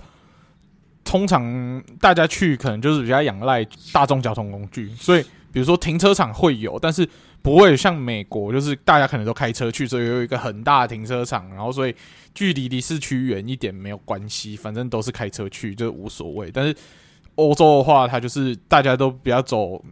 [1.05, 7.07] 通常大家去可能就是比较仰赖大众交通工具，所以比如说停车场会有，但是
[7.41, 11.95] 不会像美国，就是大家可能都开车去，所以有一个很大的停车场，然后所以
[12.33, 16.51] 距离离市区远一点没有关系，反正都是开车去就无所谓。
[16.51, 16.75] 但是
[17.35, 19.83] 欧洲的话，它就是大家都比较走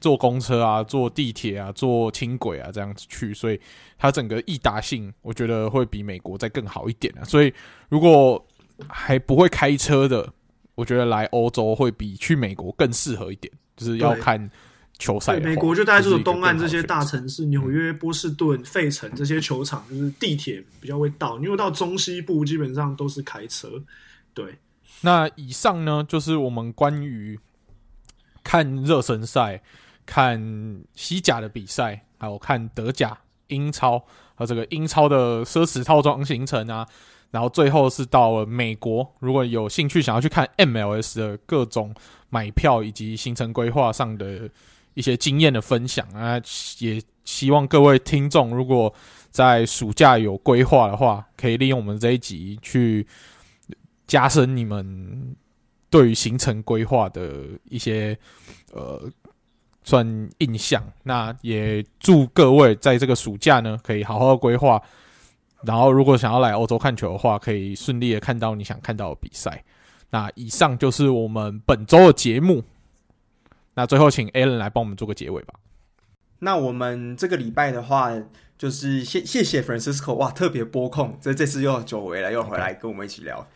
[0.00, 3.60] 坐公车啊、坐地铁啊、坐轻轨啊这样子去，所以
[3.98, 7.24] 它整个易达性我觉得会比美国再更好一点啊。
[7.24, 7.52] 所以
[7.88, 8.44] 如果
[8.88, 10.28] 还不会开车的，
[10.74, 14.50] 我觉得来欧洲会比去美国更适合一点，就是要看
[14.98, 15.38] 球赛。
[15.40, 21.38] 美国就大概就是东岸这些大城市，纽约、波士顿、费城这些球场，就是地铁比较会到。
[21.38, 23.82] 因为到中西部基本上都是开车。
[24.32, 24.58] 对，
[25.02, 27.38] 那以上呢，就是我们关于
[28.42, 29.62] 看热身赛、
[30.04, 33.18] 看西甲的比赛，还有看德甲、
[33.48, 34.04] 英超
[34.34, 36.86] 和这个英超的奢侈套装行程啊。
[37.30, 41.92] 然后最后是到了美国，如果有兴趣想要去看 MLS 的各种
[42.30, 44.48] 买票以及行程规划上的
[44.94, 46.40] 一些经验的分享啊，
[46.78, 48.92] 也希望各位听众如果
[49.30, 53.06] 在暑假有规划的话，可以利用我们这一集去
[54.06, 55.34] 加深你们
[55.90, 57.32] 对于行程规划的
[57.68, 58.16] 一些
[58.72, 59.02] 呃
[59.82, 60.06] 算
[60.38, 60.82] 印象。
[61.02, 64.80] 那也祝各位在这个暑假呢，可以好好规划。
[65.64, 69.64] 然后，如果想要来欧洲看球的话，可以顺利的看到你想看到的比赛。
[70.10, 72.62] 那以上就是我们本周的节目。
[73.74, 75.54] 那最后，请 Alan 来帮我们做个结尾吧。
[76.40, 78.12] 那我们这个礼拜的话，
[78.56, 83.46] 就是谢谢谢 Francisco 哇，特别播控，这这次又久违了，又回来跟我们一起聊。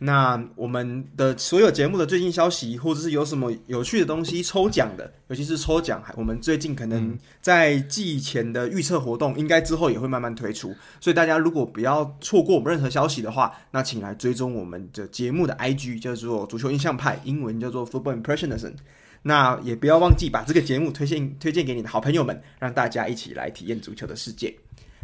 [0.00, 10.72] 那我们的所有节目的最新消息，或者是有什么有趣的东西抽奖的，尤其是抽奖，我们最近可能在季前的预测活动，应该之后也会慢慢推出。
[11.00, 18.74] 所以大家如果不要错过我们任何消息的话，那请来追踪我们的节目的 IG，叫做足球印象派，英文叫做 Football Impressionism。
[19.28, 24.56] 那也不要忘记把这个节目推荐推荐给你的好朋友们，让大家一起来体验足球的世界。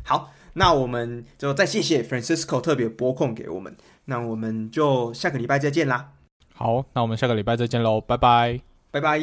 [0.03, 3.77] 好，那我们就再谢谢 Francisco 特别拨空给我们。
[4.07, 6.09] 那我们就下个礼拜再见啦。
[6.55, 8.59] 好，那我们下个礼拜再见喽，拜拜，
[8.91, 9.21] 拜拜，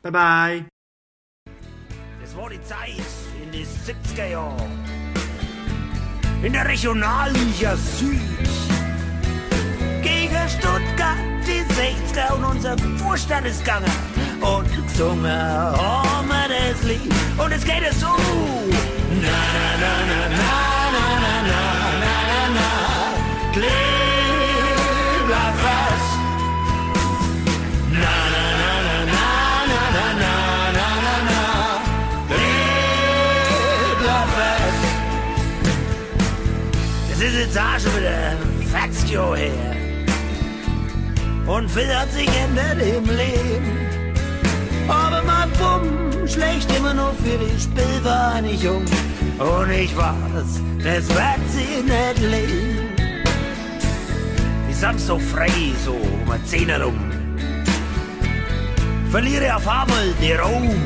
[0.00, 0.64] 拜拜。
[11.70, 13.90] 60er und unser Vorstand ist gegangen
[14.40, 17.12] und gesungen haben wir das Lied.
[17.38, 18.06] Und es geht es so.
[18.06, 18.16] Na,
[19.22, 20.48] na, na, na, na,
[20.94, 21.60] na, na, na,
[22.02, 22.68] na, na, na.
[23.52, 26.10] Kleb bleib fest.
[27.92, 29.28] Na, na, na, na,
[29.70, 31.40] na, na, na, na, na, na, na.
[32.28, 34.82] Kleb bleib fest.
[37.10, 39.79] Das ist jetzt auch schon wieder ein Faxio her.
[41.46, 43.90] Und hat sich geändert im Leben.
[44.88, 48.84] Aber mein Bumm schlägt immer noch für die Spielvereinigung.
[49.38, 52.90] Und ich weiß, das wird sie nicht leben.
[54.68, 55.50] Ich sag's so frei,
[55.84, 56.98] so um ein Zehner rum.
[59.10, 60.76] Verliere auf einmal die Ruhe.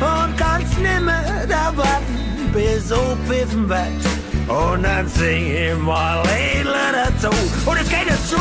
[0.00, 7.10] Und kann's nimmer da warten, bis so pfiffen wird Oh, not in my late letter
[7.22, 7.28] to
[7.66, 8.38] Oh, this guy is true.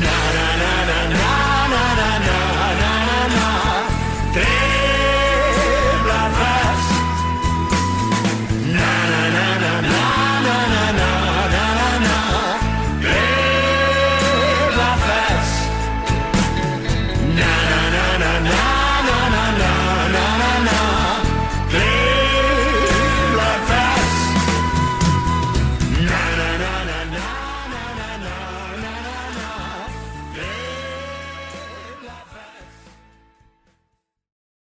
[0.00, 1.34] Na na na na na
[1.72, 2.40] na na na
[2.80, 2.92] na
[3.28, 4.83] na